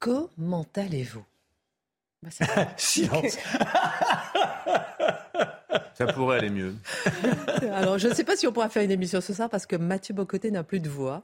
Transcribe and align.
Comment 0.00 0.66
allez-vous 0.74 1.24
Bah. 2.22 2.30
Silence. 2.76 3.36
Ça 5.94 6.06
pourrait 6.06 6.38
aller 6.38 6.50
mieux. 6.50 6.74
Alors, 7.74 7.98
je 7.98 8.08
ne 8.08 8.14
sais 8.14 8.24
pas 8.24 8.34
si 8.36 8.46
on 8.46 8.52
pourra 8.52 8.68
faire 8.70 8.82
une 8.82 8.90
émission 8.90 9.20
ce 9.20 9.34
soir 9.34 9.50
parce 9.50 9.66
que 9.66 9.76
Mathieu 9.76 10.14
Bocoté 10.14 10.50
n'a 10.50 10.64
plus 10.64 10.80
de 10.80 10.88
voix. 10.88 11.22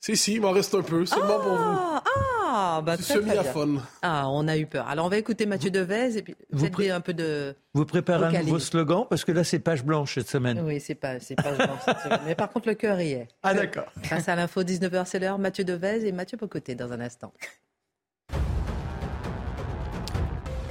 Si, 0.00 0.16
si, 0.16 0.34
il 0.34 0.40
m'en 0.42 0.50
reste 0.52 0.74
un 0.74 0.82
peu. 0.82 1.06
Seulement 1.06 1.40
pour 1.40 1.52
vous. 1.56 1.56
Ah, 1.58 2.02
ah, 2.46 2.82
bah 2.84 2.96
C'est 2.98 3.20
très, 3.20 3.34
très 3.42 3.64
bien. 3.64 3.82
Ah, 4.02 4.28
on 4.28 4.46
a 4.46 4.56
eu 4.58 4.66
peur. 4.66 4.86
Alors, 4.86 5.06
on 5.06 5.08
va 5.08 5.16
écouter 5.16 5.46
Mathieu 5.46 5.70
Devez 5.70 6.18
et 6.18 6.22
puis 6.22 6.36
Vous 6.50 6.64
faites 6.64 6.72
pré- 6.72 6.90
un 6.90 7.00
peu 7.00 7.14
de... 7.14 7.56
Vous 7.74 7.84
préparez 7.86 8.36
un 8.36 8.42
nouveau 8.42 8.58
slogan 8.58 9.06
parce 9.08 9.24
que 9.24 9.32
là 9.32 9.42
c'est 9.44 9.58
page 9.58 9.82
blanche 9.84 10.14
cette 10.14 10.28
semaine. 10.28 10.60
Oui, 10.60 10.78
c'est 10.78 10.94
pas, 10.94 11.18
c'est 11.20 11.34
pas 11.34 11.54
genre 11.56 11.78
cette 11.84 11.98
semaine. 12.00 12.20
Mais 12.26 12.34
par 12.34 12.50
contre, 12.50 12.68
le 12.68 12.74
cœur 12.74 13.00
y 13.00 13.12
est. 13.12 13.28
Ah 13.42 13.54
d'accord. 13.54 13.86
Face 14.04 14.28
à 14.28 14.36
l'info 14.36 14.62
19h, 14.62 15.04
c'est 15.06 15.18
l'heure. 15.18 15.38
Mathieu 15.38 15.64
Devez 15.64 16.06
et 16.06 16.12
Mathieu 16.12 16.36
Bocoté 16.38 16.74
dans 16.74 16.92
un 16.92 17.00
instant. 17.00 17.32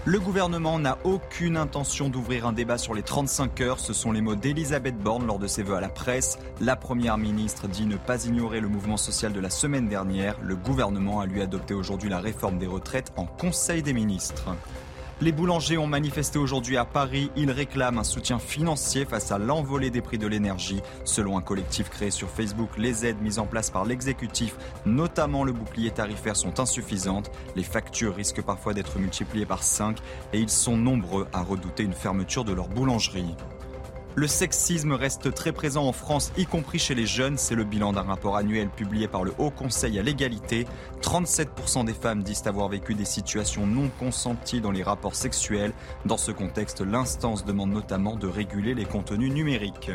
Le 0.08 0.22
gouvernement 0.22 0.80
n'a 0.80 0.98
aucune 1.04 1.58
intention 1.58 2.08
d'ouvrir 2.08 2.48
un 2.48 2.54
débat 2.54 2.78
sur 2.78 2.94
les 2.94 3.02
35 3.02 3.60
heures. 3.60 3.80
Ce 3.82 3.92
sont 3.92 4.14
les 4.14 4.22
mots 4.22 4.36
d'Elisabeth 4.36 4.98
Borne 4.98 5.28
lors 5.28 5.38
de 5.38 5.48
ses 5.48 5.64
vœux 5.64 5.76
à 5.76 5.82
la 5.82 5.90
presse. 5.90 6.40
La 6.62 6.78
première 6.78 7.18
ministre 7.18 7.68
dit 7.68 7.86
ne 7.86 7.98
pas 7.98 8.24
ignorer 8.24 8.62
le 8.62 8.70
mouvement 8.70 8.96
social 8.96 9.34
de 9.34 9.42
la 9.42 9.50
semaine 9.50 9.90
dernière. 9.90 10.38
Le 10.42 10.56
gouvernement 10.56 11.20
a 11.20 11.26
lui 11.26 11.42
adopté 11.42 11.74
aujourd'hui 11.74 12.10
la 12.10 12.22
réforme 12.22 12.58
des 12.58 12.68
retraites 12.68 13.12
en 13.18 13.26
Conseil 13.26 13.84
des 13.84 13.92
ministres. 13.92 14.56
Les 15.20 15.32
boulangers 15.32 15.80
ont 15.80 15.88
manifesté 15.88 16.38
aujourd'hui 16.38 16.78
à 16.78 16.86
Paris. 16.86 17.32
Ils 17.36 17.50
réclament 17.50 17.98
un 17.98 18.04
soutien 18.04 18.38
financier 18.38 19.04
face 19.04 19.32
à 19.32 19.40
l'envolée 19.40 19.90
des 19.90 20.02
prix 20.02 20.20
de 20.20 20.28
l'énergie. 20.28 20.80
Selon 21.06 21.40
un 21.40 21.42
collectif 21.42 21.90
créé 21.90 22.12
sur 22.12 22.30
Facebook, 22.30 22.70
les 22.78 23.04
aides 23.04 23.20
mises 23.20 23.40
en 23.40 23.48
place 23.48 23.72
par 23.72 23.84
l'exécutif, 23.84 24.56
notamment 24.86 25.44
le 25.44 25.54
bouclier 25.54 25.90
tarifaire, 25.90 26.36
sont 26.36 26.60
insuffisantes. 26.60 27.32
Les 27.56 27.64
factures 27.64 28.14
risquent 28.14 28.44
parfois 28.44 28.76
d'être 28.76 29.00
multipliées 29.00 29.48
par 29.48 29.64
5 29.64 29.98
et 30.34 30.40
ils 30.40 30.52
sont 30.52 30.78
nombreux 30.78 31.26
à 31.34 31.42
redouter 31.42 31.82
une 31.82 31.94
fermeture 31.94 32.46
de 32.46 32.54
leur 32.54 32.68
boulangerie. 32.68 33.36
Le 34.20 34.26
sexisme 34.26 34.94
reste 34.94 35.32
très 35.36 35.52
présent 35.52 35.86
en 35.86 35.92
France, 35.92 36.32
y 36.40 36.48
compris 36.48 36.80
chez 36.80 36.96
les 36.96 37.06
jeunes. 37.06 37.38
C'est 37.38 37.54
le 37.54 37.64
bilan 37.64 37.94
d'un 37.94 38.02
rapport 38.02 38.36
annuel 38.36 38.68
publié 38.68 39.08
par 39.08 39.24
le 39.24 39.32
Haut 39.38 39.52
Conseil 39.52 40.00
à 40.00 40.02
l'égalité. 40.02 40.66
37% 41.04 41.86
des 41.86 41.94
femmes 41.94 42.24
disent 42.24 42.48
avoir 42.48 42.68
vécu 42.68 42.96
des 42.96 43.06
situations 43.06 43.68
non 43.68 43.92
consenties 44.00 44.60
dans 44.60 44.72
les 44.72 44.82
rapports 44.82 45.14
sexuels. 45.14 45.72
Dans 46.08 46.18
ce 46.18 46.32
contexte, 46.32 46.82
l'instance 46.82 47.46
demande 47.46 47.70
notamment 47.70 48.16
de 48.16 48.26
réguler 48.26 48.74
les 48.74 48.86
contenus 48.86 49.32
numériques. 49.32 49.92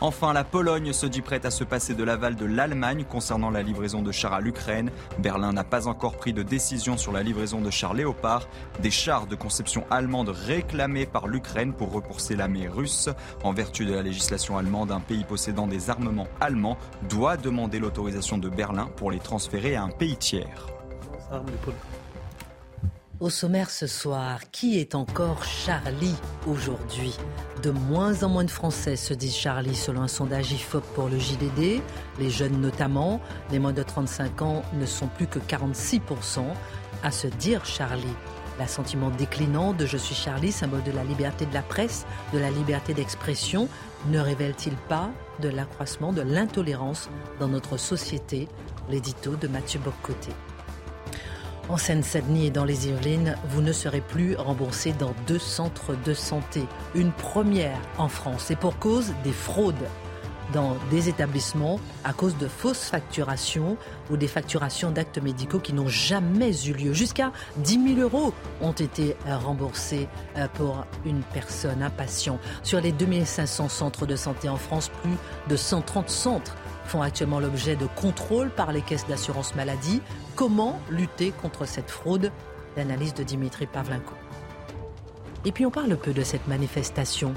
Enfin, 0.00 0.34
la 0.34 0.44
Pologne 0.44 0.92
se 0.92 1.06
dit 1.06 1.22
prête 1.22 1.46
à 1.46 1.50
se 1.50 1.64
passer 1.64 1.94
de 1.94 2.04
l'aval 2.04 2.36
de 2.36 2.44
l'Allemagne 2.44 3.06
concernant 3.08 3.50
la 3.50 3.62
livraison 3.62 4.02
de 4.02 4.12
chars 4.12 4.34
à 4.34 4.40
l'Ukraine. 4.42 4.90
Berlin 5.18 5.54
n'a 5.54 5.64
pas 5.64 5.88
encore 5.88 6.16
pris 6.16 6.34
de 6.34 6.42
décision 6.42 6.98
sur 6.98 7.12
la 7.12 7.22
livraison 7.22 7.62
de 7.62 7.70
chars 7.70 7.94
Léopard, 7.94 8.46
des 8.82 8.90
chars 8.90 9.26
de 9.26 9.34
conception 9.34 9.84
allemande 9.90 10.28
réclamés 10.28 11.06
par 11.06 11.28
l'Ukraine 11.28 11.72
pour 11.72 11.92
repousser 11.92 12.36
l'armée 12.36 12.68
russe. 12.68 13.08
En 13.42 13.54
vertu 13.54 13.86
de 13.86 13.94
la 13.94 14.02
législation 14.02 14.58
allemande, 14.58 14.92
un 14.92 15.00
pays 15.00 15.24
possédant 15.24 15.66
des 15.66 15.88
armements 15.88 16.28
allemands 16.40 16.76
doit 17.08 17.38
demander 17.38 17.78
l'autorisation 17.78 18.36
de 18.36 18.50
Berlin 18.50 18.90
pour 18.96 19.10
les 19.10 19.18
transférer 19.18 19.76
à 19.76 19.82
un 19.82 19.88
pays 19.88 20.16
tiers. 20.16 20.66
Au 23.18 23.30
sommaire 23.30 23.70
ce 23.70 23.86
soir, 23.86 24.40
qui 24.50 24.78
est 24.78 24.94
encore 24.94 25.42
Charlie 25.42 26.14
aujourd'hui? 26.46 27.16
De 27.62 27.70
moins 27.70 28.22
en 28.22 28.28
moins 28.28 28.44
de 28.44 28.50
Français 28.50 28.94
se 28.94 29.14
disent 29.14 29.34
Charlie 29.34 29.74
selon 29.74 30.02
un 30.02 30.08
sondage 30.08 30.52
IFOP 30.52 30.84
pour 30.94 31.08
le 31.08 31.18
JDD. 31.18 31.80
Les 32.18 32.28
jeunes 32.28 32.60
notamment, 32.60 33.22
les 33.50 33.58
moins 33.58 33.72
de 33.72 33.82
35 33.82 34.42
ans 34.42 34.62
ne 34.74 34.84
sont 34.84 35.06
plus 35.06 35.26
que 35.26 35.38
46% 35.38 36.42
à 37.02 37.10
se 37.10 37.26
dire 37.26 37.64
Charlie. 37.64 38.04
L'assentiment 38.58 39.08
déclinant 39.08 39.72
de 39.72 39.86
Je 39.86 39.96
suis 39.96 40.14
Charlie, 40.14 40.52
symbole 40.52 40.82
de 40.82 40.92
la 40.92 41.02
liberté 41.02 41.46
de 41.46 41.54
la 41.54 41.62
presse, 41.62 42.04
de 42.34 42.38
la 42.38 42.50
liberté 42.50 42.92
d'expression, 42.92 43.66
ne 44.10 44.20
révèle-t-il 44.20 44.76
pas 44.88 45.08
de 45.40 45.48
l'accroissement 45.48 46.12
de 46.12 46.20
l'intolérance 46.20 47.08
dans 47.40 47.48
notre 47.48 47.78
société? 47.78 48.46
L'édito 48.90 49.36
de 49.36 49.48
Mathieu 49.48 49.80
Boccoté. 49.80 50.32
En 51.68 51.76
Seine-Saint-Denis 51.76 52.46
et 52.46 52.50
dans 52.50 52.64
les 52.64 52.86
Yvelines, 52.86 53.36
vous 53.48 53.60
ne 53.60 53.72
serez 53.72 54.00
plus 54.00 54.36
remboursé 54.36 54.92
dans 54.92 55.14
deux 55.26 55.40
centres 55.40 55.96
de 56.04 56.14
santé. 56.14 56.62
Une 56.94 57.10
première 57.10 57.78
en 57.98 58.08
France. 58.08 58.52
Et 58.52 58.56
pour 58.56 58.78
cause 58.78 59.12
des 59.24 59.32
fraudes 59.32 59.74
dans 60.52 60.76
des 60.92 61.08
établissements 61.08 61.80
à 62.04 62.12
cause 62.12 62.36
de 62.38 62.46
fausses 62.46 62.84
facturations 62.84 63.76
ou 64.10 64.16
des 64.16 64.28
facturations 64.28 64.92
d'actes 64.92 65.18
médicaux 65.18 65.58
qui 65.58 65.72
n'ont 65.72 65.88
jamais 65.88 66.66
eu 66.66 66.72
lieu. 66.72 66.92
Jusqu'à 66.92 67.32
10 67.56 67.96
000 67.96 68.00
euros 68.00 68.32
ont 68.60 68.70
été 68.70 69.16
remboursés 69.26 70.06
euh, 70.36 70.46
pour 70.54 70.84
une 71.04 71.22
personne, 71.34 71.82
un 71.82 71.90
patient. 71.90 72.38
Sur 72.62 72.80
les 72.80 72.92
2500 72.92 73.68
centres 73.68 74.06
de 74.06 74.14
santé 74.14 74.48
en 74.48 74.56
France, 74.56 74.88
plus 75.02 75.16
de 75.48 75.56
130 75.56 76.08
centres 76.08 76.54
font 76.84 77.02
actuellement 77.02 77.40
l'objet 77.40 77.74
de 77.74 77.86
contrôles 77.96 78.50
par 78.50 78.70
les 78.70 78.82
caisses 78.82 79.06
d'assurance 79.08 79.56
maladie. 79.56 80.00
Comment 80.36 80.78
lutter 80.90 81.30
contre 81.30 81.64
cette 81.64 81.90
fraude 81.90 82.30
L'analyse 82.76 83.14
de 83.14 83.22
Dimitri 83.22 83.66
Pavlenko. 83.66 84.12
Et 85.46 85.50
puis 85.50 85.64
on 85.64 85.70
parle 85.70 85.96
peu 85.96 86.12
de 86.12 86.22
cette 86.22 86.46
manifestation. 86.46 87.32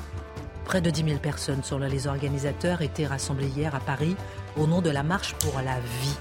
Près 0.66 0.82
de 0.82 0.90
10 0.90 1.06
000 1.06 1.20
personnes, 1.20 1.64
selon 1.64 1.88
les 1.88 2.08
organisateurs, 2.08 2.82
étaient 2.82 3.08
rassemblées 3.08 3.48
hier 3.48 3.74
à 3.74 3.80
Paris 3.80 4.18
au 4.58 4.68
nom 4.68 4.82
de 4.82 4.90
la 4.90 5.04
marche 5.04 5.34
pour 5.36 5.62
la 5.62 5.80
vie. 5.80 6.18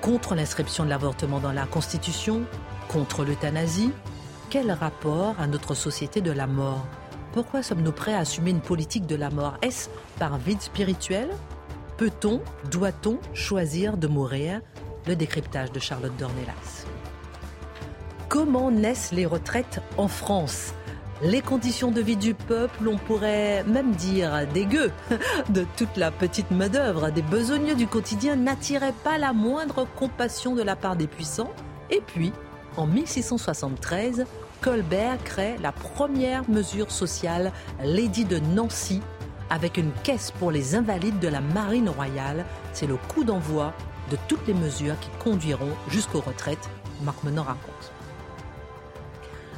Contre 0.00 0.36
l'inscription 0.36 0.84
de 0.84 0.88
l'avortement 0.88 1.40
dans 1.40 1.50
la 1.50 1.66
Constitution, 1.66 2.42
contre 2.86 3.24
l'euthanasie. 3.24 3.90
Quel 4.50 4.70
rapport 4.70 5.34
à 5.40 5.48
notre 5.48 5.74
société 5.74 6.20
de 6.20 6.30
la 6.30 6.46
mort? 6.46 6.86
Pourquoi 7.32 7.64
sommes-nous 7.64 7.90
prêts 7.90 8.14
à 8.14 8.20
assumer 8.20 8.50
une 8.50 8.60
politique 8.60 9.06
de 9.06 9.16
la 9.16 9.30
mort? 9.30 9.58
Est-ce 9.62 9.88
par 10.20 10.38
vide 10.38 10.62
spirituel? 10.62 11.28
Peut-on, 11.96 12.40
doit-on 12.70 13.18
choisir 13.34 13.96
de 13.96 14.06
mourir? 14.06 14.60
Le 15.08 15.16
décryptage 15.16 15.72
de 15.72 15.80
Charlotte 15.80 16.14
Dornelas. 16.18 16.84
Comment 18.28 18.70
naissent 18.70 19.10
les 19.10 19.24
retraites 19.24 19.80
en 19.96 20.06
France? 20.06 20.74
Les 21.22 21.40
conditions 21.40 21.90
de 21.90 22.02
vie 22.02 22.18
du 22.18 22.34
peuple, 22.34 22.86
on 22.86 22.98
pourrait 22.98 23.64
même 23.64 23.92
dire 23.92 24.46
dégueu, 24.52 24.92
de 25.48 25.64
toute 25.78 25.96
la 25.96 26.10
petite 26.10 26.50
main-d'œuvre, 26.50 27.08
des 27.08 27.22
besogneux 27.22 27.74
du 27.74 27.86
quotidien 27.86 28.36
n'attiraient 28.36 28.92
pas 29.02 29.16
la 29.16 29.32
moindre 29.32 29.86
compassion 29.96 30.54
de 30.54 30.62
la 30.62 30.76
part 30.76 30.94
des 30.94 31.06
puissants. 31.06 31.54
Et 31.88 32.02
puis, 32.02 32.30
en 32.76 32.86
1673, 32.86 34.26
Colbert 34.60 35.24
crée 35.24 35.56
la 35.62 35.72
première 35.72 36.46
mesure 36.50 36.90
sociale, 36.90 37.52
l'édit 37.82 38.26
de 38.26 38.40
Nancy, 38.40 39.00
avec 39.48 39.78
une 39.78 39.92
caisse 40.02 40.32
pour 40.32 40.50
les 40.50 40.74
invalides 40.74 41.18
de 41.18 41.28
la 41.28 41.40
marine 41.40 41.88
royale. 41.88 42.44
C'est 42.74 42.86
le 42.86 42.96
coup 42.96 43.24
d'envoi 43.24 43.72
de 44.10 44.16
toutes 44.28 44.46
les 44.46 44.54
mesures 44.54 44.98
qui 45.00 45.10
conduiront 45.22 45.72
jusqu'aux 45.88 46.20
retraites, 46.20 46.68
Marc 47.02 47.22
Menon 47.24 47.42
raconte. 47.42 47.92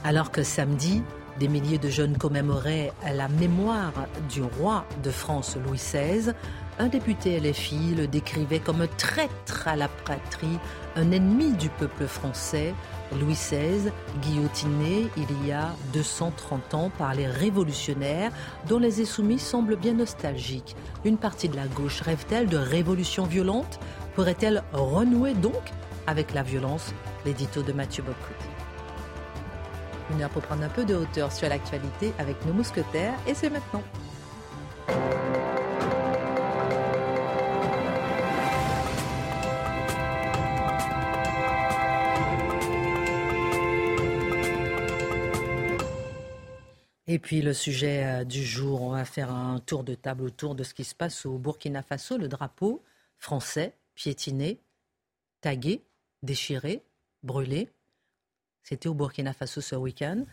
Alors 0.05 0.31
que 0.31 0.43
samedi, 0.43 1.03
des 1.39 1.49
milliers 1.49 1.79
de 1.79 1.89
jeunes 1.89 2.19
commémoraient 2.19 2.93
la 3.15 3.29
mémoire 3.29 3.93
du 4.29 4.43
roi 4.43 4.85
de 5.03 5.11
France 5.11 5.57
Louis 5.65 5.79
XVI. 5.79 6.33
Un 6.79 6.89
député 6.89 7.41
LFI 7.41 7.95
le 7.95 8.07
décrivait 8.07 8.59
comme 8.61 8.87
traître 8.97 9.67
à 9.67 9.77
la 9.77 9.89
patrie, 9.89 10.59
un 10.97 11.11
ennemi 11.11 11.53
du 11.53 11.69
peuple 11.69 12.07
français. 12.07 12.75
Louis 13.21 13.35
XVI, 13.35 13.91
guillotiné 14.23 15.09
il 15.17 15.47
y 15.47 15.53
a 15.53 15.75
230 15.93 16.75
ans 16.75 16.91
par 16.97 17.15
les 17.15 17.27
révolutionnaires, 17.27 18.31
dont 18.69 18.79
les 18.79 19.03
insoumis 19.03 19.39
semblent 19.39 19.77
bien 19.77 19.95
nostalgiques. 19.95 20.77
Une 21.05 21.17
partie 21.17 21.49
de 21.49 21.57
la 21.57 21.67
gauche 21.67 22.03
rêve-t-elle 22.03 22.49
de 22.49 22.57
révolution 22.57 23.25
violente 23.25 23.81
pourrait-elle 24.15 24.63
renouer 24.73 25.35
donc 25.35 25.71
avec 26.07 26.35
la 26.35 26.43
violence? 26.43 26.95
L'édito 27.25 27.63
de 27.63 27.73
Mathieu 27.73 28.03
Bobcotti. 28.03 28.49
Une 30.11 30.23
heure 30.23 30.31
pour 30.31 30.43
prendre 30.43 30.65
un 30.65 30.69
peu 30.69 30.85
de 30.85 30.95
hauteur 30.95 31.31
sur 31.31 31.49
l'actualité 31.49 32.13
avec 32.19 32.45
nos 32.47 32.53
mousquetaires 32.53 33.15
et 33.27 33.35
c'est 33.35 33.51
maintenant. 33.51 33.83
Et 47.07 47.19
puis 47.19 47.43
le 47.43 47.53
sujet 47.53 48.05
euh, 48.05 48.25
du 48.25 48.45
jour, 48.45 48.83
on 48.83 48.91
va 48.91 49.05
faire 49.05 49.33
un 49.33 49.59
tour 49.59 49.83
de 49.83 49.97
table 49.97 50.23
autour 50.23 50.55
de 50.55 50.63
ce 50.63 50.75
qui 50.75 50.85
se 50.85 50.95
passe 50.95 51.27
au 51.27 51.39
Burkina 51.39 51.83
Faso. 51.83 52.17
Le 52.17 52.29
drapeau 52.29 52.85
français 53.19 53.75
piétiné, 54.01 54.63
tagué, 55.43 55.85
déchiré, 56.23 56.83
brûlé. 57.23 57.69
C'était 58.63 58.89
au 58.89 58.95
Burkina 58.95 59.35
Faso 59.35 59.61
ce 59.61 59.77
week-end. 59.77 60.25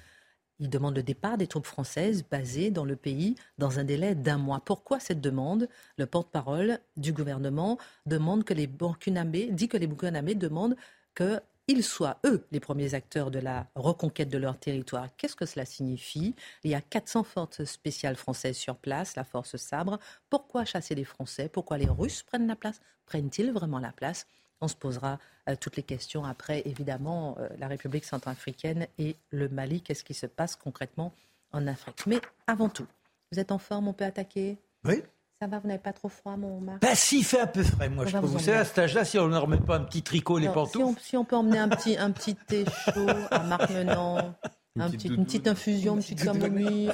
Il 0.60 0.70
demande 0.70 0.96
le 0.96 1.04
départ 1.04 1.38
des 1.38 1.48
troupes 1.48 1.66
françaises 1.66 2.24
basées 2.24 2.72
dans 2.72 2.86
le 2.86 2.96
pays 2.96 3.36
dans 3.58 3.78
un 3.78 3.84
délai 3.84 4.16
d'un 4.16 4.38
mois. 4.38 4.62
Pourquoi 4.62 5.02
cette 5.02 5.20
demande? 5.20 5.68
Le 5.98 6.06
porte-parole 6.06 6.80
du 6.96 7.12
gouvernement 7.12 7.78
demande 8.06 8.46
que 8.46 8.54
les 8.54 8.68
Burkinabés, 8.68 9.52
dit 9.52 9.68
que 9.68 9.76
les 9.76 9.88
Burkinabés 9.88 10.36
demandent 10.36 10.78
que 11.14 11.42
ils 11.68 11.84
soient, 11.84 12.18
eux, 12.26 12.46
les 12.52 12.60
premiers 12.60 12.94
acteurs 12.94 13.30
de 13.30 13.40
la 13.40 13.68
reconquête 13.76 14.30
de 14.30 14.38
leur 14.38 14.58
territoire. 14.58 15.10
Qu'est-ce 15.18 15.36
que 15.36 15.46
cela 15.46 15.66
signifie? 15.66 16.34
Il 16.64 16.72
y 16.72 16.76
a 16.76 16.82
400 16.82 17.24
forces 17.24 17.66
spéciales 17.66 18.16
françaises 18.16 18.58
sur 18.58 18.78
place, 18.78 19.16
la 19.16 19.24
force 19.24 19.58
Sabre. 19.58 20.00
Pourquoi 20.30 20.66
chasser 20.66 20.96
les 20.96 21.04
Français? 21.04 21.50
Pourquoi 21.50 21.78
les 21.78 21.90
Russes 21.90 22.24
prennent 22.24 22.48
la 22.48 22.56
place? 22.56 22.80
Prennent-ils 23.06 23.52
vraiment 23.52 23.80
la 23.80 23.92
place? 23.92 24.28
On 24.62 24.68
se 24.68 24.76
posera 24.76 25.20
euh, 25.50 25.56
toutes 25.60 25.76
les 25.76 25.84
questions 25.84 26.24
après, 26.24 26.64
évidemment, 26.66 27.36
euh, 27.40 27.48
la 27.60 27.68
République 27.68 28.06
centrafricaine 28.06 28.88
et 28.98 29.18
le 29.30 29.50
Mali. 29.50 29.82
Qu'est-ce 29.82 30.04
qui 30.04 30.14
se 30.14 30.26
passe 30.26 30.56
concrètement 30.56 31.14
en 31.52 31.68
Afrique? 31.68 32.06
Mais 32.08 32.22
avant 32.48 32.70
tout, 32.70 32.88
vous 33.32 33.40
êtes 33.40 33.52
en 33.52 33.60
forme 33.60 33.88
On 33.88 33.94
peut 33.94 34.06
attaquer? 34.06 34.58
Oui. 34.86 35.04
Ça 35.40 35.46
va, 35.48 35.60
vous 35.60 35.68
n'avez 35.68 35.80
pas 35.80 35.94
trop 35.94 36.10
froid, 36.10 36.36
mon 36.36 36.60
Marc 36.62 36.82
Bah 36.82 36.96
si, 36.96 37.20
il 37.20 37.24
fait 37.24 37.40
un 37.40 37.46
peu 37.48 37.64
frais, 37.64 37.90
moi, 37.90 38.06
On 38.06 38.08
je 38.08 38.18
trouve. 38.18 38.30
vous 38.32 38.38
Vous 38.40 38.44
savez, 38.44 38.58
à 38.58 38.66
cet 38.66 38.80
âge-là, 38.80 39.06
si 39.06 39.20
on 39.20 39.28
ne 39.28 39.38
remet 39.38 39.58
pas 39.58 39.76
un 39.76 39.84
petit 39.84 40.02
tricot, 40.02 40.40
les 40.40 40.48
Alors, 40.48 40.68
si, 40.68 40.78
on, 40.78 40.80
pantoufles... 40.88 41.02
si 41.04 41.18
on 41.18 41.26
peut 41.26 41.36
emmener 41.36 41.60
un 41.60 41.70
petit, 41.70 41.96
un 41.96 42.10
petit 42.12 42.34
thé 42.36 42.66
chaud 42.92 43.06
à 43.30 43.40
Marc 43.44 43.70
Une 43.70 43.90
un 43.90 44.90
petite 44.90 45.02
petit- 45.02 45.08
une 45.16 45.26
petite 45.26 45.48
infusion, 45.48 45.94
une 45.96 46.02
petite 46.02 46.24
camomille. 46.24 46.92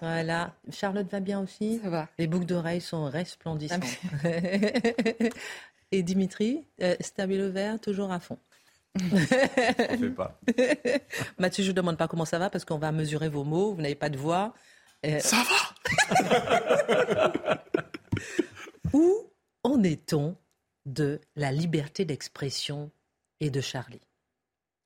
Voilà. 0.00 0.52
Charlotte 0.70 1.10
va 1.10 1.20
bien 1.20 1.40
aussi 1.40 1.80
Ça 1.82 1.88
va. 1.88 2.08
Les 2.18 2.26
boucles 2.26 2.44
d'oreilles 2.46 2.82
sont 2.82 3.06
resplendissantes. 3.06 3.82
Et 5.92 6.02
Dimitri, 6.02 6.66
euh, 6.82 6.96
stabilo 7.00 7.50
vert, 7.50 7.80
toujours 7.80 8.10
à 8.12 8.20
fond. 8.20 8.38
fais 8.98 10.10
pas. 10.10 10.38
Mathieu, 11.38 11.62
je 11.62 11.68
ne 11.68 11.72
vous 11.72 11.76
demande 11.76 11.96
pas 11.96 12.08
comment 12.08 12.24
ça 12.24 12.38
va 12.38 12.50
parce 12.50 12.64
qu'on 12.64 12.78
va 12.78 12.92
mesurer 12.92 13.28
vos 13.28 13.44
mots. 13.44 13.72
Vous 13.74 13.80
n'avez 13.82 13.94
pas 13.94 14.08
de 14.10 14.18
voix. 14.18 14.52
Euh, 15.04 15.20
Ça 15.20 15.42
va? 15.42 15.74
Où 18.92 19.30
en 19.62 19.82
est-on 19.82 20.36
de 20.86 21.20
la 21.36 21.52
liberté 21.52 22.04
d'expression 22.04 22.90
et 23.40 23.50
de 23.50 23.60
Charlie? 23.60 24.00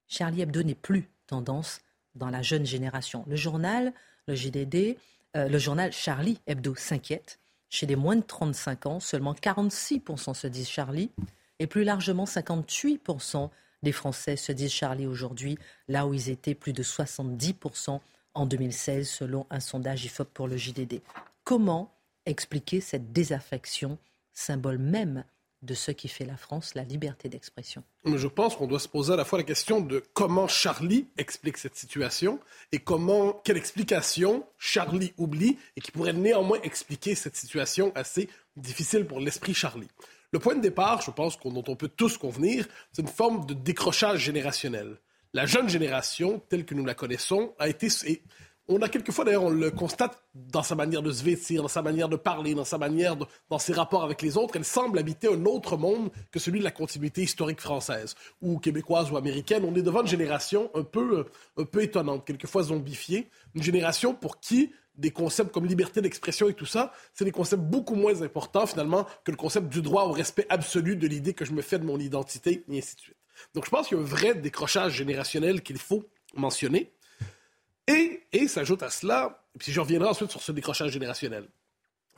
Charlie 0.08 0.42
Hebdo 0.42 0.62
n'est 0.62 0.74
plus 0.74 1.08
tendance 1.26 1.80
dans 2.14 2.30
la 2.30 2.42
jeune 2.42 2.66
génération. 2.66 3.24
Le 3.28 3.36
journal, 3.36 3.92
le 4.26 4.34
JDD, 4.34 4.96
euh, 5.36 5.48
le 5.48 5.58
journal 5.58 5.92
Charlie 5.92 6.40
Hebdo 6.46 6.74
s'inquiète. 6.74 7.38
Chez 7.68 7.86
les 7.86 7.96
moins 7.96 8.16
de 8.16 8.22
35 8.22 8.86
ans, 8.86 9.00
seulement 9.00 9.34
46% 9.34 10.34
se 10.34 10.46
disent 10.46 10.68
Charlie 10.68 11.10
et 11.58 11.66
plus 11.66 11.84
largement 11.84 12.24
58% 12.24 13.50
des 13.82 13.92
Français 13.92 14.36
se 14.36 14.52
disent 14.52 14.72
Charlie 14.72 15.06
aujourd'hui, 15.06 15.58
là 15.86 16.06
où 16.06 16.14
ils 16.14 16.30
étaient 16.30 16.54
plus 16.54 16.72
de 16.72 16.82
70% 16.82 18.00
en 18.34 18.46
2016 18.46 19.08
selon 19.08 19.46
un 19.50 19.60
sondage 19.60 20.04
IFOP 20.04 20.28
pour 20.32 20.48
le 20.48 20.56
JDD. 20.56 21.00
Comment 21.44 21.94
expliquer 22.26 22.80
cette 22.80 23.12
désaffection, 23.12 23.98
symbole 24.32 24.78
même 24.78 25.24
de 25.62 25.74
ce 25.74 25.90
qui 25.90 26.08
fait 26.08 26.24
la 26.24 26.36
France, 26.36 26.74
la 26.74 26.84
liberté 26.84 27.28
d'expression? 27.28 27.82
Je 28.04 28.28
pense 28.28 28.56
qu'on 28.56 28.66
doit 28.66 28.78
se 28.78 28.88
poser 28.88 29.14
à 29.14 29.16
la 29.16 29.24
fois 29.24 29.38
la 29.38 29.44
question 29.44 29.80
de 29.80 30.02
comment 30.14 30.46
Charlie 30.46 31.08
explique 31.16 31.56
cette 31.56 31.74
situation 31.74 32.38
et 32.70 32.78
comment, 32.78 33.32
quelle 33.44 33.56
explication 33.56 34.44
Charlie 34.58 35.12
oublie 35.16 35.58
et 35.76 35.80
qui 35.80 35.90
pourrait 35.90 36.12
néanmoins 36.12 36.60
expliquer 36.62 37.14
cette 37.14 37.36
situation 37.36 37.92
assez 37.94 38.28
difficile 38.56 39.06
pour 39.06 39.20
l'esprit 39.20 39.54
Charlie. 39.54 39.88
Le 40.30 40.38
point 40.38 40.54
de 40.54 40.60
départ, 40.60 41.00
je 41.00 41.10
pense 41.10 41.38
dont 41.40 41.64
on 41.66 41.76
peut 41.76 41.88
tous 41.88 42.18
convenir, 42.18 42.68
c'est 42.92 43.02
une 43.02 43.08
forme 43.08 43.46
de 43.46 43.54
décrochage 43.54 44.20
générationnel. 44.20 44.98
La 45.34 45.44
jeune 45.44 45.68
génération, 45.68 46.42
telle 46.48 46.64
que 46.64 46.74
nous 46.74 46.86
la 46.86 46.94
connaissons, 46.94 47.54
a 47.58 47.68
été... 47.68 47.88
on 48.66 48.80
a 48.80 48.88
quelquefois, 48.88 49.26
d'ailleurs, 49.26 49.44
on 49.44 49.50
le 49.50 49.70
constate 49.70 50.22
dans 50.34 50.62
sa 50.62 50.74
manière 50.74 51.02
de 51.02 51.12
se 51.12 51.22
vêtir, 51.22 51.62
dans 51.62 51.68
sa 51.68 51.82
manière 51.82 52.08
de 52.08 52.16
parler, 52.16 52.54
dans 52.54 52.64
sa 52.64 52.78
manière, 52.78 53.16
dans 53.50 53.58
ses 53.58 53.74
rapports 53.74 54.04
avec 54.04 54.22
les 54.22 54.38
autres, 54.38 54.56
elle 54.56 54.64
semble 54.64 54.98
habiter 54.98 55.28
un 55.28 55.44
autre 55.44 55.76
monde 55.76 56.10
que 56.30 56.38
celui 56.38 56.60
de 56.60 56.64
la 56.64 56.70
continuité 56.70 57.22
historique 57.22 57.60
française, 57.60 58.14
ou 58.40 58.58
québécoise 58.58 59.10
ou 59.10 59.18
américaine. 59.18 59.64
On 59.66 59.74
est 59.74 59.82
devant 59.82 60.00
une 60.00 60.08
génération 60.08 60.70
un 60.74 60.82
peu, 60.82 61.18
euh, 61.18 61.62
un 61.62 61.64
peu 61.64 61.82
étonnante, 61.82 62.24
quelquefois 62.26 62.62
zombifiée, 62.62 63.28
une 63.54 63.62
génération 63.62 64.14
pour 64.14 64.40
qui 64.40 64.72
des 64.94 65.10
concepts 65.10 65.52
comme 65.52 65.64
liberté 65.64 66.00
d'expression 66.00 66.48
et 66.48 66.54
tout 66.54 66.66
ça, 66.66 66.92
c'est 67.14 67.24
des 67.24 67.30
concepts 67.30 67.62
beaucoup 67.62 67.94
moins 67.94 68.20
importants 68.22 68.66
finalement 68.66 69.06
que 69.24 69.30
le 69.30 69.36
concept 69.36 69.68
du 69.68 69.80
droit 69.80 70.04
au 70.04 70.12
respect 70.12 70.46
absolu 70.48 70.96
de 70.96 71.06
l'idée 71.06 71.34
que 71.34 71.44
je 71.44 71.52
me 71.52 71.62
fais 71.62 71.78
de 71.78 71.84
mon 71.84 71.98
identité, 71.98 72.64
et 72.68 72.78
ainsi 72.78 72.96
de 72.96 73.00
suite. 73.00 73.16
Donc 73.54 73.64
je 73.64 73.70
pense 73.70 73.88
qu'il 73.88 73.96
y 73.96 74.00
a 74.00 74.02
un 74.02 74.06
vrai 74.06 74.34
décrochage 74.34 74.92
générationnel 74.94 75.62
qu'il 75.62 75.78
faut 75.78 76.04
mentionner. 76.34 76.92
Et, 77.86 78.22
et 78.32 78.48
s'ajoute 78.48 78.82
à 78.82 78.90
cela, 78.90 79.42
et 79.54 79.58
puis 79.58 79.72
je 79.72 79.80
reviendrai 79.80 80.08
ensuite 80.08 80.30
sur 80.30 80.42
ce 80.42 80.52
décrochage 80.52 80.92
générationnel. 80.92 81.48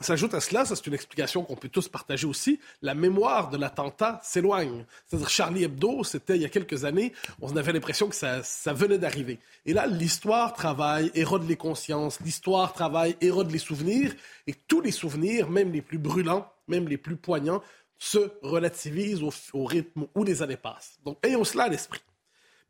S'ajoute 0.01 0.33
à 0.33 0.41
cela, 0.41 0.65
ça 0.65 0.75
c'est 0.75 0.87
une 0.87 0.95
explication 0.95 1.43
qu'on 1.43 1.55
peut 1.55 1.69
tous 1.69 1.87
partager 1.87 2.25
aussi, 2.25 2.59
la 2.81 2.95
mémoire 2.95 3.51
de 3.51 3.57
l'attentat 3.57 4.19
s'éloigne. 4.23 4.83
C'est-à-dire 5.05 5.29
Charlie 5.29 5.63
Hebdo, 5.63 6.03
c'était 6.03 6.35
il 6.35 6.41
y 6.41 6.45
a 6.45 6.49
quelques 6.49 6.85
années, 6.85 7.13
on 7.39 7.55
avait 7.55 7.71
l'impression 7.71 8.09
que 8.09 8.15
ça, 8.15 8.41
ça 8.41 8.73
venait 8.73 8.97
d'arriver. 8.97 9.37
Et 9.67 9.73
là, 9.73 9.85
l'histoire 9.85 10.53
travaille, 10.53 11.11
érode 11.13 11.47
les 11.47 11.55
consciences, 11.55 12.19
l'histoire 12.21 12.73
travaille, 12.73 13.15
érode 13.21 13.51
les 13.51 13.59
souvenirs, 13.59 14.15
et 14.47 14.55
tous 14.67 14.81
les 14.81 14.91
souvenirs, 14.91 15.51
même 15.51 15.71
les 15.71 15.83
plus 15.83 15.99
brûlants, 15.99 16.51
même 16.67 16.87
les 16.87 16.97
plus 16.97 17.15
poignants, 17.15 17.61
se 18.01 18.31
relativisent 18.41 19.21
au, 19.53 19.63
rythme 19.63 20.07
où 20.15 20.23
les 20.23 20.41
années 20.41 20.57
passent. 20.57 20.97
Donc 21.05 21.19
ayons 21.23 21.43
cela 21.43 21.65
à 21.65 21.69
l'esprit. 21.69 22.01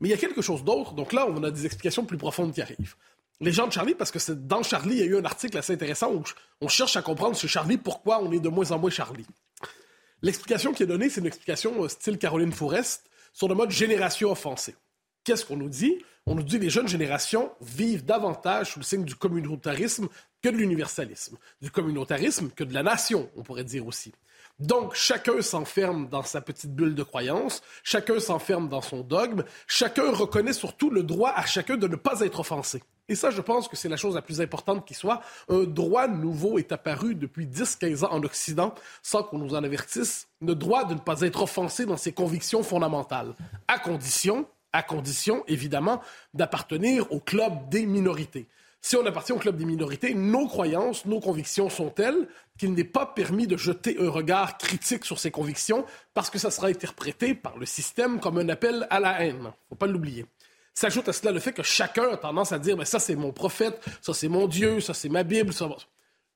Mais 0.01 0.09
il 0.09 0.11
y 0.11 0.13
a 0.13 0.17
quelque 0.17 0.41
chose 0.41 0.65
d'autre. 0.65 0.93
Donc 0.93 1.13
là, 1.13 1.25
on 1.25 1.41
a 1.43 1.51
des 1.51 1.65
explications 1.65 2.03
plus 2.03 2.17
profondes 2.17 2.53
qui 2.53 2.61
arrivent. 2.61 2.95
Les 3.39 3.53
gens 3.53 3.65
de 3.65 3.71
Charlie, 3.71 3.95
parce 3.95 4.11
que 4.11 4.33
dans 4.33 4.61
Charlie, 4.61 4.95
il 4.95 4.99
y 4.99 5.03
a 5.03 5.05
eu 5.05 5.17
un 5.17 5.23
article 5.23 5.57
assez 5.57 5.71
intéressant 5.71 6.13
où 6.13 6.23
on 6.59 6.67
cherche 6.67 6.97
à 6.97 7.01
comprendre 7.01 7.37
chez 7.37 7.47
Charlie 7.47 7.77
pourquoi 7.77 8.21
on 8.21 8.29
est 8.33 8.41
de 8.41 8.49
moins 8.49 8.71
en 8.71 8.77
moins 8.77 8.89
Charlie. 8.89 9.25
L'explication 10.21 10.73
qui 10.73 10.83
est 10.83 10.87
donnée, 10.87 11.09
c'est 11.09 11.21
une 11.21 11.27
explication 11.27 11.81
euh, 11.81 11.87
style 11.87 12.17
Caroline 12.17 12.51
Fourest 12.51 13.09
sur 13.31 13.47
le 13.47 13.55
mode 13.55 13.71
génération 13.71 14.31
offensée. 14.31 14.75
Qu'est-ce 15.23 15.45
qu'on 15.45 15.55
nous 15.55 15.69
dit? 15.69 15.97
On 16.25 16.35
nous 16.35 16.43
dit 16.43 16.57
que 16.57 16.63
les 16.63 16.69
jeunes 16.69 16.89
générations 16.89 17.51
vivent 17.61 18.03
davantage 18.03 18.73
sous 18.73 18.79
le 18.79 18.85
signe 18.85 19.05
du 19.05 19.15
communautarisme 19.15 20.09
que 20.41 20.50
de 20.50 20.57
l'universalisme. 20.57 21.38
Du 21.61 21.71
communautarisme 21.71 22.50
que 22.50 22.65
de 22.65 22.73
la 22.73 22.83
nation, 22.83 23.29
on 23.38 23.43
pourrait 23.43 23.63
dire 23.63 23.88
aussi. 23.88 24.11
Donc, 24.60 24.93
chacun 24.93 25.41
s'enferme 25.41 26.08
dans 26.08 26.24
sa 26.24 26.41
petite 26.41 26.75
bulle 26.75 26.96
de 26.96 27.03
croyance, 27.03 27.62
chacun 27.84 28.20
s'enferme 28.20 28.70
dans 28.70 28.81
son 28.81 29.01
dogme, 29.01 29.43
chacun 29.67 30.12
reconnaît 30.12 30.53
surtout 30.53 30.89
le 30.89 31.03
droit 31.03 31.34
à 31.36 31.46
chacun 31.46 31.77
de 31.77 31.88
ne 31.88 31.96
pas 31.96 32.22
être 32.22 32.39
offensé. 32.39 32.84
Et 33.10 33.15
ça, 33.15 33.29
je 33.29 33.41
pense 33.41 33.67
que 33.67 33.75
c'est 33.75 33.89
la 33.89 33.98
chose 33.98 34.15
la 34.15 34.22
plus 34.22 34.39
importante 34.39 34.86
qui 34.88 34.93
soit. 34.93 35.22
Un 35.50 35.63
droit 35.63 36.08
nouveau 36.08 36.58
est 36.60 36.72
apparu 36.72 37.15
depuis 37.15 37.46
10-15 37.46 38.05
ans 38.05 38.12
en 38.12 38.24
Occident, 38.24 38.74
sans 39.01 39.24
qu'on 39.24 39.39
nous 39.39 39.53
en 39.53 39.63
avertisse, 39.63 40.27
le 40.41 40.55
droit 40.55 40.86
de 40.86 40.93
ne 40.93 41.00
pas 41.00 41.22
être 41.22 41.41
offensé 41.41 41.86
dans 41.86 41.98
ses 41.98 42.13
convictions 42.13 42.63
fondamentales, 42.63 43.34
à 43.67 43.79
condition, 43.79 44.46
à 44.72 44.84
condition, 44.84 45.43
évidemment, 45.48 46.01
d'appartenir 46.34 47.12
au 47.12 47.20
club 47.20 47.70
des 47.70 47.86
minorités. 47.86 48.48
Si 48.83 48.95
on 48.95 49.05
appartient 49.05 49.31
au 49.31 49.38
club 49.38 49.57
des 49.57 49.65
minorités, 49.65 50.15
nos 50.15 50.47
croyances, 50.47 51.05
nos 51.05 51.19
convictions 51.19 51.69
sont 51.69 51.89
telles 51.89 52.27
qu'il 52.57 52.73
n'est 52.73 52.83
pas 52.83 53.05
permis 53.05 53.45
de 53.45 53.55
jeter 53.55 53.97
un 54.00 54.09
regard 54.09 54.57
critique 54.57 55.05
sur 55.05 55.19
ces 55.19 55.29
convictions 55.29 55.85
parce 56.15 56.31
que 56.31 56.39
ça 56.39 56.50
sera 56.50 56.67
interprété 56.67 57.35
par 57.35 57.57
le 57.57 57.67
système 57.67 58.19
comme 58.19 58.39
un 58.39 58.50
appel 58.50 58.88
à 58.89 59.00
la 59.00 59.23
haine. 59.23 59.51
Faut 59.69 59.75
pas 59.75 59.85
l'oublier. 59.85 60.25
S'ajoute 60.73 61.07
à 61.09 61.13
cela 61.13 61.31
le 61.31 61.39
fait 61.39 61.53
que 61.53 61.61
chacun 61.61 62.09
a 62.11 62.17
tendance 62.17 62.53
à 62.53 62.59
dire 62.59 62.75
mais 62.75 62.85
ça 62.85 62.97
c'est 62.97 63.15
mon 63.15 63.31
prophète, 63.31 63.79
ça 64.01 64.15
c'est 64.15 64.29
mon 64.29 64.47
Dieu, 64.47 64.79
ça 64.79 64.95
c'est 64.95 65.09
ma 65.09 65.21
Bible. 65.21 65.53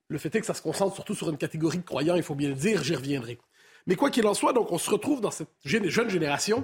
Le 0.07 0.17
fait 0.19 0.35
est 0.35 0.41
que 0.41 0.45
ça 0.45 0.53
se 0.53 0.61
concentre 0.61 0.93
surtout 0.93 1.15
sur 1.15 1.29
une 1.31 1.37
catégorie 1.37 1.79
de 1.79 1.83
croyants, 1.83 2.15
il 2.15 2.23
faut 2.23 2.35
bien 2.35 2.49
le 2.49 2.55
dire, 2.55 2.83
j'y 2.83 2.95
reviendrai. 2.95 3.39
Mais 3.87 3.95
quoi 3.95 4.11
qu'il 4.11 4.27
en 4.27 4.35
soit, 4.35 4.53
donc 4.53 4.71
on 4.71 4.77
se 4.77 4.89
retrouve 4.89 5.19
dans 5.19 5.31
cette 5.31 5.49
jeune 5.63 6.09
génération 6.09 6.63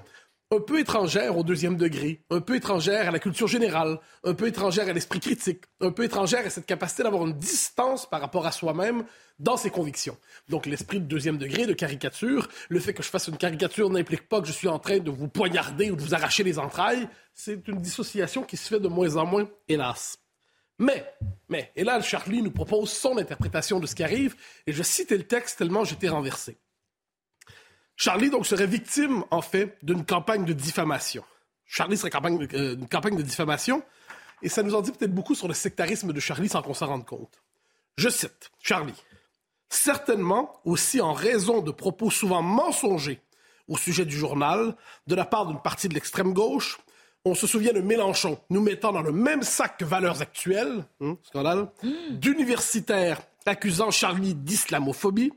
un 0.53 0.59
peu 0.59 0.79
étrangère 0.79 1.37
au 1.37 1.43
deuxième 1.43 1.77
degré, 1.77 2.21
un 2.29 2.41
peu 2.41 2.57
étrangère 2.57 3.07
à 3.07 3.11
la 3.11 3.19
culture 3.19 3.47
générale, 3.47 3.99
un 4.25 4.33
peu 4.33 4.47
étrangère 4.47 4.89
à 4.89 4.91
l'esprit 4.91 5.21
critique, 5.21 5.63
un 5.79 5.91
peu 5.91 6.03
étrangère 6.03 6.45
à 6.45 6.49
cette 6.49 6.65
capacité 6.65 7.03
d'avoir 7.03 7.25
une 7.25 7.37
distance 7.37 8.07
par 8.07 8.19
rapport 8.19 8.45
à 8.45 8.51
soi-même 8.51 9.05
dans 9.39 9.55
ses 9.55 9.69
convictions. 9.69 10.17
Donc 10.49 10.65
l'esprit 10.65 10.99
de 10.99 11.05
deuxième 11.05 11.37
degré, 11.37 11.65
de 11.65 11.73
caricature, 11.73 12.49
le 12.67 12.81
fait 12.81 12.93
que 12.93 13.01
je 13.01 13.07
fasse 13.07 13.29
une 13.29 13.37
caricature 13.37 13.89
n'implique 13.89 14.27
pas 14.27 14.41
que 14.41 14.47
je 14.47 14.51
suis 14.51 14.67
en 14.67 14.77
train 14.77 14.99
de 14.99 15.09
vous 15.09 15.29
poignarder 15.29 15.89
ou 15.89 15.95
de 15.95 16.01
vous 16.01 16.13
arracher 16.13 16.43
les 16.43 16.59
entrailles, 16.59 17.07
c'est 17.33 17.65
une 17.69 17.79
dissociation 17.79 18.43
qui 18.43 18.57
se 18.57 18.67
fait 18.67 18.81
de 18.81 18.89
moins 18.89 19.15
en 19.15 19.25
moins, 19.25 19.49
hélas. 19.69 20.17
Mais, 20.79 21.05
mais, 21.47 21.71
et 21.77 21.85
là, 21.85 22.01
Charlie 22.01 22.41
nous 22.41 22.51
propose 22.51 22.91
son 22.91 23.17
interprétation 23.17 23.79
de 23.79 23.85
ce 23.85 23.95
qui 23.95 24.03
arrive, 24.03 24.35
et 24.67 24.73
je 24.73 24.83
citais 24.83 25.15
le 25.15 25.23
texte 25.23 25.59
tellement 25.59 25.85
j'étais 25.85 26.09
renversé. 26.09 26.57
Charlie 28.01 28.31
donc 28.31 28.47
serait 28.47 28.65
victime, 28.65 29.23
en 29.29 29.43
fait, 29.43 29.77
d'une 29.83 30.03
campagne 30.03 30.43
de 30.43 30.53
diffamation. 30.53 31.23
Charlie 31.67 31.97
serait 31.97 32.09
campagne, 32.09 32.47
euh, 32.55 32.73
une 32.73 32.87
campagne 32.87 33.15
de 33.15 33.21
diffamation. 33.21 33.83
et 34.41 34.49
ça 34.49 34.63
nous 34.63 34.73
en 34.73 34.81
dit 34.81 34.91
peut-être 34.91 35.13
beaucoup 35.13 35.35
sur 35.35 35.47
le 35.47 35.53
sectarisme 35.53 36.11
de 36.11 36.19
Charlie 36.19 36.49
sans 36.49 36.63
qu'on 36.63 36.73
s'en 36.73 36.87
rende 36.87 37.05
compte. 37.05 37.43
Je 37.97 38.09
cite 38.09 38.49
Charlie. 38.59 38.99
Certainement 39.69 40.51
aussi 40.65 40.99
en 40.99 41.13
raison 41.13 41.61
de 41.61 41.69
propos 41.69 42.09
souvent 42.09 42.41
mensongers 42.41 43.21
au 43.67 43.77
sujet 43.77 44.05
du 44.05 44.17
journal 44.17 44.75
de 45.05 45.13
la 45.13 45.25
part 45.25 45.45
d'une 45.45 45.61
partie 45.61 45.87
de 45.87 45.93
l'extrême 45.93 46.33
gauche. 46.33 46.79
On 47.23 47.35
se 47.35 47.45
souvient 47.45 47.71
de 47.71 47.81
Mélenchon 47.81 48.39
nous 48.49 48.61
mettant 48.61 48.93
dans 48.93 49.03
le 49.03 49.11
même 49.11 49.43
sac 49.43 49.77
que 49.77 49.85
valeurs 49.85 50.23
actuelles, 50.23 50.85
hein, 51.01 51.17
scandale, 51.21 51.69
d'universitaires 52.09 53.21
accusant 53.45 53.91
Charlie 53.91 54.33
d'islamophobie. 54.33 55.33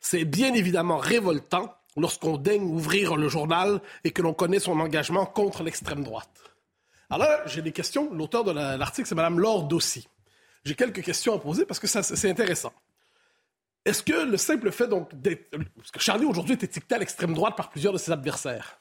C'est 0.00 0.24
bien 0.24 0.52
évidemment 0.54 0.96
révoltant 0.96 1.77
lorsqu'on 2.00 2.36
daigne 2.36 2.62
ouvrir 2.62 3.16
le 3.16 3.28
journal 3.28 3.80
et 4.04 4.10
que 4.10 4.22
l'on 4.22 4.34
connaît 4.34 4.60
son 4.60 4.78
engagement 4.80 5.26
contre 5.26 5.62
l'extrême 5.62 6.04
droite. 6.04 6.30
Alors 7.10 7.46
j'ai 7.46 7.62
des 7.62 7.72
questions. 7.72 8.12
L'auteur 8.12 8.44
de 8.44 8.52
l'article, 8.52 9.08
c'est 9.08 9.14
Mme 9.14 9.40
Laure 9.40 9.64
Dossi. 9.64 10.08
J'ai 10.64 10.74
quelques 10.74 11.02
questions 11.02 11.34
à 11.34 11.38
poser 11.38 11.64
parce 11.64 11.80
que 11.80 11.86
c'est 11.86 12.30
intéressant. 12.30 12.72
Est-ce 13.84 14.02
que 14.02 14.30
le 14.30 14.36
simple 14.36 14.70
fait 14.70 14.88
donc 14.88 15.14
d'être... 15.14 15.50
Parce 15.76 15.90
que 15.90 16.00
Charlie 16.00 16.26
aujourd'hui 16.26 16.52
est 16.52 16.62
étiqueté 16.62 16.96
à 16.96 16.98
l'extrême 16.98 17.32
droite 17.32 17.56
par 17.56 17.70
plusieurs 17.70 17.92
de 17.92 17.98
ses 17.98 18.12
adversaires? 18.12 18.78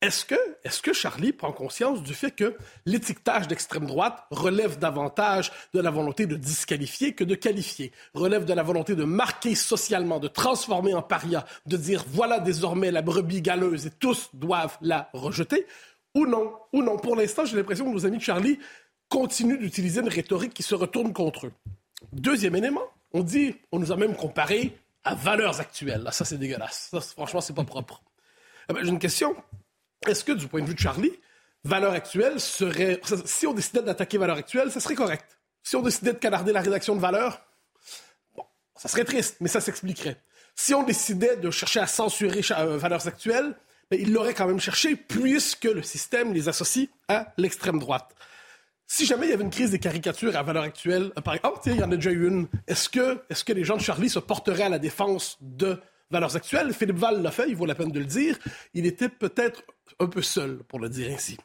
Est-ce 0.00 0.24
que, 0.24 0.36
est 0.62 0.80
que 0.80 0.92
Charlie 0.92 1.32
prend 1.32 1.50
conscience 1.50 2.04
du 2.04 2.14
fait 2.14 2.30
que 2.30 2.56
l'étiquetage 2.86 3.48
d'extrême 3.48 3.86
droite 3.86 4.24
relève 4.30 4.78
davantage 4.78 5.50
de 5.74 5.80
la 5.80 5.90
volonté 5.90 6.26
de 6.26 6.36
disqualifier 6.36 7.14
que 7.14 7.24
de 7.24 7.34
qualifier, 7.34 7.90
relève 8.14 8.44
de 8.44 8.54
la 8.54 8.62
volonté 8.62 8.94
de 8.94 9.02
marquer 9.02 9.56
socialement, 9.56 10.20
de 10.20 10.28
transformer 10.28 10.94
en 10.94 11.02
paria, 11.02 11.44
de 11.66 11.76
dire 11.76 12.04
voilà 12.06 12.38
désormais 12.38 12.92
la 12.92 13.02
brebis 13.02 13.42
galeuse 13.42 13.86
et 13.86 13.90
tous 13.90 14.30
doivent 14.34 14.78
la 14.82 15.10
rejeter, 15.14 15.66
ou 16.14 16.26
non, 16.26 16.52
ou 16.72 16.82
non. 16.82 16.96
Pour 16.96 17.16
l'instant, 17.16 17.44
j'ai 17.44 17.56
l'impression 17.56 17.84
que 17.84 17.90
nos 17.90 18.06
amis 18.06 18.18
de 18.18 18.22
Charlie 18.22 18.60
continuent 19.08 19.58
d'utiliser 19.58 20.00
une 20.00 20.08
rhétorique 20.08 20.54
qui 20.54 20.62
se 20.62 20.76
retourne 20.76 21.12
contre 21.12 21.46
eux. 21.46 21.52
Deuxième 22.12 22.54
élément, 22.54 22.84
on 23.12 23.24
dit, 23.24 23.56
on 23.72 23.80
nous 23.80 23.90
a 23.90 23.96
même 23.96 24.14
comparé 24.14 24.78
à 25.02 25.16
valeurs 25.16 25.58
actuelles. 25.60 26.08
ça, 26.12 26.24
c'est 26.24 26.38
dégueulasse. 26.38 26.88
Ça, 26.92 27.00
franchement, 27.00 27.40
c'est 27.40 27.54
pas 27.54 27.64
propre. 27.64 28.00
Eh 28.68 28.74
ben, 28.74 28.84
j'ai 28.84 28.90
une 28.90 28.98
question. 28.98 29.34
Est-ce 30.06 30.24
que, 30.24 30.32
du 30.32 30.46
point 30.46 30.60
de 30.60 30.66
vue 30.66 30.74
de 30.74 30.78
Charlie, 30.78 31.12
valeurs 31.64 31.92
actuelles 31.92 32.40
serait. 32.40 33.00
Si 33.24 33.46
on 33.46 33.54
décidait 33.54 33.82
d'attaquer 33.82 34.18
valeurs 34.18 34.36
actuelles, 34.36 34.70
ça 34.70 34.80
serait 34.80 34.94
correct. 34.94 35.38
Si 35.62 35.76
on 35.76 35.82
décidait 35.82 36.12
de 36.12 36.18
canarder 36.18 36.52
la 36.52 36.60
rédaction 36.60 36.94
de 36.94 37.00
valeurs, 37.00 37.42
bon, 38.36 38.44
ça 38.76 38.88
serait 38.88 39.04
triste, 39.04 39.36
mais 39.40 39.48
ça 39.48 39.60
s'expliquerait. 39.60 40.16
Si 40.54 40.74
on 40.74 40.82
décidait 40.82 41.36
de 41.36 41.50
chercher 41.50 41.80
à 41.80 41.86
censurer 41.86 42.40
euh, 42.50 42.78
valeurs 42.78 43.06
actuelles, 43.06 43.54
ben, 43.90 43.98
il 44.00 44.12
l'aurait 44.12 44.34
quand 44.34 44.46
même 44.46 44.60
cherché 44.60 44.96
puisque 44.96 45.64
le 45.64 45.82
système 45.82 46.32
les 46.32 46.48
associe 46.48 46.88
à 47.08 47.32
l'extrême 47.36 47.78
droite. 47.78 48.14
Si 48.86 49.04
jamais 49.04 49.26
il 49.26 49.30
y 49.30 49.32
avait 49.34 49.44
une 49.44 49.50
crise 49.50 49.70
des 49.70 49.78
caricatures 49.78 50.36
à 50.36 50.42
valeur 50.42 50.62
actuelle, 50.62 51.12
euh, 51.18 51.20
par 51.20 51.34
exemple, 51.34 51.58
oh, 51.58 51.68
il 51.68 51.76
y 51.76 51.82
en 51.82 51.92
a 51.92 51.96
déjà 51.96 52.10
eu 52.10 52.26
une, 52.26 52.48
est-ce 52.66 52.88
que, 52.88 53.20
est-ce 53.28 53.44
que 53.44 53.52
les 53.52 53.64
gens 53.64 53.76
de 53.76 53.82
Charlie 53.82 54.08
se 54.08 54.18
porteraient 54.18 54.64
à 54.64 54.68
la 54.68 54.78
défense 54.78 55.36
de 55.40 55.78
valeurs 56.10 56.34
actuelles? 56.34 56.72
Philippe 56.72 56.96
Val 56.96 57.22
l'a 57.22 57.30
fait, 57.30 57.48
il 57.48 57.56
vaut 57.56 57.66
la 57.66 57.74
peine 57.74 57.90
de 57.90 57.98
le 57.98 58.06
dire. 58.06 58.38
Il 58.74 58.86
était 58.86 59.10
peut-être 59.10 59.62
un 59.98 60.06
peu 60.06 60.22
seul, 60.22 60.58
pour 60.64 60.78
le 60.78 60.88
dire 60.88 61.10
ainsi. 61.12 61.36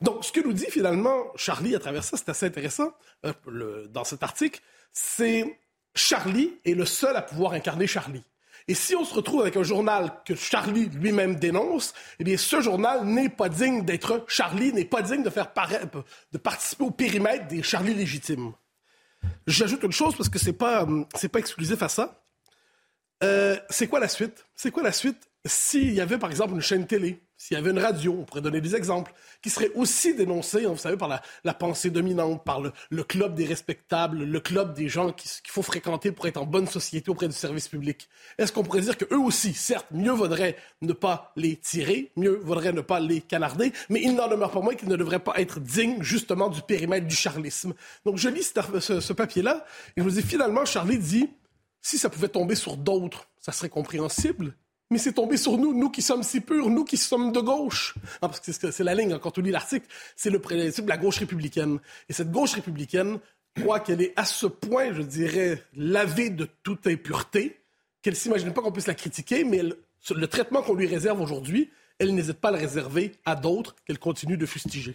Donc, 0.00 0.24
ce 0.24 0.32
que 0.32 0.40
nous 0.40 0.52
dit 0.52 0.70
finalement 0.70 1.24
Charlie 1.36 1.74
à 1.74 1.78
travers 1.78 2.04
ça, 2.04 2.16
c'est 2.16 2.28
assez 2.28 2.46
intéressant 2.46 2.92
euh, 3.24 3.86
dans 3.88 4.04
cet 4.04 4.22
article, 4.22 4.60
c'est 4.92 5.58
Charlie 5.94 6.58
est 6.64 6.74
le 6.74 6.84
seul 6.84 7.16
à 7.16 7.22
pouvoir 7.22 7.52
incarner 7.52 7.86
Charlie. 7.86 8.24
Et 8.68 8.74
si 8.74 8.96
on 8.96 9.04
se 9.04 9.14
retrouve 9.14 9.42
avec 9.42 9.56
un 9.56 9.62
journal 9.62 10.12
que 10.24 10.34
Charlie 10.34 10.88
lui-même 10.88 11.36
dénonce, 11.36 11.94
eh 12.18 12.24
bien, 12.24 12.36
ce 12.36 12.60
journal 12.60 13.04
n'est 13.04 13.28
pas 13.28 13.48
digne 13.48 13.84
d'être 13.84 14.24
Charlie, 14.26 14.72
n'est 14.72 14.84
pas 14.84 15.02
digne 15.02 15.22
de 15.22 15.30
faire 15.30 15.52
de 16.32 16.38
participer 16.38 16.84
au 16.84 16.90
périmètre 16.90 17.46
des 17.46 17.62
Charlie 17.62 17.94
légitimes. 17.94 18.52
J'ajoute 19.46 19.82
une 19.84 19.92
chose 19.92 20.16
parce 20.16 20.28
que 20.28 20.38
c'est 20.38 20.52
pas, 20.52 20.86
c'est 21.14 21.28
pas 21.28 21.38
exclusif 21.38 21.80
à 21.82 21.88
ça. 21.88 22.24
Euh, 23.22 23.56
c'est 23.70 23.86
quoi 23.86 24.00
la 24.00 24.08
suite? 24.08 24.44
C'est 24.56 24.70
quoi 24.70 24.82
la 24.82 24.92
suite 24.92 25.28
s'il 25.44 25.92
y 25.92 26.00
avait, 26.00 26.18
par 26.18 26.30
exemple, 26.30 26.54
une 26.54 26.60
chaîne 26.60 26.86
télé? 26.86 27.22
S'il 27.38 27.54
y 27.54 27.58
avait 27.58 27.70
une 27.70 27.78
radio, 27.78 28.16
on 28.18 28.24
pourrait 28.24 28.40
donner 28.40 28.62
des 28.62 28.74
exemples, 28.74 29.12
qui 29.42 29.50
serait 29.50 29.70
aussi 29.74 30.14
dénoncée, 30.14 30.64
hein, 30.64 30.70
vous 30.70 30.78
savez, 30.78 30.96
par 30.96 31.08
la, 31.08 31.54
pensée 31.54 31.90
dominante, 31.90 32.44
par 32.44 32.60
le, 32.60 33.04
club 33.04 33.34
des 33.34 33.44
respectables, 33.44 34.24
le 34.24 34.40
club 34.40 34.72
des 34.74 34.88
gens 34.88 35.12
qu'il 35.12 35.50
faut 35.50 35.62
fréquenter 35.62 36.12
pour 36.12 36.26
être 36.26 36.38
en 36.38 36.46
bonne 36.46 36.66
société 36.66 37.10
auprès 37.10 37.28
du 37.28 37.34
service 37.34 37.68
public. 37.68 38.08
Est-ce 38.38 38.52
qu'on 38.52 38.62
pourrait 38.62 38.80
dire 38.80 38.96
qu'eux 38.96 39.18
aussi, 39.18 39.52
certes, 39.52 39.86
mieux 39.90 40.12
vaudrait 40.12 40.56
ne 40.80 40.94
pas 40.94 41.32
les 41.36 41.56
tirer, 41.56 42.10
mieux 42.16 42.40
vaudrait 42.42 42.72
ne 42.72 42.80
pas 42.80 43.00
les 43.00 43.20
canarder, 43.20 43.72
mais 43.90 44.00
il 44.02 44.14
n'en 44.14 44.28
demeure 44.28 44.50
pas 44.50 44.60
moins 44.60 44.74
qu'ils 44.74 44.88
ne 44.88 44.96
devraient 44.96 45.18
pas 45.18 45.38
être 45.38 45.60
dignes, 45.60 46.02
justement, 46.02 46.48
du 46.48 46.62
périmètre 46.62 47.06
du 47.06 47.16
charlisme. 47.16 47.74
Donc, 48.06 48.16
je 48.16 48.30
lis 48.30 48.50
ce, 48.80 49.00
ce 49.00 49.12
papier-là, 49.12 49.66
et 49.96 50.00
je 50.00 50.02
vous 50.02 50.10
dis, 50.10 50.22
finalement, 50.22 50.64
Charlie 50.64 50.98
dit, 50.98 51.28
si 51.82 51.98
ça 51.98 52.08
pouvait 52.08 52.28
tomber 52.28 52.54
sur 52.54 52.78
d'autres, 52.78 53.28
ça 53.40 53.52
serait 53.52 53.68
compréhensible 53.68 54.54
mais 54.90 54.98
c'est 54.98 55.12
tombé 55.12 55.36
sur 55.36 55.58
nous, 55.58 55.74
nous 55.74 55.90
qui 55.90 56.02
sommes 56.02 56.22
si 56.22 56.40
purs, 56.40 56.70
nous 56.70 56.84
qui 56.84 56.96
sommes 56.96 57.32
de 57.32 57.40
gauche. 57.40 57.94
Ah, 58.22 58.28
parce 58.28 58.40
que 58.40 58.70
c'est 58.70 58.84
la 58.84 58.94
ligne, 58.94 59.12
hein, 59.12 59.18
quand 59.20 59.38
on 59.38 59.40
lit 59.40 59.50
l'article, 59.50 59.86
c'est 60.14 60.30
le 60.30 60.38
principe 60.38 60.84
de 60.84 60.90
la 60.90 60.96
gauche 60.96 61.18
républicaine. 61.18 61.80
Et 62.08 62.12
cette 62.12 62.30
gauche 62.30 62.54
républicaine 62.54 63.18
croit 63.60 63.80
qu'elle 63.80 64.02
est 64.02 64.12
à 64.16 64.24
ce 64.24 64.46
point, 64.46 64.92
je 64.92 65.02
dirais, 65.02 65.62
lavée 65.74 66.30
de 66.30 66.48
toute 66.62 66.86
impureté, 66.86 67.60
qu'elle 68.02 68.16
s'imagine 68.16 68.52
pas 68.52 68.62
qu'on 68.62 68.72
puisse 68.72 68.86
la 68.86 68.94
critiquer, 68.94 69.44
mais 69.44 69.62
le 69.62 70.26
traitement 70.28 70.62
qu'on 70.62 70.74
lui 70.74 70.86
réserve 70.86 71.20
aujourd'hui, 71.20 71.70
elle 71.98 72.14
n'hésite 72.14 72.38
pas 72.38 72.48
à 72.48 72.52
le 72.52 72.58
réserver 72.58 73.12
à 73.24 73.34
d'autres 73.34 73.74
qu'elle 73.84 73.98
continue 73.98 74.36
de 74.36 74.46
fustiger. 74.46 74.94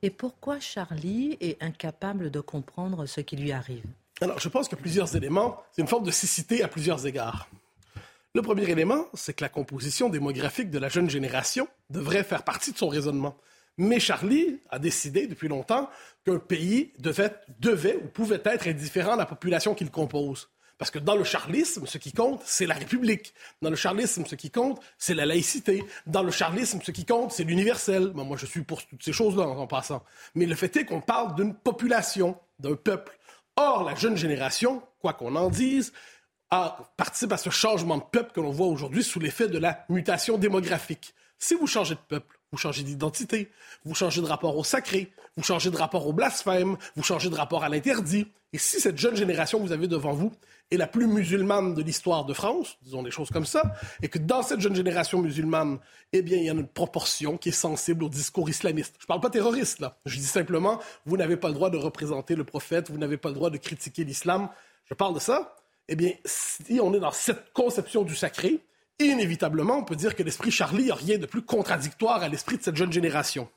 Et 0.00 0.10
pourquoi 0.10 0.58
Charlie 0.58 1.36
est 1.40 1.62
incapable 1.62 2.30
de 2.30 2.40
comprendre 2.40 3.06
ce 3.06 3.20
qui 3.20 3.36
lui 3.36 3.52
arrive? 3.52 3.84
Alors, 4.20 4.38
je 4.38 4.48
pense 4.48 4.72
a 4.72 4.76
plusieurs 4.76 5.14
éléments. 5.16 5.62
C'est 5.72 5.82
une 5.82 5.88
forme 5.88 6.04
de 6.04 6.10
cécité 6.10 6.62
à 6.62 6.68
plusieurs 6.68 7.06
égards. 7.06 7.48
Le 8.34 8.40
premier 8.40 8.70
élément, 8.70 9.04
c'est 9.12 9.34
que 9.34 9.44
la 9.44 9.50
composition 9.50 10.08
démographique 10.08 10.70
de 10.70 10.78
la 10.78 10.88
jeune 10.88 11.10
génération 11.10 11.68
devrait 11.90 12.24
faire 12.24 12.44
partie 12.44 12.72
de 12.72 12.78
son 12.78 12.88
raisonnement. 12.88 13.36
Mais 13.76 14.00
Charlie 14.00 14.58
a 14.70 14.78
décidé 14.78 15.26
depuis 15.26 15.48
longtemps 15.48 15.90
qu'un 16.24 16.38
pays 16.38 16.94
devait, 16.98 17.96
ou 17.96 18.06
pouvait 18.08 18.40
être 18.42 18.66
indifférent 18.66 19.12
à 19.12 19.16
la 19.16 19.26
population 19.26 19.74
qu'il 19.74 19.90
compose. 19.90 20.48
Parce 20.78 20.90
que 20.90 20.98
dans 20.98 21.14
le 21.14 21.24
charlisme, 21.24 21.86
ce 21.86 21.98
qui 21.98 22.12
compte, 22.12 22.40
c'est 22.46 22.64
la 22.64 22.74
République. 22.74 23.34
Dans 23.60 23.68
le 23.68 23.76
charlisme, 23.76 24.24
ce 24.24 24.34
qui 24.34 24.50
compte, 24.50 24.80
c'est 24.96 25.14
la 25.14 25.26
laïcité. 25.26 25.84
Dans 26.06 26.22
le 26.22 26.30
charlisme, 26.30 26.80
ce 26.82 26.90
qui 26.90 27.04
compte, 27.04 27.32
c'est 27.32 27.44
l'universel. 27.44 28.12
moi, 28.14 28.38
je 28.38 28.46
suis 28.46 28.62
pour 28.62 28.82
toutes 28.86 29.04
ces 29.04 29.12
choses-là 29.12 29.46
en 29.46 29.66
passant. 29.66 30.02
Mais 30.34 30.46
le 30.46 30.54
fait 30.54 30.74
est 30.78 30.86
qu'on 30.86 31.02
parle 31.02 31.34
d'une 31.34 31.54
population, 31.54 32.38
d'un 32.58 32.76
peuple. 32.76 33.18
Or, 33.56 33.84
la 33.84 33.94
jeune 33.94 34.16
génération, 34.16 34.82
quoi 35.02 35.12
qu'on 35.12 35.36
en 35.36 35.50
dise, 35.50 35.92
participe 36.96 37.32
à 37.32 37.38
ce 37.38 37.50
changement 37.50 37.96
de 37.96 38.02
peuple 38.02 38.32
que 38.34 38.40
l'on 38.40 38.50
voit 38.50 38.66
aujourd'hui 38.66 39.02
sous 39.02 39.20
l'effet 39.20 39.48
de 39.48 39.58
la 39.58 39.84
mutation 39.88 40.36
démographique. 40.36 41.14
Si 41.38 41.54
vous 41.54 41.66
changez 41.66 41.94
de 41.94 42.00
peuple, 42.06 42.38
vous 42.52 42.58
changez 42.58 42.82
d'identité, 42.82 43.50
vous 43.84 43.94
changez 43.94 44.20
de 44.20 44.26
rapport 44.26 44.56
au 44.56 44.62
sacré, 44.62 45.10
vous 45.36 45.42
changez 45.42 45.70
de 45.70 45.76
rapport 45.76 46.06
au 46.06 46.12
blasphème, 46.12 46.76
vous 46.94 47.02
changez 47.02 47.30
de 47.30 47.34
rapport 47.34 47.64
à 47.64 47.70
l'interdit. 47.70 48.26
Et 48.52 48.58
si 48.58 48.80
cette 48.80 48.98
jeune 48.98 49.16
génération 49.16 49.58
que 49.58 49.64
vous 49.64 49.72
avez 49.72 49.88
devant 49.88 50.12
vous 50.12 50.30
est 50.70 50.76
la 50.76 50.86
plus 50.86 51.06
musulmane 51.06 51.74
de 51.74 51.82
l'histoire 51.82 52.26
de 52.26 52.34
France, 52.34 52.76
disons 52.82 53.02
des 53.02 53.10
choses 53.10 53.30
comme 53.30 53.46
ça, 53.46 53.74
et 54.02 54.08
que 54.08 54.18
dans 54.18 54.42
cette 54.42 54.60
jeune 54.60 54.76
génération 54.76 55.22
musulmane, 55.22 55.78
eh 56.12 56.20
bien, 56.20 56.36
il 56.36 56.44
y 56.44 56.50
a 56.50 56.52
une 56.52 56.68
proportion 56.68 57.38
qui 57.38 57.48
est 57.48 57.52
sensible 57.52 58.04
au 58.04 58.08
discours 58.10 58.50
islamiste. 58.50 58.94
Je 58.98 59.04
ne 59.04 59.08
parle 59.08 59.20
pas 59.20 59.30
terroriste, 59.30 59.80
là. 59.80 59.96
Je 60.04 60.18
dis 60.18 60.26
simplement, 60.26 60.78
vous 61.06 61.16
n'avez 61.16 61.38
pas 61.38 61.48
le 61.48 61.54
droit 61.54 61.70
de 61.70 61.78
représenter 61.78 62.34
le 62.34 62.44
prophète, 62.44 62.90
vous 62.90 62.98
n'avez 62.98 63.16
pas 63.16 63.30
le 63.30 63.34
droit 63.34 63.48
de 63.48 63.56
critiquer 63.56 64.04
l'islam. 64.04 64.50
Je 64.84 64.92
parle 64.94 65.14
de 65.14 65.20
ça 65.20 65.56
eh 65.88 65.96
bien, 65.96 66.12
si 66.24 66.80
on 66.80 66.94
est 66.94 67.00
dans 67.00 67.12
cette 67.12 67.52
conception 67.52 68.02
du 68.02 68.14
sacré, 68.14 68.60
inévitablement, 68.98 69.78
on 69.78 69.84
peut 69.84 69.96
dire 69.96 70.14
que 70.14 70.22
l'esprit 70.22 70.50
Charlie 70.50 70.86
n'a 70.86 70.94
rien 70.94 71.18
de 71.18 71.26
plus 71.26 71.42
contradictoire 71.42 72.22
à 72.22 72.28
l'esprit 72.28 72.58
de 72.58 72.62
cette 72.62 72.76
jeune 72.76 72.92
génération. 72.92 73.48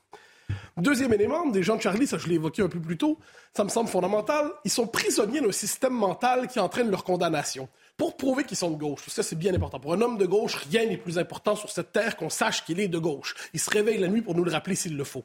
Deuxième 0.76 1.12
élément, 1.12 1.46
des 1.46 1.62
gens 1.62 1.76
de 1.76 1.82
Charlie, 1.82 2.06
ça 2.06 2.18
je 2.18 2.28
l'ai 2.28 2.34
évoqué 2.34 2.62
un 2.62 2.68
peu 2.68 2.80
plus 2.80 2.96
tôt, 2.96 3.18
ça 3.56 3.64
me 3.64 3.68
semble 3.68 3.88
fondamental, 3.88 4.50
ils 4.64 4.70
sont 4.70 4.86
prisonniers 4.86 5.40
d'un 5.40 5.50
système 5.50 5.94
mental 5.94 6.46
qui 6.48 6.60
entraîne 6.60 6.90
leur 6.90 7.02
condamnation. 7.02 7.68
Pour 7.96 8.16
prouver 8.16 8.44
qu'ils 8.44 8.56
sont 8.56 8.70
de 8.70 8.76
gauche, 8.76 9.00
ça 9.08 9.22
c'est 9.22 9.36
bien 9.36 9.54
important. 9.54 9.80
Pour 9.80 9.94
un 9.94 10.00
homme 10.02 10.18
de 10.18 10.26
gauche, 10.26 10.54
rien 10.70 10.86
n'est 10.86 10.98
plus 10.98 11.18
important 11.18 11.56
sur 11.56 11.70
cette 11.70 11.92
terre 11.92 12.16
qu'on 12.16 12.28
sache 12.28 12.64
qu'il 12.64 12.78
est 12.78 12.88
de 12.88 12.98
gauche. 12.98 13.34
Il 13.54 13.60
se 13.60 13.70
réveille 13.70 13.98
la 13.98 14.08
nuit 14.08 14.22
pour 14.22 14.34
nous 14.34 14.44
le 14.44 14.52
rappeler 14.52 14.76
s'il 14.76 14.96
le 14.96 15.04
faut. 15.04 15.24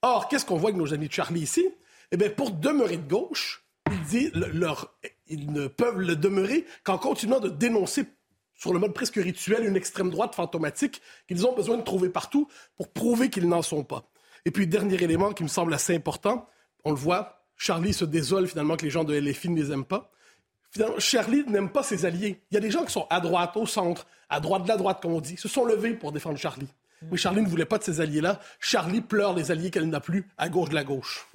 Or, 0.00 0.28
qu'est-ce 0.28 0.46
qu'on 0.46 0.56
voit 0.56 0.70
avec 0.70 0.80
nos 0.80 0.94
amis 0.94 1.08
de 1.08 1.12
Charlie 1.12 1.40
ici? 1.40 1.66
Eh 2.12 2.16
bien, 2.16 2.30
pour 2.30 2.52
demeurer 2.52 2.98
de 2.98 3.08
gauche, 3.08 3.64
il 3.90 4.00
dit 4.02 4.30
leur 4.34 4.94
ils 5.26 5.52
ne 5.52 5.66
peuvent 5.66 6.00
le 6.00 6.16
demeurer 6.16 6.66
qu'en 6.82 6.98
continuant 6.98 7.40
de 7.40 7.48
dénoncer 7.48 8.06
sur 8.54 8.72
le 8.72 8.78
mode 8.78 8.94
presque 8.94 9.16
rituel 9.16 9.64
une 9.66 9.76
extrême 9.76 10.10
droite 10.10 10.34
fantomatique 10.34 11.02
qu'ils 11.26 11.46
ont 11.46 11.54
besoin 11.54 11.76
de 11.76 11.82
trouver 11.82 12.08
partout 12.08 12.48
pour 12.76 12.88
prouver 12.88 13.30
qu'ils 13.30 13.48
n'en 13.48 13.62
sont 13.62 13.84
pas. 13.84 14.04
Et 14.44 14.50
puis, 14.50 14.66
dernier 14.66 15.02
élément 15.02 15.32
qui 15.32 15.42
me 15.42 15.48
semble 15.48 15.72
assez 15.74 15.94
important, 15.94 16.46
on 16.84 16.90
le 16.90 16.96
voit, 16.96 17.44
Charlie 17.56 17.92
se 17.92 18.04
désole 18.04 18.46
finalement 18.46 18.76
que 18.76 18.84
les 18.84 18.90
gens 18.90 19.04
de 19.04 19.18
LFI 19.18 19.50
ne 19.50 19.60
les 19.60 19.72
aiment 19.72 19.84
pas. 19.84 20.10
Finalement, 20.70 20.98
Charlie 20.98 21.44
n'aime 21.46 21.70
pas 21.70 21.82
ses 21.82 22.04
alliés. 22.04 22.42
Il 22.50 22.54
y 22.54 22.58
a 22.58 22.60
des 22.60 22.70
gens 22.70 22.84
qui 22.84 22.92
sont 22.92 23.06
à 23.10 23.20
droite, 23.20 23.56
au 23.56 23.66
centre, 23.66 24.06
à 24.28 24.40
droite 24.40 24.64
de 24.64 24.68
la 24.68 24.76
droite, 24.76 25.00
comme 25.00 25.12
on 25.12 25.20
dit, 25.20 25.36
se 25.36 25.48
sont 25.48 25.64
levés 25.64 25.94
pour 25.94 26.12
défendre 26.12 26.38
Charlie. 26.38 26.68
Mais 27.10 27.16
Charlie 27.16 27.42
ne 27.42 27.48
voulait 27.48 27.64
pas 27.64 27.78
de 27.78 27.84
ces 27.84 28.00
alliés-là. 28.00 28.40
Charlie 28.60 29.00
pleure 29.00 29.34
les 29.34 29.50
alliés 29.50 29.70
qu'elle 29.70 29.88
n'a 29.88 30.00
plus 30.00 30.26
à 30.36 30.48
gauche 30.48 30.70
de 30.70 30.74
la 30.74 30.84
gauche. 30.84 31.26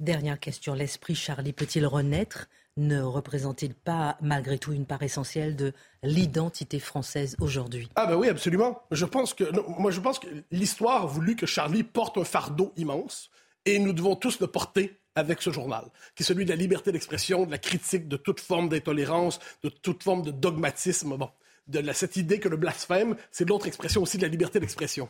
Dernière 0.00 0.38
question. 0.38 0.74
L'esprit 0.74 1.16
Charlie 1.16 1.52
peut-il 1.52 1.84
renaître? 1.84 2.48
Ne 2.76 3.02
représente-t-il 3.02 3.74
pas 3.74 4.16
malgré 4.20 4.56
tout 4.56 4.72
une 4.72 4.86
part 4.86 5.02
essentielle 5.02 5.56
de 5.56 5.72
l'identité 6.04 6.78
française 6.78 7.34
aujourd'hui? 7.40 7.88
Ah 7.96 8.06
ben 8.06 8.14
oui, 8.14 8.28
absolument. 8.28 8.80
Je 8.92 9.04
pense 9.04 9.34
que 9.34 9.42
moi 9.80 9.90
je 9.90 9.98
pense 9.98 10.20
que 10.20 10.28
l'histoire 10.52 11.02
a 11.02 11.06
voulu 11.06 11.34
que 11.34 11.46
Charlie 11.46 11.82
porte 11.82 12.16
un 12.16 12.22
fardeau 12.22 12.72
immense 12.76 13.30
et 13.64 13.80
nous 13.80 13.92
devons 13.92 14.14
tous 14.14 14.38
le 14.38 14.46
porter 14.46 15.00
avec 15.16 15.42
ce 15.42 15.50
journal, 15.50 15.84
qui 16.14 16.22
est 16.22 16.26
celui 16.26 16.44
de 16.44 16.50
la 16.50 16.56
liberté 16.56 16.92
d'expression, 16.92 17.44
de 17.44 17.50
la 17.50 17.58
critique 17.58 18.06
de 18.06 18.16
toute 18.16 18.38
forme 18.38 18.68
d'intolérance, 18.68 19.40
de 19.64 19.68
toute 19.68 20.04
forme 20.04 20.22
de 20.22 20.30
dogmatisme, 20.30 21.16
bon, 21.16 21.30
de 21.66 21.92
cette 21.92 22.14
idée 22.14 22.38
que 22.38 22.48
le 22.48 22.56
blasphème, 22.56 23.16
c'est 23.32 23.48
l'autre 23.48 23.66
expression 23.66 24.02
aussi 24.02 24.16
de 24.16 24.22
la 24.22 24.28
liberté 24.28 24.60
d'expression. 24.60 25.08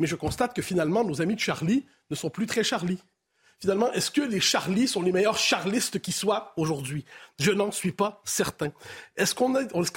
Mais 0.00 0.06
je 0.06 0.16
constate 0.16 0.54
que 0.56 0.62
finalement, 0.62 1.04
nos 1.04 1.20
amis 1.20 1.34
de 1.34 1.40
Charlie 1.40 1.84
ne 2.08 2.16
sont 2.16 2.30
plus 2.30 2.46
très 2.46 2.64
Charlie 2.64 3.02
finalement, 3.60 3.92
est-ce 3.92 4.10
que 4.10 4.20
les 4.20 4.40
Charlies 4.40 4.88
sont 4.88 5.02
les 5.02 5.12
meilleurs 5.12 5.38
charlistes 5.38 6.00
qui 6.00 6.12
soient 6.12 6.52
aujourd'hui? 6.56 7.04
Je 7.38 7.50
n'en 7.50 7.70
suis 7.70 7.92
pas 7.92 8.22
certain. 8.24 8.72
Est-ce 9.16 9.34
qu'on 9.34 9.50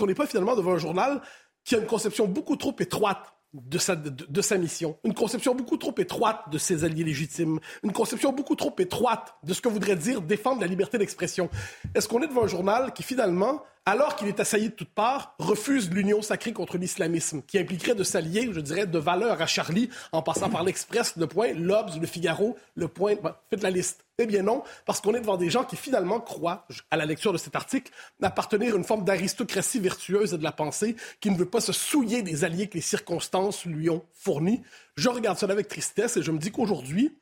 n'est 0.08 0.16
pas 0.16 0.28
finalement 0.28 0.56
devant 0.56 0.74
un 0.74 0.78
journal 0.78 1.22
qui 1.64 1.76
a 1.76 1.80
une 1.80 1.86
conception 1.86 2.28
beaucoup 2.28 2.56
trop 2.56 2.76
étroite 2.80 3.34
de 3.54 3.78
sa, 3.78 3.96
de, 3.96 4.42
sa, 4.42 4.58
mission, 4.58 4.98
une 5.04 5.14
conception 5.14 5.56
beaucoup 5.56 5.78
trop 5.78 5.96
étroite 5.98 6.50
de 6.52 6.58
ses 6.58 6.84
alliés 6.84 7.04
légitimes, 7.04 7.60
une 7.84 7.94
conception 7.94 8.32
beaucoup 8.32 8.56
trop 8.56 8.76
étroite 8.78 9.36
de 9.44 9.54
ce 9.54 9.62
que 9.62 9.70
voudrait 9.70 9.96
dire 9.96 10.22
défendre 10.22 10.62
la 10.62 10.68
liberté 10.68 10.98
d'expression? 10.98 11.50
Est-ce 11.96 12.08
qu'on 12.08 12.22
est 12.22 12.28
devant 12.28 12.44
un 12.44 12.48
journal 12.48 12.94
qui 12.94 13.04
finalement 13.04 13.64
alors 13.88 14.18
qu'il 14.18 14.28
est 14.28 14.42
assailli 14.42 14.68
de 14.68 14.74
toutes 14.74 14.90
parts, 14.90 15.34
refuse 15.40 15.90
l'union 15.90 16.22
sacrée 16.22 16.52
contre 16.52 16.78
l'islamisme, 16.78 17.42
qui 17.48 17.58
impliquerait 17.58 17.96
de 17.96 18.04
s'allier, 18.04 18.50
je 18.52 18.60
dirais, 18.60 18.86
de 18.86 19.00
valeur 19.00 19.42
à 19.42 19.48
Charlie, 19.48 19.90
en 20.12 20.22
passant 20.22 20.50
par 20.50 20.66
l'Express, 20.66 21.16
le 21.16 21.26
Point, 21.26 21.54
l'Obs, 21.54 21.98
le 21.98 22.06
Figaro, 22.06 22.58
le 22.76 22.90
Point. 22.90 23.16
faites 23.50 23.64
la 23.64 23.70
liste. 23.70 24.04
Eh 24.18 24.26
bien 24.26 24.44
non, 24.44 24.62
parce 24.86 25.00
qu'on 25.00 25.14
est 25.14 25.22
devant 25.22 25.38
des 25.38 25.50
gens 25.50 25.64
qui 25.64 25.78
finalement 25.78 26.20
croient, 26.20 26.68
à 26.92 26.98
la 26.98 27.06
lecture 27.06 27.32
de 27.32 27.38
cet 27.38 27.56
article, 27.56 27.94
appartenir 28.22 28.74
à 28.74 28.78
une 28.78 28.84
forme 28.84 29.06
d'aristocratie 29.06 29.80
vertueuse 29.80 30.34
et 30.34 30.38
de 30.38 30.44
la 30.44 30.52
pensée 30.52 30.98
qui 31.22 31.32
ne 31.32 31.38
veut 31.38 31.46
pas 31.46 31.62
se 31.62 31.72
souiller 31.72 32.24
des 32.24 32.44
alliés 32.44 32.68
que 32.68 32.74
les 32.74 32.82
circonstances 32.82 33.64
lui 33.64 33.90
ont 33.90 34.04
fournis. 34.12 34.64
Je 34.98 35.08
regarde 35.08 35.38
cela 35.38 35.54
avec 35.54 35.70
tristesse 35.70 36.18
et 36.18 36.24
je 36.24 36.32
me 36.32 36.40
dis 36.40 36.52
qu'aujourd'hui, 36.52 37.16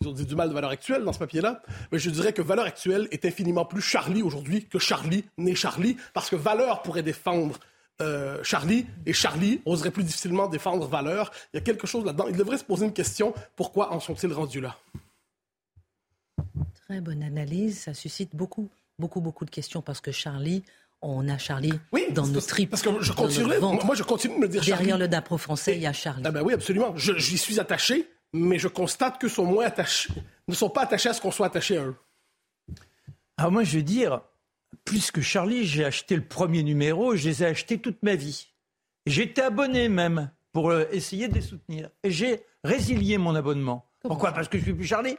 ils 0.00 0.08
ont 0.08 0.12
dit 0.12 0.26
du 0.26 0.34
mal 0.34 0.48
de 0.48 0.54
valeur 0.54 0.70
actuelle 0.70 1.04
dans 1.04 1.12
ce 1.12 1.18
papier-là, 1.18 1.62
mais 1.90 1.98
je 1.98 2.10
dirais 2.10 2.32
que 2.32 2.42
valeur 2.42 2.64
actuelle 2.64 3.08
est 3.10 3.24
infiniment 3.24 3.64
plus 3.64 3.82
Charlie 3.82 4.22
aujourd'hui 4.22 4.66
que 4.66 4.78
Charlie 4.78 5.24
n'est 5.38 5.54
Charlie, 5.54 5.96
parce 6.14 6.30
que 6.30 6.36
valeur 6.36 6.82
pourrait 6.82 7.02
défendre 7.02 7.58
euh, 8.00 8.42
Charlie, 8.42 8.86
et 9.06 9.12
Charlie 9.12 9.60
oserait 9.64 9.90
plus 9.90 10.02
difficilement 10.02 10.48
défendre 10.48 10.86
valeur. 10.86 11.30
Il 11.52 11.56
y 11.56 11.58
a 11.58 11.62
quelque 11.62 11.86
chose 11.86 12.04
là-dedans. 12.04 12.26
Il 12.28 12.36
devrait 12.36 12.58
se 12.58 12.64
poser 12.64 12.86
une 12.86 12.92
question, 12.92 13.34
pourquoi 13.54 13.92
en 13.92 14.00
sont-ils 14.00 14.32
rendus 14.32 14.60
là? 14.60 14.76
Très 16.86 17.00
bonne 17.00 17.22
analyse, 17.22 17.80
ça 17.80 17.94
suscite 17.94 18.34
beaucoup, 18.34 18.68
beaucoup, 18.98 19.20
beaucoup 19.20 19.44
de 19.44 19.50
questions, 19.50 19.82
parce 19.82 20.00
que 20.00 20.10
Charlie, 20.10 20.64
on 21.02 21.28
a 21.28 21.36
Charlie 21.38 21.72
dans 22.12 22.26
nos 22.26 22.40
tripes. 22.40 22.70
Parce 22.70 22.82
que 22.82 22.90
je 23.00 23.12
continue, 23.12 23.58
moi 23.60 23.94
je 23.94 24.02
continue 24.02 24.36
de 24.36 24.40
me 24.40 24.48
dire 24.48 24.62
Derrière 24.64 24.98
le 24.98 25.08
DAPRO 25.08 25.36
français, 25.36 25.76
il 25.76 25.82
y 25.82 25.86
a 25.86 25.92
Charlie. 25.92 26.22
Ah 26.24 26.30
ben 26.30 26.42
oui, 26.42 26.54
absolument. 26.54 26.94
J'y 26.96 27.38
suis 27.38 27.60
attaché, 27.60 28.08
mais 28.32 28.58
je 28.58 28.68
constate 28.68 29.20
que 29.20 29.28
sont 29.28 29.44
moins 29.44 29.66
attachés, 29.66 30.10
ne 30.48 30.54
sont 30.54 30.70
pas 30.70 30.82
attachés 30.82 31.08
à 31.08 31.14
ce 31.14 31.20
qu'on 31.20 31.30
soit 31.30 31.46
attaché 31.46 31.76
à 31.76 31.84
eux. 31.84 31.96
Alors 33.36 33.52
moi, 33.52 33.64
je 33.64 33.78
veux 33.78 33.82
dire, 33.82 34.20
plus 34.84 35.10
que 35.10 35.20
Charlie, 35.20 35.66
j'ai 35.66 35.84
acheté 35.84 36.16
le 36.16 36.24
premier 36.24 36.62
numéro, 36.62 37.16
je 37.16 37.28
les 37.28 37.42
ai 37.42 37.46
achetés 37.46 37.78
toute 37.78 38.02
ma 38.02 38.14
vie. 38.14 38.52
J'étais 39.06 39.42
abonné 39.42 39.88
même 39.88 40.30
pour 40.52 40.70
euh, 40.70 40.84
essayer 40.92 41.28
de 41.28 41.34
les 41.34 41.40
soutenir. 41.40 41.90
Et 42.02 42.10
j'ai 42.10 42.44
résilié 42.62 43.18
mon 43.18 43.34
abonnement. 43.34 43.90
Pourquoi 44.00 44.32
Parce 44.32 44.48
que 44.48 44.58
je 44.58 44.62
suis 44.62 44.74
plus 44.74 44.86
Charlie 44.86 45.16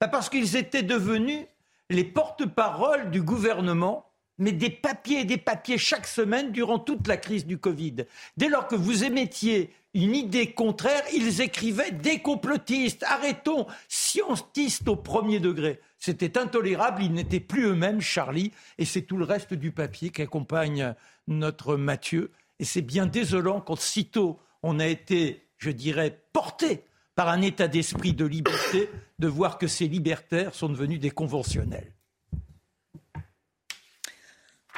bah, 0.00 0.08
Parce 0.08 0.28
qu'ils 0.28 0.56
étaient 0.56 0.82
devenus 0.82 1.46
les 1.90 2.04
porte-parole 2.04 3.10
du 3.10 3.22
gouvernement 3.22 4.06
mais 4.38 4.52
des 4.52 4.70
papiers 4.70 5.20
et 5.20 5.24
des 5.24 5.38
papiers 5.38 5.78
chaque 5.78 6.06
semaine 6.06 6.52
durant 6.52 6.78
toute 6.78 7.06
la 7.06 7.16
crise 7.16 7.46
du 7.46 7.58
Covid. 7.58 8.06
Dès 8.36 8.48
lors 8.48 8.66
que 8.66 8.74
vous 8.74 9.04
émettiez 9.04 9.70
une 9.94 10.14
idée 10.14 10.52
contraire, 10.52 11.02
ils 11.14 11.40
écrivaient 11.40 11.92
des 11.92 12.18
complotistes, 12.18 13.04
arrêtons, 13.04 13.66
scientistes 13.88 14.88
au 14.88 14.96
premier 14.96 15.38
degré. 15.38 15.80
C'était 15.98 16.36
intolérable, 16.36 17.02
ils 17.02 17.12
n'étaient 17.12 17.40
plus 17.40 17.66
eux-mêmes, 17.66 18.00
Charlie, 18.00 18.50
et 18.78 18.84
c'est 18.84 19.02
tout 19.02 19.16
le 19.16 19.24
reste 19.24 19.54
du 19.54 19.70
papier 19.70 20.10
qui 20.10 20.22
accompagne 20.22 20.94
notre 21.28 21.76
Mathieu. 21.76 22.32
Et 22.58 22.64
c'est 22.64 22.82
bien 22.82 23.06
désolant 23.06 23.60
quand 23.60 23.78
sitôt 23.78 24.40
on 24.62 24.80
a 24.80 24.86
été, 24.86 25.46
je 25.58 25.70
dirais, 25.70 26.20
porté 26.32 26.84
par 27.14 27.28
un 27.28 27.40
état 27.42 27.68
d'esprit 27.68 28.12
de 28.12 28.24
liberté, 28.24 28.90
de 29.18 29.28
voir 29.28 29.58
que 29.58 29.68
ces 29.68 29.86
libertaires 29.86 30.54
sont 30.54 30.68
devenus 30.68 30.98
des 30.98 31.10
conventionnels. 31.10 31.92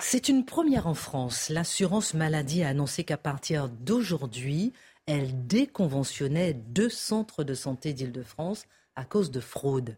C'est 0.00 0.28
une 0.28 0.44
première 0.44 0.86
en 0.86 0.94
France. 0.94 1.48
L'assurance 1.48 2.14
maladie 2.14 2.62
a 2.62 2.68
annoncé 2.68 3.02
qu'à 3.02 3.16
partir 3.16 3.68
d'aujourd'hui, 3.68 4.72
elle 5.06 5.46
déconventionnait 5.46 6.52
deux 6.52 6.90
centres 6.90 7.44
de 7.44 7.54
santé 7.54 7.92
d'Île-de-France 7.92 8.66
à 8.94 9.04
cause 9.04 9.30
de 9.30 9.40
fraude. 9.40 9.96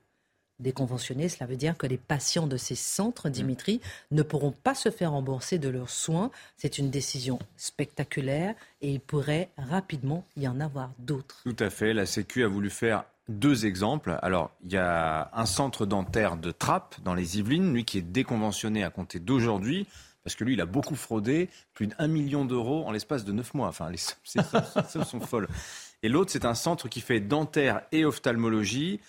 Déconventionner, 0.61 1.28
cela 1.28 1.46
veut 1.46 1.56
dire 1.56 1.76
que 1.76 1.87
les 1.87 1.98
patients 1.98 2.46
de 2.46 2.56
ces 2.56 2.74
centres, 2.74 3.28
Dimitri, 3.28 3.80
ne 4.11 4.22
pourront 4.22 4.50
pas 4.50 4.74
se 4.74 4.90
faire 4.90 5.12
rembourser 5.12 5.58
de 5.58 5.68
leurs 5.68 5.90
soins. 5.90 6.30
C'est 6.56 6.78
une 6.78 6.90
décision 6.90 7.38
spectaculaire 7.56 8.54
et 8.80 8.92
il 8.92 9.00
pourrait 9.00 9.50
rapidement 9.56 10.26
y 10.37 10.48
en 10.48 10.61
avoir 10.61 10.90
d'autres. 10.98 11.42
Tout 11.44 11.56
à 11.61 11.70
fait. 11.70 11.92
La 11.92 12.06
Sécu 12.06 12.42
a 12.42 12.48
voulu 12.48 12.70
faire 12.70 13.04
deux 13.28 13.66
exemples. 13.66 14.18
Alors, 14.22 14.50
il 14.64 14.72
y 14.72 14.76
a 14.76 15.30
un 15.32 15.46
centre 15.46 15.86
dentaire 15.86 16.36
de 16.36 16.50
Trappes, 16.50 16.96
dans 17.04 17.14
les 17.14 17.38
Yvelines, 17.38 17.72
lui 17.72 17.84
qui 17.84 17.98
est 17.98 18.02
déconventionné 18.02 18.84
à 18.84 18.90
compter 18.90 19.18
d'aujourd'hui, 19.18 19.86
parce 20.24 20.34
que 20.34 20.44
lui, 20.44 20.54
il 20.54 20.60
a 20.60 20.66
beaucoup 20.66 20.96
fraudé, 20.96 21.48
plus 21.74 21.86
d'un 21.86 22.06
million 22.06 22.44
d'euros 22.44 22.84
en 22.86 22.90
l'espace 22.90 23.24
de 23.24 23.32
neuf 23.32 23.54
mois. 23.54 23.68
Enfin, 23.68 23.90
les 23.90 23.98
sommes 24.88 25.04
sont 25.04 25.20
folles. 25.20 25.48
Et 26.02 26.08
l'autre, 26.08 26.30
c'est 26.30 26.44
un 26.44 26.54
centre 26.54 26.88
qui 26.88 27.00
fait 27.00 27.20
dentaire 27.20 27.82
et 27.92 28.04
ophtalmologie, 28.04 29.00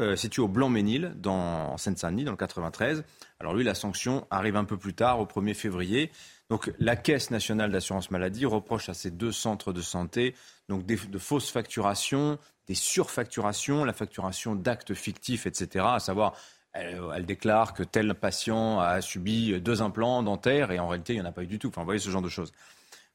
euh, 0.00 0.16
situé 0.16 0.42
au 0.42 0.48
Blanc-Ménil, 0.48 1.14
dans, 1.16 1.72
en 1.72 1.76
Seine-Saint-Denis, 1.76 2.24
dans 2.24 2.32
le 2.32 2.36
93. 2.36 3.04
Alors 3.40 3.54
lui, 3.54 3.64
la 3.64 3.74
sanction 3.74 4.26
arrive 4.30 4.56
un 4.56 4.64
peu 4.64 4.76
plus 4.76 4.94
tard, 4.94 5.18
au 5.20 5.26
1er 5.26 5.54
février. 5.54 6.10
Donc 6.50 6.72
la 6.78 6.94
Caisse 6.94 7.30
nationale 7.30 7.72
d'assurance 7.72 8.10
maladie 8.10 8.46
reproche 8.46 8.88
à 8.88 8.94
ces 8.94 9.10
deux 9.10 9.32
centres 9.32 9.72
de 9.72 9.80
santé 9.80 10.34
donc 10.68 10.84
de 10.84 11.18
fausses 11.18 11.50
facturations, 11.50 12.38
des 12.66 12.74
surfacturations, 12.74 13.84
la 13.84 13.92
facturation 13.92 14.54
d'actes 14.54 14.94
fictifs, 14.94 15.46
etc. 15.46 15.84
À 15.88 16.00
savoir, 16.00 16.34
elle, 16.72 17.24
déclare 17.24 17.74
que 17.74 17.82
tel 17.82 18.14
patient 18.14 18.80
a 18.80 19.00
subi 19.00 19.60
deux 19.60 19.82
implants 19.82 20.22
dentaires 20.22 20.70
et 20.70 20.78
en 20.78 20.88
réalité, 20.88 21.14
il 21.14 21.16
n'y 21.16 21.22
en 21.22 21.28
a 21.28 21.32
pas 21.32 21.42
eu 21.42 21.46
du 21.46 21.58
tout. 21.58 21.68
Enfin, 21.68 21.82
vous 21.82 21.86
voyez 21.86 22.00
ce 22.00 22.10
genre 22.10 22.22
de 22.22 22.28
choses. 22.28 22.52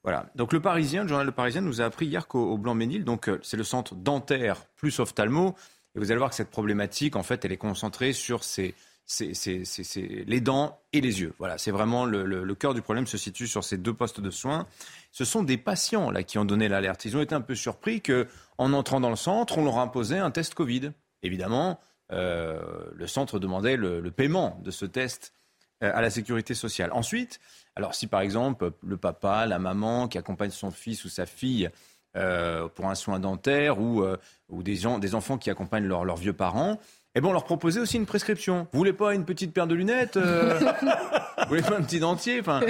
Voilà. 0.04 0.26
Donc 0.36 0.52
le 0.52 0.60
Parisien, 0.60 1.04
le 1.04 1.10
journal 1.10 1.26
Le 1.26 1.32
Parisien 1.32 1.62
nous 1.62 1.82
a 1.82 1.86
appris 1.86 2.08
hier 2.08 2.28
qu'au 2.28 2.58
Blanc-Ménil, 2.58 3.04
donc 3.04 3.30
euh, 3.30 3.40
c'est 3.44 3.58
le 3.58 3.64
centre 3.64 3.94
dentaire 3.94 4.66
plus 4.76 5.00
ophtalmo. 5.00 5.56
Et 5.96 6.00
vous 6.00 6.12
allez 6.12 6.18
voir 6.18 6.30
que 6.30 6.36
cette 6.36 6.50
problématique, 6.50 7.16
en 7.16 7.24
fait, 7.24 7.46
elle 7.46 7.52
est 7.52 7.58
concentrée 7.58 8.14
sur 8.14 8.44
ces, 8.44 8.74
les 9.20 10.42
dents 10.42 10.80
et 10.94 11.02
les 11.02 11.22
yeux. 11.22 11.34
Voilà, 11.38 11.58
c'est 11.58 11.72
vraiment 11.72 12.06
le, 12.06 12.56
cœur 12.56 12.74
du 12.74 12.82
problème 12.82 13.08
se 13.08 13.18
situe 13.18 13.48
sur 13.48 13.64
ces 13.64 13.78
deux 13.78 13.94
postes 13.94 14.22
de 14.22 14.30
soins. 14.30 14.68
Ce 15.12 15.26
sont 15.26 15.44
des 15.44 15.58
patients 15.58 16.12
là 16.12 16.24
qui 16.24 16.38
ont 16.38 16.46
donné 16.46 16.70
l'alerte. 16.70 17.06
Ils 17.06 17.18
ont 17.18 17.22
été 17.22 17.36
un 17.36 17.42
peu 17.42 17.56
surpris 17.56 18.02
que 18.02 18.28
en 18.58 18.74
entrant 18.74 19.00
dans 19.00 19.10
le 19.10 19.16
centre, 19.16 19.58
on 19.58 19.66
leur 19.66 19.80
imposait 19.80 20.20
un 20.20 20.32
test 20.32 20.54
Covid. 20.54 20.92
Évidemment, 21.24 21.80
euh, 22.12 22.62
le 22.94 23.08
centre 23.08 23.40
demandait 23.40 23.78
le, 23.78 24.02
paiement 24.12 24.60
de 24.64 24.72
ce 24.72 24.86
test 24.86 25.34
euh, 25.84 25.92
à 25.94 26.02
la 26.02 26.10
sécurité 26.10 26.54
sociale. 26.54 26.92
Ensuite, 26.94 27.40
alors 27.76 27.96
si 27.96 28.08
par 28.08 28.22
exemple 28.22 28.72
le 28.84 28.98
papa, 28.98 29.46
la 29.46 29.60
maman 29.60 30.08
qui 30.08 30.18
accompagne 30.18 30.52
son 30.52 30.72
fils 30.72 31.06
ou 31.06 31.10
sa 31.10 31.26
fille 31.26 31.70
euh, 32.18 32.68
pour 32.68 32.88
un 32.88 32.96
soin 32.96 33.20
dentaire 33.20 33.80
ou, 33.80 34.06
des, 34.50 35.16
enfants 35.16 35.38
qui 35.38 35.50
accompagnent 35.50 35.88
leurs 35.88 36.18
vieux 36.18 36.34
parents, 36.34 36.80
eh 37.16 37.22
ben 37.22 37.28
on 37.28 37.34
leur 37.34 37.44
proposait 37.44 37.80
aussi 37.80 37.98
une 37.98 38.06
prescription. 38.06 38.68
Vous 38.72 38.78
voulez 38.78 38.94
pas 38.94 39.14
une 39.14 39.26
petite 39.26 39.54
paire 39.54 39.68
de 39.68 39.76
lunettes 39.76 40.18
Vous 40.18 41.48
voulez 41.50 41.62
pas 41.62 41.78
un 41.78 41.82
petit 41.82 42.00
dentier 42.00 42.40
enfin, 42.40 42.62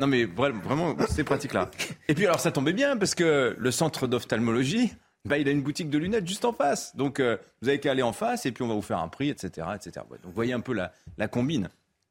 Non 0.00 0.06
mais 0.06 0.24
vraiment, 0.24 0.96
c'est 1.08 1.24
pratique 1.24 1.52
là. 1.54 1.70
Et 2.08 2.14
puis 2.14 2.26
alors 2.26 2.40
ça 2.40 2.50
tombait 2.50 2.72
bien 2.72 2.96
parce 2.96 3.14
que 3.14 3.54
le 3.56 3.70
centre 3.70 4.06
d'ophtalmologie, 4.06 4.92
bah, 5.24 5.38
il 5.38 5.48
a 5.48 5.50
une 5.50 5.62
boutique 5.62 5.90
de 5.90 5.98
lunettes 5.98 6.26
juste 6.26 6.44
en 6.44 6.52
face. 6.52 6.96
Donc 6.96 7.20
euh, 7.20 7.36
vous 7.62 7.68
avez 7.68 7.78
qu'à 7.78 7.92
aller 7.92 8.02
en 8.02 8.12
face 8.12 8.46
et 8.46 8.52
puis 8.52 8.64
on 8.64 8.68
va 8.68 8.74
vous 8.74 8.82
faire 8.82 8.98
un 8.98 9.08
prix, 9.08 9.28
etc. 9.28 9.68
etc. 9.74 10.04
donc 10.10 10.20
vous 10.24 10.32
voyez 10.32 10.52
un 10.52 10.60
peu 10.60 10.72
la, 10.72 10.92
la 11.18 11.28
combine. 11.28 11.68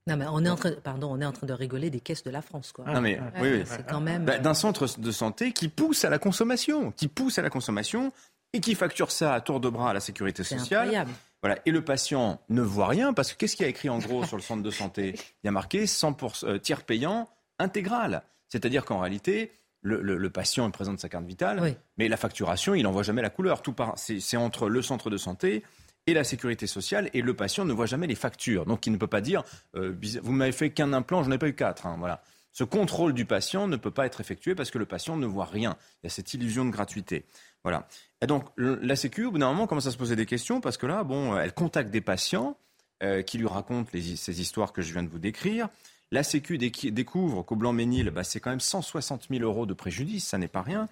Non, 0.07 0.17
mais 0.17 0.25
on 0.29 0.45
est 0.45 0.49
en 0.49 0.55
train, 0.55 0.71
pardon, 0.83 1.09
on 1.11 1.19
est 1.19 1.25
en 1.25 1.31
train 1.31 1.47
de 1.47 1.53
rigoler 1.53 1.89
des 1.89 1.99
caisses 1.99 2.23
de 2.23 2.29
la 2.29 2.43
France, 2.43 2.71
quoi. 2.71 2.85
Non, 2.85 3.01
mais 3.01 3.19
oui, 3.41 3.63
c'est 3.65 3.87
quand 3.87 4.01
même 4.01 4.23
bah, 4.23 4.37
d'un 4.37 4.53
centre 4.53 4.99
de 4.99 5.11
santé 5.11 5.51
qui 5.51 5.67
pousse 5.67 6.05
à 6.05 6.11
la 6.11 6.19
consommation, 6.19 6.91
qui 6.91 7.07
pousse 7.07 7.39
à 7.39 7.41
la 7.41 7.49
consommation 7.49 8.11
et 8.55 8.59
qui 8.59 8.75
facture 8.75 9.11
ça 9.11 9.33
à 9.33 9.41
tour 9.41 9.59
de 9.59 9.69
bras 9.69 9.91
à 9.91 9.93
la 9.93 9.99
sécurité 9.99 10.43
sociale. 10.43 10.81
Incroyable. 10.81 11.11
Voilà. 11.41 11.59
Et 11.65 11.71
le 11.71 11.83
patient 11.83 12.41
ne 12.49 12.61
voit 12.61 12.87
rien 12.87 13.13
parce 13.13 13.33
que 13.33 13.37
qu'est-ce 13.37 13.55
qu'il 13.55 13.65
y 13.65 13.67
a 13.67 13.69
écrit 13.69 13.89
en 13.89 13.99
gros 13.99 14.25
sur 14.25 14.37
le 14.37 14.41
centre 14.41 14.63
de 14.63 14.71
santé? 14.71 15.13
Il 15.43 15.47
y 15.47 15.49
a 15.49 15.51
marqué 15.51 15.85
100% 15.85 16.45
euh, 16.45 16.57
tiers 16.57 16.83
payant 16.83 17.29
intégral. 17.59 18.23
C'est-à-dire 18.47 18.85
qu'en 18.85 18.99
réalité, 18.99 19.51
le, 19.81 20.29
patient 20.29 20.69
présente 20.71 20.99
sa 20.99 21.09
carte 21.09 21.25
vitale, 21.25 21.75
mais 21.97 22.07
la 22.07 22.17
facturation, 22.17 22.73
il 22.73 22.83
n'en 22.83 22.91
voit 22.91 23.03
jamais 23.03 23.21
la 23.21 23.29
couleur. 23.29 23.61
Tout 23.61 23.75
c'est 23.95 24.37
entre 24.37 24.69
le 24.69 24.81
centre 24.81 25.09
de 25.09 25.17
santé 25.17 25.63
et 26.07 26.13
la 26.13 26.23
sécurité 26.23 26.67
sociale, 26.67 27.09
et 27.13 27.21
le 27.21 27.33
patient 27.33 27.65
ne 27.65 27.73
voit 27.73 27.87
jamais 27.87 28.07
les 28.07 28.15
factures. 28.15 28.65
Donc 28.65 28.85
il 28.87 28.91
ne 28.91 28.97
peut 28.97 29.07
pas 29.07 29.21
dire, 29.21 29.43
euh, 29.75 29.95
vous 30.21 30.31
m'avez 30.31 30.51
fait 30.51 30.69
qu'un 30.69 30.93
implant, 30.93 31.23
je 31.23 31.29
n'en 31.29 31.35
ai 31.35 31.39
pas 31.39 31.47
eu 31.47 31.55
quatre. 31.55 31.87
Hein, 31.87 31.95
voilà. 31.99 32.21
Ce 32.51 32.63
contrôle 32.63 33.13
du 33.13 33.25
patient 33.25 33.67
ne 33.67 33.75
peut 33.75 33.91
pas 33.91 34.05
être 34.05 34.21
effectué 34.21 34.55
parce 34.55 34.71
que 34.71 34.77
le 34.77 34.85
patient 34.85 35.17
ne 35.17 35.25
voit 35.25 35.45
rien. 35.45 35.75
Il 36.01 36.05
y 36.05 36.07
a 36.07 36.09
cette 36.09 36.33
illusion 36.33 36.63
de 36.63 36.69
gratuité. 36.69 37.25
Voilà. 37.65 37.87
Et 38.21 38.27
donc 38.27 38.45
la 38.57 38.95
Sécu, 38.95 39.25
au 39.25 39.31
bout 39.31 39.39
d'un 39.39 39.47
moment, 39.47 39.65
commence 39.65 39.87
à 39.87 39.91
se 39.91 39.97
poser 39.97 40.15
des 40.15 40.27
questions 40.27 40.61
parce 40.61 40.77
que 40.77 40.85
là, 40.85 41.03
bon, 41.03 41.35
elle 41.35 41.51
contacte 41.51 41.89
des 41.89 41.99
patients 41.99 42.57
euh, 43.01 43.23
qui 43.23 43.39
lui 43.39 43.47
racontent 43.47 43.89
ces 43.91 44.39
histoires 44.39 44.71
que 44.71 44.83
je 44.83 44.93
viens 44.93 45.01
de 45.01 45.09
vous 45.09 45.17
décrire. 45.17 45.67
La 46.11 46.21
Sécu 46.21 46.59
découvre 46.59 47.41
qu'au 47.41 47.55
Blanc-Ménil, 47.55 48.11
bah, 48.11 48.23
c'est 48.23 48.39
quand 48.39 48.51
même 48.51 48.59
160 48.59 49.27
000 49.31 49.43
euros 49.43 49.65
de 49.65 49.73
préjudice, 49.73 50.27
ça 50.27 50.37
n'est 50.37 50.47
pas 50.47 50.61
rien. 50.61 50.87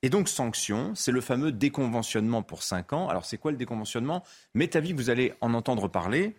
Et 0.00 0.08
donc, 0.08 0.28
sanction, 0.28 0.92
c'est 0.94 1.12
le 1.12 1.20
fameux 1.20 1.52
déconventionnement 1.52 2.42
pour 2.42 2.62
5 2.62 2.94
ans. 2.94 3.08
Alors, 3.08 3.26
c'est 3.26 3.36
quoi 3.36 3.50
le 3.50 3.58
déconventionnement? 3.58 4.24
Vie, 4.54 4.92
vous 4.94 5.10
allez 5.10 5.34
en 5.42 5.52
entendre 5.52 5.88
parler. 5.88 6.34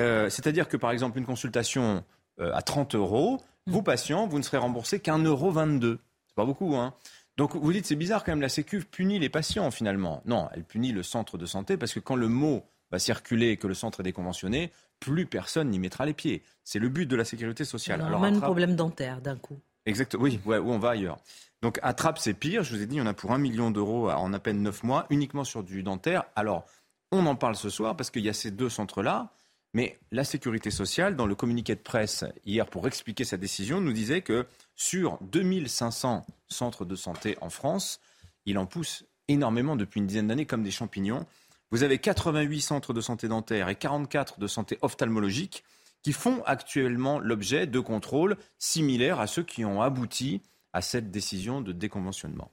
Euh, 0.00 0.30
c'est-à-dire 0.30 0.66
que, 0.66 0.78
par 0.78 0.90
exemple, 0.92 1.18
une 1.18 1.26
consultation 1.26 2.02
euh, 2.40 2.52
à 2.54 2.62
30 2.62 2.94
euros, 2.94 3.42
mm. 3.66 3.72
vous, 3.72 3.82
patients, 3.82 4.26
vous 4.26 4.38
ne 4.38 4.42
serez 4.42 4.58
remboursé 4.58 4.98
qu'un 4.98 5.18
euro 5.18 5.50
22. 5.50 5.98
C'est 6.26 6.34
pas 6.34 6.46
beaucoup, 6.46 6.74
hein 6.76 6.94
donc 7.36 7.54
vous 7.54 7.72
dites 7.72 7.86
c'est 7.86 7.96
bizarre 7.96 8.24
quand 8.24 8.32
même 8.32 8.40
la 8.40 8.48
Sécu 8.48 8.80
punit 8.80 9.18
les 9.18 9.28
patients 9.28 9.70
finalement. 9.70 10.22
Non, 10.24 10.48
elle 10.52 10.64
punit 10.64 10.92
le 10.92 11.02
centre 11.02 11.38
de 11.38 11.46
santé 11.46 11.76
parce 11.76 11.92
que 11.92 12.00
quand 12.00 12.16
le 12.16 12.28
mot 12.28 12.64
va 12.90 12.98
circuler 12.98 13.50
et 13.50 13.56
que 13.56 13.66
le 13.66 13.74
centre 13.74 14.00
est 14.00 14.04
déconventionné, 14.04 14.70
plus 15.00 15.26
personne 15.26 15.70
n'y 15.70 15.78
mettra 15.78 16.06
les 16.06 16.14
pieds. 16.14 16.42
C'est 16.64 16.78
le 16.78 16.88
but 16.88 17.06
de 17.06 17.16
la 17.16 17.24
sécurité 17.24 17.64
sociale. 17.64 18.00
Alors, 18.00 18.20
même 18.20 18.40
problème 18.40 18.76
dentaire 18.76 19.20
d'un 19.20 19.36
coup. 19.36 19.58
Exactement, 19.86 20.24
oui, 20.24 20.40
ouais, 20.44 20.58
où 20.58 20.70
on 20.70 20.78
va 20.78 20.90
ailleurs. 20.90 21.18
Donc 21.62 21.78
Attrape, 21.82 22.18
c'est 22.18 22.34
pire. 22.34 22.62
Je 22.62 22.74
vous 22.74 22.82
ai 22.82 22.86
dit, 22.86 23.00
on 23.00 23.06
a 23.06 23.14
pour 23.14 23.32
un 23.32 23.38
million 23.38 23.70
d'euros 23.70 24.10
en 24.10 24.32
à 24.32 24.38
peine 24.38 24.62
neuf 24.62 24.82
mois, 24.82 25.06
uniquement 25.10 25.44
sur 25.44 25.62
du 25.62 25.82
dentaire. 25.82 26.24
Alors, 26.34 26.64
on 27.12 27.26
en 27.26 27.36
parle 27.36 27.56
ce 27.56 27.70
soir 27.70 27.96
parce 27.96 28.10
qu'il 28.10 28.24
y 28.24 28.28
a 28.28 28.32
ces 28.32 28.50
deux 28.50 28.68
centres-là. 28.68 29.32
Mais 29.76 29.98
la 30.10 30.24
sécurité 30.24 30.70
sociale, 30.70 31.16
dans 31.16 31.26
le 31.26 31.34
communiqué 31.34 31.74
de 31.74 31.80
presse 31.80 32.24
hier 32.46 32.64
pour 32.64 32.86
expliquer 32.86 33.24
sa 33.24 33.36
décision, 33.36 33.78
nous 33.78 33.92
disait 33.92 34.22
que 34.22 34.46
sur 34.74 35.18
2500 35.20 36.24
centres 36.48 36.86
de 36.86 36.96
santé 36.96 37.36
en 37.42 37.50
France, 37.50 38.00
il 38.46 38.56
en 38.56 38.64
pousse 38.64 39.04
énormément 39.28 39.76
depuis 39.76 40.00
une 40.00 40.06
dizaine 40.06 40.28
d'années 40.28 40.46
comme 40.46 40.62
des 40.62 40.70
champignons. 40.70 41.26
Vous 41.70 41.82
avez 41.82 41.98
88 41.98 42.62
centres 42.62 42.94
de 42.94 43.02
santé 43.02 43.28
dentaire 43.28 43.68
et 43.68 43.74
44 43.74 44.40
de 44.40 44.46
santé 44.46 44.78
ophtalmologique 44.80 45.62
qui 46.00 46.14
font 46.14 46.42
actuellement 46.46 47.18
l'objet 47.18 47.66
de 47.66 47.78
contrôles 47.78 48.38
similaires 48.58 49.20
à 49.20 49.26
ceux 49.26 49.42
qui 49.42 49.66
ont 49.66 49.82
abouti 49.82 50.40
à 50.72 50.80
cette 50.80 51.10
décision 51.10 51.60
de 51.60 51.72
déconventionnement. 51.72 52.50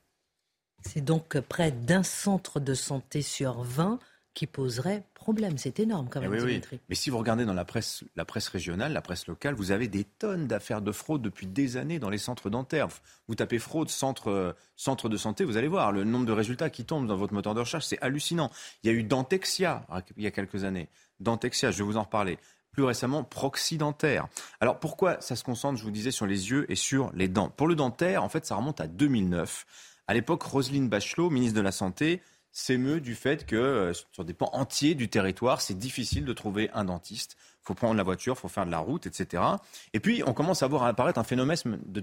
C'est 0.82 1.00
donc 1.00 1.40
près 1.40 1.72
d'un 1.72 2.04
centre 2.04 2.60
de 2.60 2.74
santé 2.74 3.22
sur 3.22 3.64
20 3.64 4.00
qui 4.34 4.48
poserait 4.48 5.04
problème. 5.14 5.58
C'est 5.58 5.80
énorme 5.80 6.08
quand 6.10 6.22
eh 6.22 6.28
même, 6.28 6.44
oui, 6.44 6.62
Mais 6.90 6.96
si 6.96 7.10
vous 7.10 7.18
regardez 7.18 7.46
dans 7.46 7.54
la 7.54 7.66
presse, 7.66 8.04
la 8.16 8.26
presse 8.26 8.48
régionale, 8.48 8.94
la 8.94 9.02
presse 9.02 9.28
locale, 9.28 9.54
vous 9.54 9.72
avez 9.72 9.88
des 9.88 10.04
tonnes 10.04 10.48
d'affaires 10.48 10.82
de 10.82 10.92
fraude 10.92 11.22
depuis 11.22 11.48
des 11.48 11.78
années 11.78 12.00
dans 12.00 12.10
les 12.10 12.18
centres 12.18 12.50
dentaires. 12.50 12.88
Vous 13.28 13.36
tapez 13.36 13.60
fraude, 13.60 13.90
centre, 13.90 14.56
centre 14.76 15.10
de 15.10 15.18
santé, 15.18 15.44
vous 15.44 15.58
allez 15.58 15.68
voir 15.68 15.92
le 15.92 16.04
nombre 16.04 16.26
de 16.26 16.32
résultats 16.32 16.70
qui 16.70 16.86
tombent 16.86 17.08
dans 17.08 17.16
votre 17.16 17.34
moteur 17.34 17.54
de 17.54 17.60
recherche, 17.60 17.86
c'est 17.86 18.02
hallucinant. 18.02 18.50
Il 18.84 18.92
y 18.92 18.94
a 18.94 18.98
eu 18.98 19.04
Dentexia 19.04 19.86
il 20.18 20.24
y 20.24 20.28
a 20.28 20.32
quelques 20.32 20.64
années. 20.64 20.90
Dentexia, 21.20 21.72
je 21.72 21.78
vais 21.78 21.84
vous 21.84 21.98
en 21.98 22.04
reparler 22.04 22.38
plus 22.72 22.84
récemment 22.84 23.24
proxy-dentaire. 23.24 24.28
Alors 24.60 24.80
pourquoi 24.80 25.22
ça 25.22 25.36
se 25.36 25.44
concentre, 25.44 25.78
je 25.78 25.84
vous 25.84 25.92
disais, 25.92 26.12
sur 26.12 26.26
les 26.26 26.50
yeux 26.50 26.70
et 26.72 26.76
sur 26.76 27.12
les 27.14 27.28
dents? 27.28 27.50
Pour 27.50 27.68
le 27.68 27.76
dentaire, 27.76 28.24
en 28.24 28.30
fait, 28.30 28.46
ça 28.46 28.56
remonte 28.56 28.82
à 28.82 28.88
2009. 28.88 29.66
À 30.08 30.14
l'époque, 30.14 30.44
Roselyne 30.44 30.90
Bachelot, 30.90 31.30
ministre 31.30 31.56
de 31.56 31.62
la 31.62 31.72
Santé, 31.72 32.22
s'émeut 32.54 33.02
du 33.02 33.16
fait 33.16 33.46
que 33.46 33.56
euh, 33.56 33.94
sur 34.14 34.24
des 34.24 34.34
pans 34.34 34.50
entiers 34.54 34.96
du 34.96 35.10
territoire, 35.10 35.60
c'est 35.60 35.78
difficile 35.78 36.24
de 36.24 36.34
trouver 36.34 36.70
un 36.74 36.86
dentiste. 36.86 37.36
Il 37.64 37.68
faut 37.68 37.74
prendre 37.74 37.96
la 37.96 38.04
voiture, 38.04 38.36
il 38.38 38.40
faut 38.40 38.48
faire 38.48 38.66
de 38.66 38.72
la 38.72 38.78
route, 38.78 39.08
etc. 39.08 39.44
Et 39.94 40.00
puis, 40.00 40.24
on 40.26 40.34
commence 40.34 40.64
à 40.64 40.68
voir 40.68 40.84
apparaître 40.84 41.20
un 41.20 41.24
phénomène 41.24 41.58
de, 41.86 42.00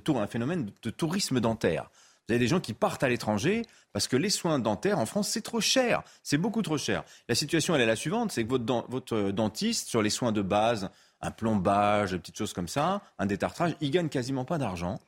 tourisme 0.91 1.41
dentaire. 1.41 1.91
Vous 2.27 2.35
avez 2.35 2.39
des 2.39 2.49
gens 2.49 2.61
qui 2.61 2.75
partent 2.75 3.03
à 3.03 3.09
l'étranger 3.09 3.63
parce 3.93 4.09
que 4.09 4.17
les 4.17 4.31
soins 4.31 4.59
dentaires 4.59 4.99
en 4.99 5.07
France, 5.07 5.29
c'est 5.29 5.41
trop 5.41 5.61
cher. 5.61 6.03
C'est 6.23 6.39
beaucoup 6.39 6.63
trop 6.63 6.79
cher. 6.79 7.05
La 7.29 7.35
situation, 7.35 7.75
elle 7.75 7.81
est 7.81 7.87
la 7.87 7.97
suivante 7.97 8.33
c'est 8.33 8.45
que 8.45 8.49
votre, 8.49 8.85
votre 8.89 9.31
dentiste, 9.31 9.89
sur 9.89 10.03
les 10.03 10.11
soins 10.11 10.33
de 10.33 10.43
base, 10.43 10.91
un 11.21 11.31
plombage, 11.31 12.13
des 12.13 12.19
petites 12.19 12.39
choses 12.39 12.53
comme 12.53 12.69
ça, 12.69 13.03
un 13.19 13.27
détartrage, 13.27 13.77
il 13.81 13.91
gagne 13.91 14.09
quasiment 14.09 14.45
pas 14.45 14.59
d'argent. 14.59 14.99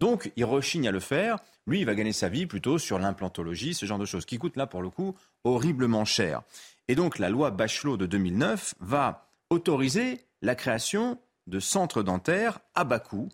Donc, 0.00 0.32
il 0.36 0.44
rechigne 0.44 0.88
à 0.88 0.90
le 0.90 1.00
faire. 1.00 1.38
Lui, 1.70 1.78
il 1.78 1.86
va 1.86 1.94
gagner 1.94 2.12
sa 2.12 2.28
vie 2.28 2.46
plutôt 2.46 2.78
sur 2.78 2.98
l'implantologie, 2.98 3.74
ce 3.74 3.86
genre 3.86 4.00
de 4.00 4.04
choses, 4.04 4.24
qui 4.24 4.38
coûtent 4.38 4.56
là, 4.56 4.66
pour 4.66 4.82
le 4.82 4.90
coup, 4.90 5.14
horriblement 5.44 6.04
cher. 6.04 6.42
Et 6.88 6.96
donc, 6.96 7.20
la 7.20 7.30
loi 7.30 7.52
Bachelot 7.52 7.96
de 7.96 8.06
2009 8.06 8.74
va 8.80 9.30
autoriser 9.50 10.20
la 10.42 10.56
création 10.56 11.16
de 11.46 11.60
centres 11.60 12.02
dentaires 12.02 12.58
à 12.74 12.82
bas 12.82 12.98
coût, 12.98 13.28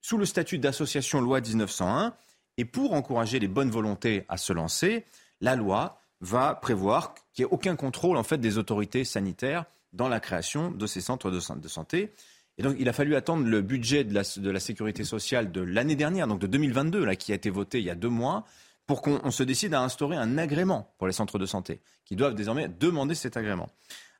sous 0.00 0.16
le 0.16 0.24
statut 0.24 0.58
d'association 0.58 1.20
loi 1.20 1.42
1901, 1.42 2.14
et 2.56 2.64
pour 2.64 2.94
encourager 2.94 3.38
les 3.40 3.48
bonnes 3.48 3.70
volontés 3.70 4.24
à 4.30 4.38
se 4.38 4.54
lancer, 4.54 5.04
la 5.42 5.54
loi 5.54 6.00
va 6.22 6.54
prévoir 6.54 7.12
qu'il 7.34 7.44
n'y 7.44 7.50
ait 7.50 7.54
aucun 7.54 7.76
contrôle 7.76 8.16
en 8.16 8.22
fait 8.22 8.38
des 8.38 8.56
autorités 8.56 9.04
sanitaires 9.04 9.66
dans 9.92 10.08
la 10.08 10.20
création 10.20 10.70
de 10.70 10.86
ces 10.86 11.02
centres 11.02 11.30
de 11.30 11.68
santé. 11.68 12.10
Et 12.58 12.62
donc, 12.62 12.76
il 12.78 12.88
a 12.88 12.92
fallu 12.92 13.14
attendre 13.16 13.46
le 13.46 13.60
budget 13.60 14.04
de 14.04 14.14
la, 14.14 14.22
de 14.36 14.50
la 14.50 14.60
sécurité 14.60 15.04
sociale 15.04 15.52
de 15.52 15.60
l'année 15.60 15.96
dernière, 15.96 16.26
donc 16.26 16.38
de 16.40 16.46
2022, 16.46 17.04
là, 17.04 17.16
qui 17.16 17.32
a 17.32 17.34
été 17.34 17.50
voté 17.50 17.78
il 17.80 17.84
y 17.84 17.90
a 17.90 17.94
deux 17.94 18.08
mois, 18.08 18.44
pour 18.86 19.02
qu'on 19.02 19.30
se 19.30 19.42
décide 19.42 19.74
à 19.74 19.82
instaurer 19.82 20.16
un 20.16 20.38
agrément 20.38 20.94
pour 20.98 21.06
les 21.06 21.12
centres 21.12 21.38
de 21.38 21.46
santé, 21.46 21.80
qui 22.04 22.16
doivent 22.16 22.34
désormais 22.34 22.68
demander 22.68 23.14
cet 23.14 23.36
agrément. 23.36 23.68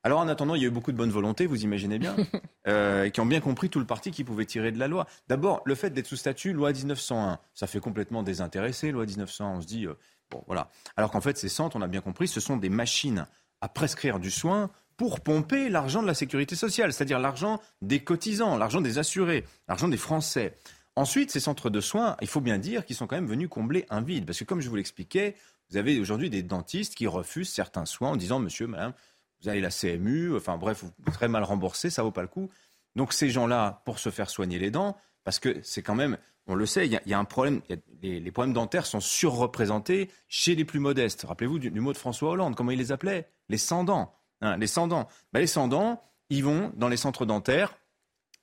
Alors 0.03 0.21
en 0.21 0.29
attendant, 0.29 0.55
il 0.55 0.63
y 0.63 0.65
a 0.65 0.69
eu 0.69 0.71
beaucoup 0.71 0.93
de 0.93 0.97
bonne 0.97 1.11
volonté, 1.11 1.47
vous 1.47 1.65
imaginez 1.65 1.99
bien, 1.99 2.15
euh, 2.69 3.09
qui 3.11 3.21
ont 3.21 3.27
bien 3.27 3.41
compris 3.41 3.71
tout 3.71 3.81
le 3.81 3.87
parti 3.87 4.11
qui 4.11 4.23
pouvait 4.23 4.45
tirer 4.45 4.71
de 4.71 4.79
la 4.79 4.87
loi. 4.87 5.07
D'abord, 5.29 5.63
le 5.65 5.75
fait 5.75 5.91
d'être 5.91 6.07
sous 6.07 6.17
statut, 6.17 6.53
loi 6.53 6.73
1901, 6.73 7.39
ça 7.55 7.67
fait 7.67 7.81
complètement 7.81 8.23
désintéressé, 8.23 8.93
loi 8.93 9.05
1901, 9.05 9.47
on 9.47 9.61
se 9.61 9.67
dit, 9.67 9.87
euh, 9.87 9.95
bon 10.31 10.45
voilà. 10.47 10.71
Alors 10.97 11.11
qu'en 11.11 11.21
fait, 11.21 11.37
ces 11.39 11.49
centres, 11.49 11.77
on 11.77 11.83
a 11.83 11.89
bien 11.89 12.03
compris, 12.03 12.29
ce 12.29 12.39
sont 12.41 12.57
des 12.57 12.69
machines 12.69 13.27
à 13.61 13.69
prescrire 13.69 14.21
du 14.21 14.31
soin 14.31 14.71
pour 14.97 15.21
pomper 15.21 15.69
l'argent 15.69 16.03
de 16.03 16.07
la 16.07 16.15
sécurité 16.15 16.57
sociale, 16.57 16.93
c'est-à-dire 16.93 17.19
l'argent 17.19 17.61
des 17.83 18.01
cotisants, 18.01 18.57
l'argent 18.57 18.81
des 18.81 18.99
assurés, 18.99 19.45
l'argent 19.69 19.89
des 19.89 19.97
Français. 19.97 20.55
Ensuite, 20.95 21.31
ces 21.31 21.41
centres 21.41 21.69
de 21.69 21.81
soins, 21.81 22.17
il 22.23 22.29
faut 22.29 22.41
bien 22.41 22.59
dire 22.59 22.87
qu'ils 22.87 22.97
sont 22.97 23.07
quand 23.07 23.17
même 23.17 23.27
venus 23.27 23.49
combler 23.51 23.85
un 23.91 24.01
vide. 24.01 24.25
Parce 24.25 24.39
que 24.39 24.45
comme 24.45 24.63
je 24.63 24.71
vous 24.71 24.77
l'expliquais, 24.77 25.37
vous 25.71 25.77
avez 25.77 26.01
aujourd'hui 26.01 26.31
des 26.31 26.43
dentistes 26.43 26.95
qui 26.95 27.07
refusent 27.07 27.51
certains 27.51 27.85
soins 27.85 28.11
en 28.11 28.17
disant, 28.17 28.39
monsieur, 28.39 28.67
madame, 28.67 28.95
vous 29.43 29.49
avez 29.49 29.61
la 29.61 29.71
CMU, 29.71 30.35
enfin 30.35 30.57
bref, 30.57 30.85
vous 30.85 31.13
serez 31.13 31.29
mal 31.29 31.43
remboursé, 31.43 31.91
ça 31.91 32.03
vaut 32.03 32.11
pas 32.11 32.23
le 32.23 32.29
coup. 32.29 32.49
Donc 32.95 33.13
ces 33.13 33.29
gens-là, 33.29 33.83
pour 33.85 33.99
se 33.99 34.11
faire 34.11 34.31
soigner 34.31 34.59
les 34.59 34.71
dents, 34.71 34.97
parce 35.25 35.39
que 35.39 35.61
c'est 35.63 35.83
quand 35.83 35.95
même, 35.95 36.17
on 36.47 36.55
le 36.55 36.65
sait, 36.65 36.87
il 36.87 37.01
y, 37.05 37.15
a 37.15 37.19
un 37.19 37.25
problème, 37.25 37.61
les, 38.03 38.31
problèmes 38.31 38.55
dentaires 38.55 38.87
sont 38.87 39.01
surreprésentés 39.01 40.11
chez 40.29 40.55
les 40.55 40.65
plus 40.65 40.79
modestes. 40.79 41.25
Rappelez-vous 41.27 41.59
du, 41.59 41.81
mot 41.81 41.93
de 41.93 41.99
François 41.99 42.31
Hollande, 42.31 42.55
comment 42.55 42.71
il 42.71 42.79
les 42.79 42.93
appelait? 42.93 43.29
Les 43.49 43.59
sans-dents. 43.59 44.15
Hein, 44.41 44.57
les 44.57 44.67
sans-dents. 44.67 45.09
Ben, 45.33 45.41
les 45.41 45.47
sans-dents, 45.47 46.03
ils 46.31 46.45
vont 46.45 46.73
dans 46.77 46.89
les 46.89 46.97
centres 46.97 47.27
dentaires, 47.27 47.77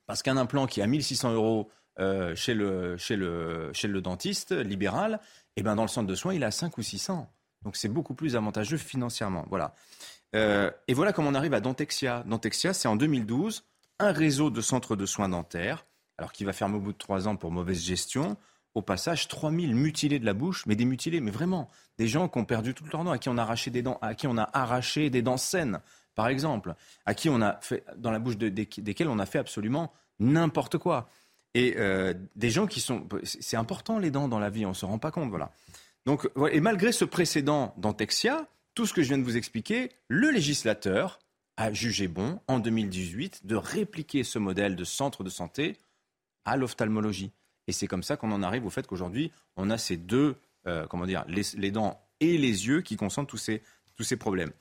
parce 0.05 0.23
qu'un 0.23 0.37
implant 0.37 0.65
qui 0.65 0.81
a 0.81 0.87
1600 0.87 1.33
euros 1.33 1.69
euh, 1.99 2.35
chez, 2.35 2.53
le, 2.53 2.97
chez, 2.97 3.15
le, 3.15 3.71
chez 3.73 3.87
le 3.87 4.01
dentiste 4.01 4.51
libéral, 4.51 5.19
et 5.55 5.59
eh 5.59 5.63
ben 5.63 5.75
dans 5.75 5.83
le 5.83 5.87
centre 5.87 6.07
de 6.07 6.15
soins, 6.15 6.33
il 6.33 6.43
a 6.43 6.49
5 6.49 6.77
ou 6.77 6.81
600. 6.81 7.31
Donc 7.63 7.75
c'est 7.75 7.89
beaucoup 7.89 8.15
plus 8.15 8.35
avantageux 8.35 8.77
financièrement. 8.77 9.45
Voilà. 9.49 9.75
Euh, 10.35 10.71
et 10.87 10.93
voilà 10.95 11.13
comment 11.13 11.29
on 11.29 11.35
arrive 11.35 11.53
à 11.53 11.59
Dentexia. 11.59 12.23
Dentexia, 12.25 12.73
c'est 12.73 12.87
en 12.87 12.95
2012 12.95 13.63
un 13.99 14.11
réseau 14.11 14.49
de 14.49 14.61
centres 14.61 14.95
de 14.95 15.05
soins 15.05 15.29
dentaires, 15.29 15.85
alors 16.17 16.31
qui 16.31 16.43
va 16.43 16.53
fermer 16.53 16.77
au 16.77 16.79
bout 16.79 16.93
de 16.93 16.97
trois 16.97 17.27
ans 17.27 17.35
pour 17.35 17.51
mauvaise 17.51 17.83
gestion. 17.83 18.37
Au 18.75 18.81
passage, 18.81 19.27
3000 19.27 19.75
mutilés 19.75 20.19
de 20.19 20.25
la 20.25 20.33
bouche, 20.33 20.65
mais 20.65 20.75
des 20.75 20.85
mutilés, 20.85 21.21
mais 21.21 21.31
vraiment, 21.31 21.69
des 21.97 22.07
gens 22.07 22.27
qui 22.27 22.39
ont 22.39 22.45
perdu 22.45 22.73
tout 22.73 22.83
leur 22.91 23.03
dent, 23.03 23.11
à 23.11 23.19
qui 23.19 23.29
on 23.29 23.37
a 23.37 23.43
arraché 23.43 23.69
des 23.69 23.83
dents, 23.83 23.99
à 24.01 24.15
qui 24.15 24.25
on 24.25 24.37
a 24.37 24.49
arraché 24.53 25.09
des 25.09 25.21
dents 25.21 25.37
saines, 25.37 25.79
par 26.15 26.27
exemple, 26.27 26.75
à 27.05 27.13
qui 27.13 27.29
on 27.29 27.41
a 27.41 27.59
fait, 27.61 27.83
dans 27.97 28.11
la 28.11 28.19
bouche 28.19 28.37
desquels 28.37 29.09
on 29.09 29.19
a 29.19 29.25
fait 29.25 29.39
absolument 29.39 29.93
n'importe 30.19 30.77
quoi. 30.77 31.07
Et 31.53 31.75
euh, 31.77 32.13
des 32.35 32.49
gens 32.49 32.65
qui 32.65 32.81
sont, 32.81 33.07
c'est 33.23 33.57
important 33.57 33.99
les 33.99 34.09
dents 34.09 34.27
dans 34.27 34.39
la 34.39 34.49
vie, 34.49 34.65
on 34.65 34.73
se 34.73 34.85
rend 34.85 34.97
pas 34.97 35.11
compte, 35.11 35.29
voilà. 35.29 35.51
Donc, 36.05 36.29
et 36.51 36.59
malgré 36.59 36.91
ce 36.91 37.05
précédent 37.05 37.73
Dentexia, 37.77 38.47
tout 38.73 38.85
ce 38.85 38.93
que 38.93 39.03
je 39.03 39.09
viens 39.09 39.17
de 39.17 39.23
vous 39.23 39.37
expliquer, 39.37 39.91
le 40.07 40.31
législateur 40.31 41.19
a 41.57 41.71
jugé 41.71 42.07
bon, 42.07 42.39
en 42.47 42.59
2018, 42.59 43.45
de 43.45 43.55
répliquer 43.55 44.23
ce 44.23 44.39
modèle 44.39 44.75
de 44.75 44.83
centre 44.83 45.23
de 45.23 45.29
santé 45.29 45.77
à 46.45 46.57
l'ophtalmologie. 46.57 47.31
Et 47.67 47.71
c'est 47.71 47.87
comme 47.87 48.03
ça 48.03 48.17
qu'on 48.17 48.31
en 48.31 48.43
arrive 48.43 48.65
au 48.65 48.69
fait 48.69 48.85
qu'aujourd'hui, 48.87 49.31
on 49.55 49.69
a 49.69 49.77
ces 49.77 49.97
deux, 49.97 50.35
euh, 50.67 50.85
comment 50.87 51.05
dire, 51.05 51.25
les, 51.27 51.71
dents 51.71 52.01
et 52.19 52.37
les 52.37 52.67
yeux 52.67 52.81
qui 52.81 52.95
concentrent 52.95 53.29
tous 53.29 53.37
ces, 53.37 53.61
tous 53.95 54.03
ces 54.03 54.17
problèmes. 54.17 54.51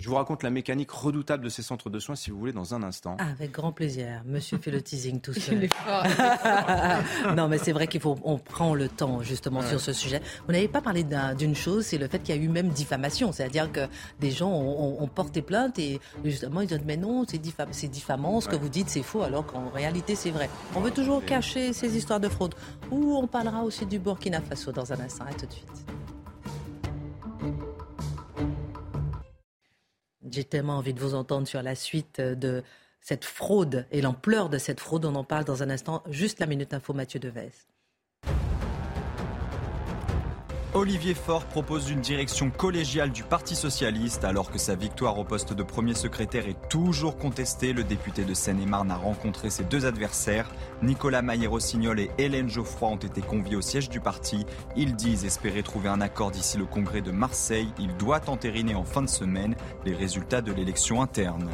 Je 0.00 0.08
vous 0.08 0.14
raconte 0.14 0.44
la 0.44 0.50
mécanique 0.50 0.92
redoutable 0.92 1.42
de 1.42 1.48
ces 1.48 1.62
centres 1.62 1.90
de 1.90 1.98
soins, 1.98 2.14
si 2.14 2.30
vous 2.30 2.38
voulez, 2.38 2.52
dans 2.52 2.72
un 2.72 2.84
instant. 2.84 3.16
Ah, 3.18 3.30
avec 3.32 3.50
grand 3.50 3.72
plaisir. 3.72 4.22
Monsieur 4.26 4.56
fait 4.58 4.70
le 4.70 4.80
teasing 4.80 5.20
tout 5.20 5.32
seul. 5.34 5.68
non, 7.36 7.48
mais 7.48 7.58
c'est 7.58 7.72
vrai 7.72 7.88
qu'il 7.88 8.00
faut, 8.00 8.16
on 8.22 8.38
prend 8.38 8.76
le 8.76 8.88
temps 8.88 9.22
justement 9.22 9.60
sur 9.60 9.80
ce 9.80 9.92
sujet. 9.92 10.22
Vous 10.46 10.52
n'avez 10.52 10.68
pas 10.68 10.80
parlé 10.80 11.04
d'une 11.36 11.56
chose, 11.56 11.84
c'est 11.84 11.98
le 11.98 12.06
fait 12.06 12.20
qu'il 12.20 12.36
y 12.36 12.38
a 12.38 12.40
eu 12.40 12.48
même 12.48 12.68
diffamation, 12.68 13.32
c'est-à-dire 13.32 13.72
que 13.72 13.88
des 14.20 14.30
gens 14.30 14.52
ont, 14.52 15.08
porté 15.08 15.42
plainte 15.42 15.80
et 15.80 16.00
justement 16.24 16.60
ils 16.60 16.68
disent 16.68 16.82
mais 16.86 16.96
non, 16.96 17.24
c'est 17.26 17.88
diffamant, 17.88 18.40
ce 18.40 18.48
que 18.48 18.56
vous 18.56 18.68
dites 18.68 18.90
c'est 18.90 19.02
faux, 19.02 19.22
alors 19.22 19.46
qu'en 19.46 19.68
réalité 19.70 20.14
c'est 20.14 20.30
vrai. 20.30 20.48
On 20.76 20.80
veut 20.80 20.92
toujours 20.92 21.24
cacher 21.24 21.72
ces 21.72 21.96
histoires 21.96 22.20
de 22.20 22.28
fraude. 22.28 22.54
Ou 22.92 23.16
on 23.16 23.26
parlera 23.26 23.64
aussi 23.64 23.84
du 23.84 23.98
Burkina 23.98 24.40
Faso 24.42 24.70
dans 24.70 24.92
un 24.92 25.00
instant. 25.00 25.24
À 25.24 25.32
tout 25.32 25.46
de 25.46 25.52
suite. 25.52 25.97
J'ai 30.30 30.44
tellement 30.44 30.78
envie 30.78 30.94
de 30.94 31.00
vous 31.00 31.14
entendre 31.14 31.46
sur 31.46 31.62
la 31.62 31.74
suite 31.74 32.20
de 32.20 32.62
cette 33.00 33.24
fraude 33.24 33.86
et 33.90 34.00
l'ampleur 34.00 34.48
de 34.48 34.58
cette 34.58 34.80
fraude. 34.80 35.04
On 35.04 35.14
en 35.14 35.24
parle 35.24 35.44
dans 35.44 35.62
un 35.62 35.70
instant. 35.70 36.02
Juste 36.10 36.40
la 36.40 36.46
minute 36.46 36.74
info, 36.74 36.92
Mathieu 36.92 37.20
Devez. 37.20 37.52
Olivier 40.74 41.14
Faure 41.14 41.46
propose 41.46 41.88
une 41.88 42.02
direction 42.02 42.50
collégiale 42.50 43.10
du 43.10 43.22
Parti 43.22 43.56
socialiste 43.56 44.22
alors 44.24 44.50
que 44.50 44.58
sa 44.58 44.74
victoire 44.74 45.18
au 45.18 45.24
poste 45.24 45.54
de 45.54 45.62
premier 45.62 45.94
secrétaire 45.94 46.46
est 46.46 46.68
toujours 46.68 47.16
contestée. 47.16 47.72
Le 47.72 47.84
député 47.84 48.22
de 48.22 48.34
Seine-et-Marne 48.34 48.90
a 48.90 48.96
rencontré 48.96 49.48
ses 49.48 49.64
deux 49.64 49.86
adversaires. 49.86 50.50
Nicolas 50.82 51.22
Maillé-Rossignol 51.22 51.98
et 51.98 52.10
Hélène 52.18 52.50
Geoffroy 52.50 52.90
ont 52.90 52.96
été 52.96 53.22
conviés 53.22 53.56
au 53.56 53.62
siège 53.62 53.88
du 53.88 53.98
parti. 53.98 54.44
Ils 54.76 54.94
disent 54.94 55.24
espérer 55.24 55.62
trouver 55.62 55.88
un 55.88 56.02
accord 56.02 56.30
d'ici 56.30 56.58
le 56.58 56.66
congrès 56.66 57.00
de 57.00 57.12
Marseille. 57.12 57.68
Il 57.78 57.96
doit 57.96 58.28
entériner 58.28 58.74
en 58.74 58.84
fin 58.84 59.00
de 59.00 59.08
semaine 59.08 59.56
les 59.86 59.94
résultats 59.94 60.42
de 60.42 60.52
l'élection 60.52 61.00
interne. 61.00 61.48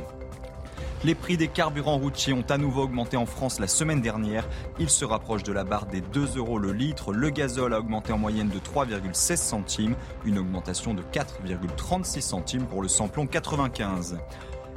Les 1.04 1.14
prix 1.14 1.36
des 1.36 1.48
carburants 1.48 1.98
routiers 1.98 2.32
ont 2.32 2.46
à 2.48 2.56
nouveau 2.56 2.84
augmenté 2.84 3.18
en 3.18 3.26
France 3.26 3.60
la 3.60 3.66
semaine 3.66 4.00
dernière. 4.00 4.48
Ils 4.78 4.88
se 4.88 5.04
rapprochent 5.04 5.42
de 5.42 5.52
la 5.52 5.62
barre 5.62 5.84
des 5.84 6.00
2 6.00 6.38
euros 6.38 6.58
le 6.58 6.72
litre. 6.72 7.12
Le 7.12 7.28
gazole 7.28 7.74
a 7.74 7.78
augmenté 7.78 8.14
en 8.14 8.16
moyenne 8.16 8.48
de 8.48 8.58
3,16 8.58 9.36
centimes, 9.36 9.96
une 10.24 10.38
augmentation 10.38 10.94
de 10.94 11.02
4,36 11.02 12.22
centimes 12.22 12.64
pour 12.64 12.80
le 12.80 12.88
samplon 12.88 13.26
95. 13.26 14.16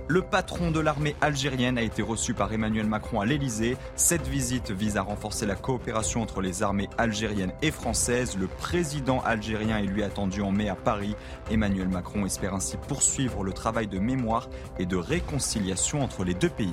Le 0.10 0.22
patron 0.22 0.72
de 0.72 0.80
l'armée 0.80 1.17
algérienne 1.20 1.78
a 1.78 1.82
été 1.82 2.02
reçu 2.02 2.34
par 2.34 2.54
Emmanuel 2.54 2.88
Macron 2.88 3.20
à 3.20 3.26
l'Elysée. 3.26 3.76
Cette 3.98 4.26
visite 4.26 4.72
vise 4.72 4.96
à 4.96 5.02
renforcer 5.02 5.46
la 5.46 5.56
coopération 5.56 6.22
entre 6.22 6.39
les 6.39 6.63
armées 6.63 6.88
algériennes 6.98 7.52
et 7.62 7.72
françaises. 7.72 8.38
Le 8.38 8.48
président 8.48 9.20
algérien 9.20 9.80
est 9.80 9.86
lui 9.86 10.04
attendu 10.04 10.41
en 10.41 10.54
mai 10.54 10.70
à 10.70 10.76
Paris. 10.76 11.13
Emmanuel 11.52 11.89
Macron 11.89 12.26
espère 12.26 12.54
ainsi 12.54 12.78
poursuivre 12.78 13.43
le 13.43 13.52
travail 13.52 13.88
de 13.88 14.00
mémoire 14.00 14.50
et 14.80 14.86
de 14.86 14.96
réconciliation 14.96 16.02
entre 16.02 16.24
les 16.24 16.34
deux 16.34 16.50
pays. 16.50 16.72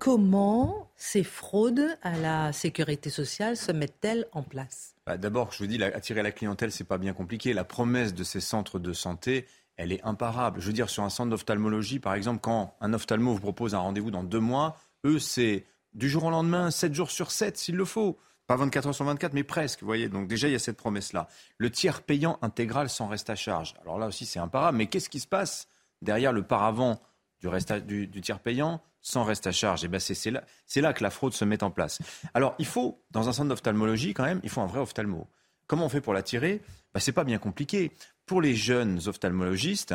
Comment 0.00 0.90
ces 0.96 1.22
fraudes 1.22 1.86
à 2.02 2.16
la 2.16 2.52
sécurité 2.52 3.08
sociale 3.08 3.56
se 3.56 3.70
mettent-elles 3.70 4.26
en 4.32 4.42
place? 4.42 4.94
Bah, 5.06 5.16
D'abord, 5.16 5.52
je 5.52 5.58
vous 5.58 5.66
dis, 5.66 5.82
attirer 5.82 6.22
la 6.22 6.32
clientèle, 6.32 6.72
c'est 6.72 6.84
pas 6.84 6.98
bien 6.98 7.12
compliqué. 7.12 7.52
La 7.52 7.64
promesse 7.64 8.14
de 8.14 8.24
ces 8.24 8.40
centres 8.40 8.78
de 8.78 8.92
santé, 8.92 9.46
elle 9.80 9.92
est 9.92 10.04
imparable. 10.04 10.60
Je 10.60 10.66
veux 10.66 10.72
dire, 10.74 10.90
sur 10.90 11.02
un 11.04 11.08
centre 11.08 11.30
d'ophtalmologie, 11.30 12.00
par 12.00 12.14
exemple, 12.14 12.40
quand 12.40 12.76
un 12.82 12.92
ophtalmo 12.92 13.32
vous 13.32 13.40
propose 13.40 13.74
un 13.74 13.78
rendez-vous 13.78 14.10
dans 14.10 14.22
deux 14.22 14.40
mois, 14.40 14.76
eux, 15.06 15.18
c'est 15.18 15.64
du 15.94 16.10
jour 16.10 16.24
au 16.24 16.30
lendemain, 16.30 16.70
7 16.70 16.94
jours 16.94 17.10
sur 17.10 17.30
7, 17.30 17.56
s'il 17.56 17.76
le 17.76 17.86
faut. 17.86 18.18
Pas 18.46 18.56
24 18.56 18.88
heures 18.88 18.94
sur 18.94 19.06
24, 19.06 19.32
mais 19.32 19.42
presque, 19.42 19.80
vous 19.80 19.86
voyez. 19.86 20.10
Donc 20.10 20.28
déjà, 20.28 20.48
il 20.48 20.52
y 20.52 20.54
a 20.54 20.58
cette 20.58 20.76
promesse-là. 20.76 21.28
Le 21.56 21.70
tiers 21.70 22.02
payant 22.02 22.38
intégral 22.42 22.90
sans 22.90 23.08
reste 23.08 23.30
à 23.30 23.36
charge. 23.36 23.74
Alors 23.80 23.98
là 23.98 24.06
aussi, 24.06 24.26
c'est 24.26 24.38
imparable. 24.38 24.76
Mais 24.76 24.86
qu'est-ce 24.86 25.08
qui 25.08 25.20
se 25.20 25.26
passe 25.26 25.66
derrière 26.02 26.32
le 26.32 26.42
paravent 26.42 27.00
du, 27.40 27.48
reste 27.48 27.72
du, 27.72 28.20
tiers 28.20 28.40
payant 28.40 28.82
sans 29.00 29.24
reste 29.24 29.46
à 29.46 29.52
charge? 29.52 29.84
Et 29.84 29.86
eh 29.86 29.88
ben 29.88 29.98
c'est 29.98 30.30
là, 30.30 30.42
là 30.76 30.92
que 30.92 31.02
la 31.02 31.10
fraude 31.10 31.32
se 31.32 31.44
met 31.46 31.62
en 31.62 31.70
place. 31.70 32.00
Alors 32.34 32.54
il 32.58 32.66
faut, 32.66 33.02
dans 33.12 33.30
un 33.30 33.32
centre 33.32 33.48
d'ophtalmologie 33.48 34.12
quand 34.12 34.24
même, 34.24 34.40
il 34.42 34.50
faut 34.50 34.60
un 34.60 34.66
vrai 34.66 34.80
ophtalmo. 34.80 35.26
Comment 35.66 35.86
on 35.86 35.88
fait 35.88 36.00
pour 36.00 36.12
l'attirer? 36.12 36.60
Ben, 36.92 36.98
C'est 36.98 37.12
pas 37.12 37.24
bien 37.24 37.38
compliqué 37.38 37.92
pour 38.30 38.40
les 38.40 38.54
jeunes 38.54 39.00
ophtalmologistes, 39.06 39.92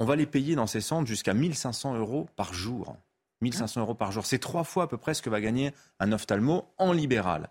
on 0.00 0.04
va 0.04 0.14
les 0.14 0.26
payer 0.26 0.54
dans 0.54 0.66
ces 0.66 0.82
centres 0.82 1.06
jusqu'à 1.06 1.32
1500 1.32 1.94
euros 1.94 2.28
par 2.36 2.52
jour. 2.52 2.94
1500 3.40 3.80
euros 3.80 3.94
par 3.94 4.12
jour. 4.12 4.26
C'est 4.26 4.38
trois 4.38 4.64
fois 4.64 4.84
à 4.84 4.86
peu 4.86 4.98
près 4.98 5.14
ce 5.14 5.22
que 5.22 5.30
va 5.30 5.40
gagner 5.40 5.72
un 5.98 6.12
ophtalmo 6.12 6.68
en 6.76 6.92
libéral. 6.92 7.48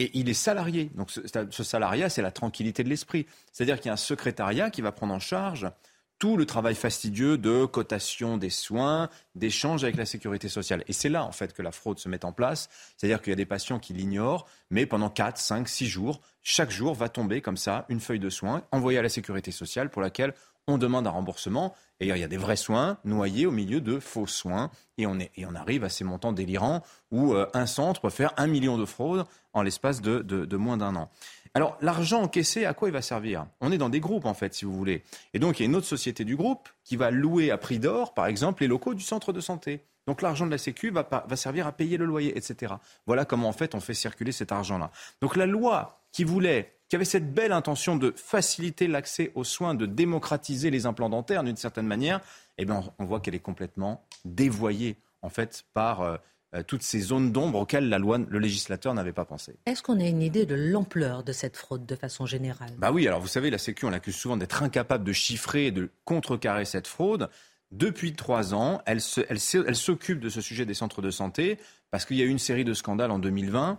Et 0.00 0.10
il 0.18 0.28
est 0.28 0.34
salarié. 0.34 0.90
Donc 0.96 1.12
ce, 1.12 1.20
ce 1.48 1.62
salariat, 1.62 2.08
c'est 2.10 2.22
la 2.22 2.32
tranquillité 2.32 2.82
de 2.82 2.88
l'esprit. 2.88 3.24
C'est-à-dire 3.52 3.76
qu'il 3.76 3.86
y 3.86 3.90
a 3.90 3.92
un 3.92 3.96
secrétariat 3.96 4.68
qui 4.68 4.80
va 4.80 4.90
prendre 4.90 5.14
en 5.14 5.20
charge 5.20 5.70
tout 6.18 6.36
le 6.36 6.46
travail 6.46 6.74
fastidieux 6.74 7.36
de 7.38 7.66
cotation 7.66 8.38
des 8.38 8.50
soins, 8.50 9.10
d'échange 9.34 9.84
avec 9.84 9.96
la 9.96 10.06
sécurité 10.06 10.48
sociale. 10.48 10.82
Et 10.88 10.92
c'est 10.92 11.08
là, 11.08 11.24
en 11.24 11.32
fait, 11.32 11.52
que 11.52 11.62
la 11.62 11.72
fraude 11.72 11.98
se 11.98 12.08
met 12.08 12.24
en 12.24 12.32
place. 12.32 12.68
C'est-à-dire 12.96 13.20
qu'il 13.20 13.30
y 13.30 13.34
a 13.34 13.36
des 13.36 13.46
patients 13.46 13.78
qui 13.78 13.92
l'ignorent, 13.92 14.46
mais 14.70 14.86
pendant 14.86 15.10
4, 15.10 15.36
5, 15.36 15.68
6 15.68 15.86
jours, 15.86 16.20
chaque 16.42 16.70
jour 16.70 16.94
va 16.94 17.08
tomber 17.08 17.40
comme 17.42 17.56
ça 17.56 17.84
une 17.88 18.00
feuille 18.00 18.20
de 18.20 18.30
soins 18.30 18.62
envoyée 18.72 18.98
à 18.98 19.02
la 19.02 19.08
sécurité 19.08 19.50
sociale 19.50 19.90
pour 19.90 20.00
laquelle 20.00 20.32
on 20.66 20.78
demande 20.78 21.06
un 21.06 21.10
remboursement. 21.10 21.74
Et 22.00 22.08
il 22.08 22.16
y 22.16 22.24
a 22.24 22.28
des 22.28 22.36
vrais 22.36 22.56
soins 22.56 22.98
noyés 23.04 23.46
au 23.46 23.50
milieu 23.50 23.80
de 23.80 23.98
faux 23.98 24.26
soins. 24.26 24.70
Et 24.98 25.06
on, 25.06 25.18
est, 25.18 25.30
et 25.36 25.46
on 25.46 25.54
arrive 25.54 25.84
à 25.84 25.88
ces 25.88 26.04
montants 26.04 26.32
délirants 26.32 26.82
où 27.10 27.34
euh, 27.34 27.46
un 27.54 27.66
centre 27.66 28.00
peut 28.00 28.10
faire 28.10 28.32
un 28.36 28.46
million 28.46 28.76
de 28.76 28.84
fraudes 28.84 29.24
en 29.52 29.62
l'espace 29.62 30.02
de, 30.02 30.20
de 30.20 30.56
moins 30.56 30.76
d'un 30.76 30.96
an. 30.96 31.10
Alors, 31.56 31.78
l'argent 31.80 32.20
encaissé, 32.20 32.66
à 32.66 32.74
quoi 32.74 32.90
il 32.90 32.92
va 32.92 33.00
servir? 33.00 33.46
On 33.62 33.72
est 33.72 33.78
dans 33.78 33.88
des 33.88 33.98
groupes, 33.98 34.26
en 34.26 34.34
fait, 34.34 34.52
si 34.52 34.66
vous 34.66 34.74
voulez. 34.74 35.02
Et 35.32 35.38
donc, 35.38 35.58
il 35.58 35.62
y 35.62 35.64
a 35.64 35.70
une 35.70 35.74
autre 35.74 35.86
société 35.86 36.22
du 36.22 36.36
groupe 36.36 36.68
qui 36.84 36.96
va 36.96 37.10
louer 37.10 37.50
à 37.50 37.56
prix 37.56 37.78
d'or, 37.78 38.12
par 38.12 38.26
exemple, 38.26 38.60
les 38.60 38.68
locaux 38.68 38.92
du 38.92 39.02
centre 39.02 39.32
de 39.32 39.40
santé. 39.40 39.80
Donc, 40.06 40.20
l'argent 40.20 40.44
de 40.44 40.50
la 40.50 40.58
Sécu 40.58 40.90
va, 40.90 41.08
servir 41.34 41.66
à 41.66 41.72
payer 41.72 41.96
le 41.96 42.04
loyer, 42.04 42.36
etc. 42.36 42.74
Voilà 43.06 43.24
comment, 43.24 43.48
en 43.48 43.52
fait, 43.52 43.74
on 43.74 43.80
fait 43.80 43.94
circuler 43.94 44.32
cet 44.32 44.52
argent-là. 44.52 44.90
Donc, 45.22 45.34
la 45.34 45.46
loi 45.46 45.98
qui 46.12 46.24
voulait, 46.24 46.75
qui 46.88 46.96
avait 46.96 47.04
cette 47.04 47.32
belle 47.32 47.52
intention 47.52 47.96
de 47.96 48.12
faciliter 48.16 48.86
l'accès 48.86 49.32
aux 49.34 49.44
soins, 49.44 49.74
de 49.74 49.86
démocratiser 49.86 50.70
les 50.70 50.86
implants 50.86 51.10
dentaires 51.10 51.42
d'une 51.42 51.56
certaine 51.56 51.86
manière, 51.86 52.20
eh 52.58 52.64
bien, 52.64 52.82
on 52.98 53.04
voit 53.04 53.20
qu'elle 53.20 53.34
est 53.34 53.40
complètement 53.40 54.04
dévoyée, 54.24 54.96
en 55.22 55.28
fait, 55.28 55.64
par... 55.74 56.02
Euh, 56.02 56.16
euh, 56.54 56.62
toutes 56.62 56.82
ces 56.82 57.00
zones 57.00 57.32
d'ombre 57.32 57.60
auxquelles 57.60 57.88
la 57.88 57.98
loi, 57.98 58.18
le 58.18 58.38
législateur 58.38 58.94
n'avait 58.94 59.12
pas 59.12 59.24
pensé. 59.24 59.56
Est-ce 59.66 59.82
qu'on 59.82 59.98
a 59.98 60.04
une 60.04 60.22
idée 60.22 60.46
de 60.46 60.54
l'ampleur 60.54 61.24
de 61.24 61.32
cette 61.32 61.56
fraude 61.56 61.86
de 61.86 61.96
façon 61.96 62.24
générale? 62.24 62.72
Bah 62.78 62.92
oui, 62.92 63.06
alors 63.08 63.20
vous 63.20 63.26
savez, 63.26 63.50
la 63.50 63.58
Sécu, 63.58 63.84
on 63.84 63.90
l'accuse 63.90 64.14
souvent 64.14 64.36
d'être 64.36 64.62
incapable 64.62 65.04
de 65.04 65.12
chiffrer 65.12 65.66
et 65.66 65.70
de 65.72 65.90
contrecarrer 66.04 66.64
cette 66.64 66.86
fraude. 66.86 67.28
Depuis 67.72 68.14
trois 68.14 68.54
ans, 68.54 68.80
elle, 68.86 69.00
s'occupe 69.00 70.20
de 70.20 70.28
ce 70.28 70.40
sujet 70.40 70.64
des 70.64 70.74
centres 70.74 71.02
de 71.02 71.10
santé 71.10 71.58
parce 71.90 72.04
qu'il 72.04 72.16
y 72.16 72.22
a 72.22 72.24
eu 72.24 72.28
une 72.28 72.38
série 72.38 72.64
de 72.64 72.74
scandales 72.74 73.10
en 73.10 73.18
2020. 73.18 73.78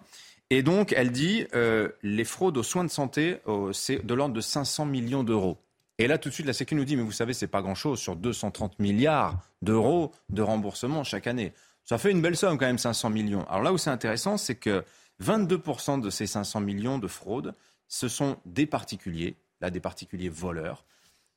Et 0.50 0.64
donc, 0.64 0.94
elle 0.94 1.12
dit 1.12 1.46
euh, 1.56 1.90
les 2.04 2.24
fraudes 2.24 2.58
aux 2.58 2.64
soins 2.64 2.84
de 2.84 2.90
santé, 2.90 3.38
c'est 3.74 4.06
de 4.06 4.14
l'ordre 4.14 4.34
de 4.34 4.42
500 4.42 4.86
millions 4.86 5.24
d'euros. 5.24 5.58
Et 6.00 6.08
là, 6.08 6.18
tout 6.18 6.30
de 6.30 6.34
suite, 6.34 6.46
la 6.46 6.54
Sécu 6.54 6.76
nous 6.76 6.86
dit, 6.86 6.96
mais 6.96 7.02
vous 7.02 7.12
savez, 7.12 7.34
c'est 7.34 7.48
pas 7.48 7.62
grand-chose 7.62 8.00
sur 8.00 8.16
230 8.16 8.80
milliards 8.80 9.40
d'euros 9.62 10.12
de 10.30 10.42
remboursement 10.42 11.04
chaque 11.04 11.28
année. 11.28 11.54
Ça 11.84 11.98
fait 11.98 12.12
une 12.12 12.22
belle 12.22 12.38
somme 12.38 12.58
quand 12.58 12.66
même, 12.66 12.78
500 12.78 13.10
millions. 13.10 13.46
Alors 13.48 13.64
là 13.64 13.74
où 13.74 13.78
c'est 13.78 13.90
intéressant, 13.90 14.38
c'est 14.38 14.56
que 14.56 14.84
22% 15.24 16.00
de 16.00 16.10
ces 16.10 16.28
500 16.28 16.60
millions 16.62 17.00
de 17.00 17.08
fraude, 17.08 17.56
ce 17.88 18.08
sont 18.08 18.38
des 18.46 18.66
particuliers, 18.66 19.38
là 19.62 19.72
des 19.72 19.80
particuliers 19.80 20.30
voleurs. 20.30 20.86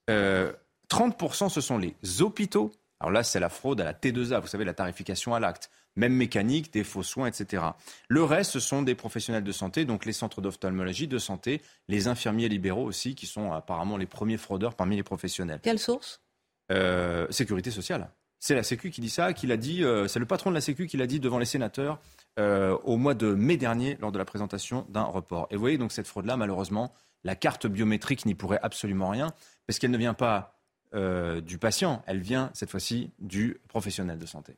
30% 0.08 0.10
euh, 0.10 1.48
ce 1.48 1.60
sont 1.60 1.78
les 1.78 1.94
hôpitaux. 2.20 2.72
Alors 2.98 3.12
là, 3.12 3.22
c'est 3.22 3.40
la 3.40 3.48
fraude 3.48 3.80
à 3.80 3.84
la 3.84 3.94
T2A, 3.94 4.40
vous 4.40 4.46
savez, 4.46 4.64
la 4.64 4.74
tarification 4.74 5.34
à 5.34 5.40
l'acte. 5.40 5.70
Même 5.96 6.14
mécanique, 6.14 6.72
des 6.72 6.84
faux 6.84 7.02
soins, 7.02 7.26
etc. 7.26 7.62
Le 8.08 8.22
reste, 8.22 8.52
ce 8.52 8.60
sont 8.60 8.82
des 8.82 8.94
professionnels 8.94 9.44
de 9.44 9.52
santé, 9.52 9.84
donc 9.84 10.04
les 10.04 10.12
centres 10.12 10.40
d'ophtalmologie, 10.40 11.08
de 11.08 11.18
santé, 11.18 11.60
les 11.88 12.06
infirmiers 12.06 12.48
libéraux 12.48 12.84
aussi, 12.84 13.14
qui 13.14 13.26
sont 13.26 13.52
apparemment 13.52 13.96
les 13.96 14.06
premiers 14.06 14.38
fraudeurs 14.38 14.74
parmi 14.74 14.96
les 14.96 15.02
professionnels. 15.02 15.60
Quelle 15.62 15.78
source? 15.78 16.22
Euh, 16.70 17.26
Sécurité 17.30 17.70
sociale. 17.70 18.10
C'est 18.38 18.54
la 18.54 18.62
Sécu 18.62 18.90
qui 18.90 19.02
dit 19.02 19.10
ça, 19.10 19.34
qui 19.34 19.46
l'a 19.46 19.58
dit, 19.58 19.84
euh, 19.84 20.08
c'est 20.08 20.18
le 20.18 20.24
patron 20.24 20.50
de 20.50 20.54
la 20.54 20.62
Sécu 20.62 20.86
qui 20.86 20.96
l'a 20.96 21.06
dit 21.06 21.20
devant 21.20 21.38
les 21.38 21.44
sénateurs 21.44 22.00
euh, 22.38 22.76
au 22.84 22.96
mois 22.96 23.12
de 23.14 23.34
mai 23.34 23.58
dernier 23.58 23.98
lors 24.00 24.12
de 24.12 24.18
la 24.18 24.24
présentation 24.24 24.86
d'un 24.88 25.02
report. 25.02 25.46
Et 25.50 25.56
vous 25.56 25.60
voyez 25.60 25.76
donc 25.76 25.92
cette 25.92 26.06
fraude-là, 26.06 26.38
malheureusement, 26.38 26.94
la 27.22 27.36
carte 27.36 27.66
biométrique 27.66 28.24
n'y 28.24 28.34
pourrait 28.34 28.60
absolument 28.62 29.10
rien, 29.10 29.34
parce 29.66 29.78
qu'elle 29.78 29.90
ne 29.90 29.98
vient 29.98 30.14
pas 30.14 30.58
euh, 30.94 31.42
du 31.42 31.58
patient, 31.58 32.02
elle 32.06 32.20
vient 32.20 32.50
cette 32.54 32.70
fois-ci 32.70 33.10
du 33.18 33.60
professionnel 33.68 34.18
de 34.18 34.26
santé. 34.26 34.56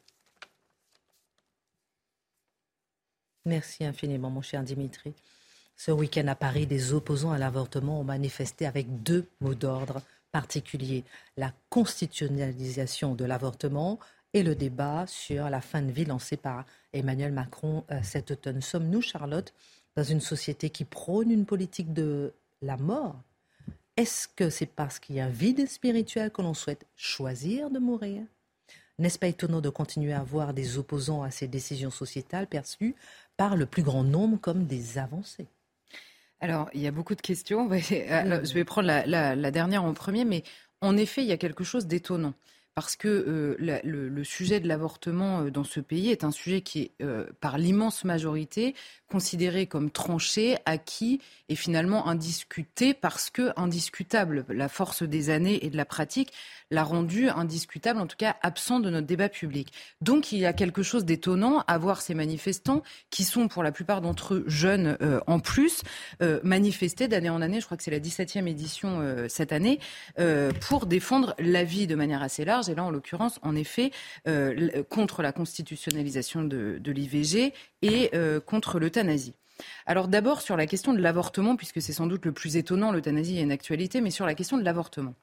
Merci 3.44 3.84
infiniment, 3.84 4.30
mon 4.30 4.40
cher 4.40 4.62
Dimitri. 4.62 5.14
Ce 5.76 5.90
week-end 5.90 6.28
à 6.28 6.36
Paris, 6.36 6.66
des 6.66 6.92
opposants 6.92 7.32
à 7.32 7.38
l'avortement 7.38 8.00
ont 8.00 8.04
manifesté 8.04 8.66
avec 8.66 9.02
deux 9.02 9.26
mots 9.40 9.56
d'ordre 9.56 10.00
particulier, 10.30 11.04
la 11.36 11.52
constitutionnalisation 11.68 13.16
de 13.16 13.24
l'avortement 13.24 13.98
et 14.32 14.44
le 14.44 14.54
débat 14.54 15.06
sur 15.08 15.50
la 15.50 15.60
fin 15.60 15.82
de 15.82 15.90
vie 15.90 16.04
lancé 16.04 16.36
par 16.36 16.64
Emmanuel 16.92 17.32
Macron 17.32 17.84
euh, 17.90 17.98
cet 18.04 18.30
automne. 18.30 18.62
Sommes-nous, 18.62 19.02
Charlotte, 19.02 19.52
dans 19.96 20.04
une 20.04 20.20
société 20.20 20.70
qui 20.70 20.84
prône 20.84 21.32
une 21.32 21.44
politique 21.44 21.92
de 21.92 22.32
la 22.62 22.76
mort? 22.76 23.20
Est-ce 23.96 24.28
que 24.28 24.50
c'est 24.50 24.66
parce 24.66 25.00
qu'il 25.00 25.16
y 25.16 25.20
a 25.20 25.26
un 25.26 25.30
vide 25.30 25.68
spirituel 25.68 26.30
que 26.30 26.42
l'on 26.42 26.54
souhaite 26.54 26.86
choisir 26.96 27.70
de 27.70 27.80
mourir? 27.80 28.22
N'est-ce 28.98 29.18
pas 29.18 29.26
étonnant 29.26 29.60
de 29.60 29.68
continuer 29.68 30.12
à 30.12 30.22
voir 30.22 30.54
des 30.54 30.78
opposants 30.78 31.22
à 31.22 31.30
ces 31.30 31.48
décisions 31.48 31.90
sociétales 31.90 32.46
perçues 32.46 32.94
par 33.36 33.56
le 33.56 33.66
plus 33.66 33.82
grand 33.82 34.04
nombre 34.04 34.38
comme 34.38 34.66
des 34.66 34.98
avancées. 34.98 35.48
Alors, 36.40 36.68
il 36.74 36.80
y 36.80 36.86
a 36.86 36.90
beaucoup 36.90 37.14
de 37.14 37.20
questions. 37.20 37.68
Je 37.72 38.54
vais 38.54 38.64
prendre 38.64 38.88
la, 38.88 39.50
dernière 39.50 39.84
en 39.84 39.94
premier, 39.94 40.24
mais 40.24 40.42
en 40.80 40.96
effet, 40.96 41.22
il 41.22 41.28
y 41.28 41.32
a 41.32 41.36
quelque 41.36 41.64
chose 41.64 41.86
d'étonnant 41.86 42.34
parce 42.74 42.96
que 42.96 43.08
euh, 43.08 43.80
le, 43.84 44.24
sujet 44.24 44.60
de 44.60 44.68
l'avortement 44.68 45.42
euh, 45.42 45.50
dans 45.50 45.64
ce 45.64 45.80
pays 45.80 46.10
est 46.10 46.24
un 46.24 46.30
sujet 46.30 46.62
qui 46.62 46.80
est, 46.80 46.90
euh, 47.02 47.26
par 47.40 47.58
l'immense 47.58 48.04
majorité, 48.04 48.74
considéré 49.10 49.66
comme 49.66 49.90
tranché, 49.90 50.56
acquis 50.64 51.20
et 51.50 51.54
finalement 51.54 52.08
indiscuté 52.08 52.94
parce 52.94 53.28
que 53.28 53.52
indiscutable. 53.56 54.46
La 54.48 54.70
force 54.70 55.02
des 55.02 55.28
années 55.28 55.64
et 55.66 55.70
de 55.70 55.76
la 55.76 55.84
pratique 55.84 56.32
l'a 56.70 56.82
rendu 56.82 57.28
indiscutable, 57.28 58.00
en 58.00 58.06
tout 58.06 58.16
cas 58.16 58.36
absent 58.40 58.80
de 58.80 58.88
notre 58.88 59.06
débat 59.06 59.28
public. 59.28 59.70
Donc 60.00 60.32
il 60.32 60.38
y 60.38 60.46
a 60.46 60.54
quelque 60.54 60.82
chose 60.82 61.04
d'étonnant 61.04 61.64
à 61.66 61.76
voir 61.76 62.00
ces 62.00 62.14
manifestants 62.14 62.82
qui 63.10 63.24
sont 63.24 63.48
pour 63.48 63.62
la 63.62 63.72
plupart 63.72 64.00
d'entre 64.00 64.34
eux 64.34 64.44
jeunes 64.46 64.96
en 65.26 65.40
plus, 65.40 65.82
manifester 66.42 67.08
d'année 67.08 67.28
en 67.28 67.42
année, 67.42 67.60
je 67.60 67.66
crois 67.66 67.76
que 67.76 67.82
c'est 67.82 67.90
la 67.90 68.00
17e 68.00 68.46
édition 68.46 69.02
cette 69.28 69.52
année, 69.52 69.78
pour 70.60 70.86
défendre 70.86 71.34
la 71.38 71.64
vie 71.64 71.86
de 71.86 71.94
manière 71.94 72.22
assez 72.22 72.46
large 72.46 72.61
et 72.68 72.74
là 72.74 72.84
en 72.84 72.90
l'occurrence, 72.90 73.38
en 73.42 73.54
effet, 73.54 73.90
euh, 74.28 74.82
contre 74.84 75.22
la 75.22 75.32
constitutionnalisation 75.32 76.42
de, 76.44 76.80
l'IVG 76.84 77.52
et 77.82 78.10
euh, 78.14 78.40
contre 78.40 78.78
l'euthanasie. 78.78 79.34
Alors 79.86 80.08
d'abord 80.08 80.40
sur 80.40 80.56
la 80.56 80.66
question 80.66 80.92
de 80.92 81.00
l'avortement, 81.00 81.56
puisque 81.56 81.80
c'est 81.80 81.92
sans 81.92 82.06
doute 82.06 82.24
le 82.24 82.32
plus 82.32 82.56
étonnant, 82.56 82.92
l'euthanasie 82.92 83.38
est 83.38 83.42
une 83.42 83.52
actualité, 83.52 84.00
mais 84.00 84.10
sur 84.10 84.26
la 84.26 84.34
question 84.34 84.56
de 84.56 84.64
l'avortement. 84.64 85.14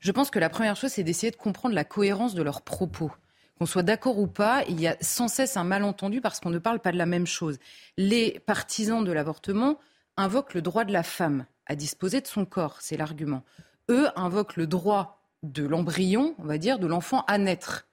Je 0.00 0.12
pense 0.12 0.30
que 0.30 0.38
la 0.38 0.50
première 0.50 0.76
chose, 0.76 0.90
c'est 0.90 1.02
d'essayer 1.02 1.30
de 1.30 1.36
comprendre 1.36 1.74
la 1.74 1.84
cohérence 1.84 2.34
de 2.34 2.42
leurs 2.42 2.62
propos. 2.62 3.10
Qu'on 3.58 3.66
soit 3.66 3.82
d'accord 3.82 4.18
ou 4.18 4.26
pas, 4.26 4.62
il 4.68 4.80
y 4.80 4.86
a 4.86 4.96
sans 5.00 5.28
cesse 5.28 5.56
un 5.56 5.64
malentendu 5.64 6.20
parce 6.20 6.40
qu'on 6.40 6.50
ne 6.50 6.58
parle 6.58 6.78
pas 6.78 6.92
de 6.92 6.98
la 6.98 7.06
même 7.06 7.26
chose. 7.26 7.58
Les 7.96 8.38
partisans 8.40 9.02
de 9.02 9.10
l'avortement 9.10 9.78
invoquent 10.16 10.54
le 10.54 10.62
droit 10.62 10.84
de 10.84 10.92
la 10.92 11.02
femme 11.02 11.46
à 11.66 11.74
disposer 11.74 12.20
de 12.20 12.26
son 12.26 12.44
corps, 12.44 12.78
c'est 12.80 12.96
l'argument. 12.96 13.44
Eux 13.90 14.08
invoquent 14.16 14.56
le 14.56 14.66
droit 14.66 15.17
de 15.42 15.64
l'embryon, 15.64 16.34
on 16.38 16.44
va 16.44 16.58
dire, 16.58 16.78
de 16.78 16.86
l'enfant 16.86 17.24
à 17.26 17.38
naître. 17.38 17.86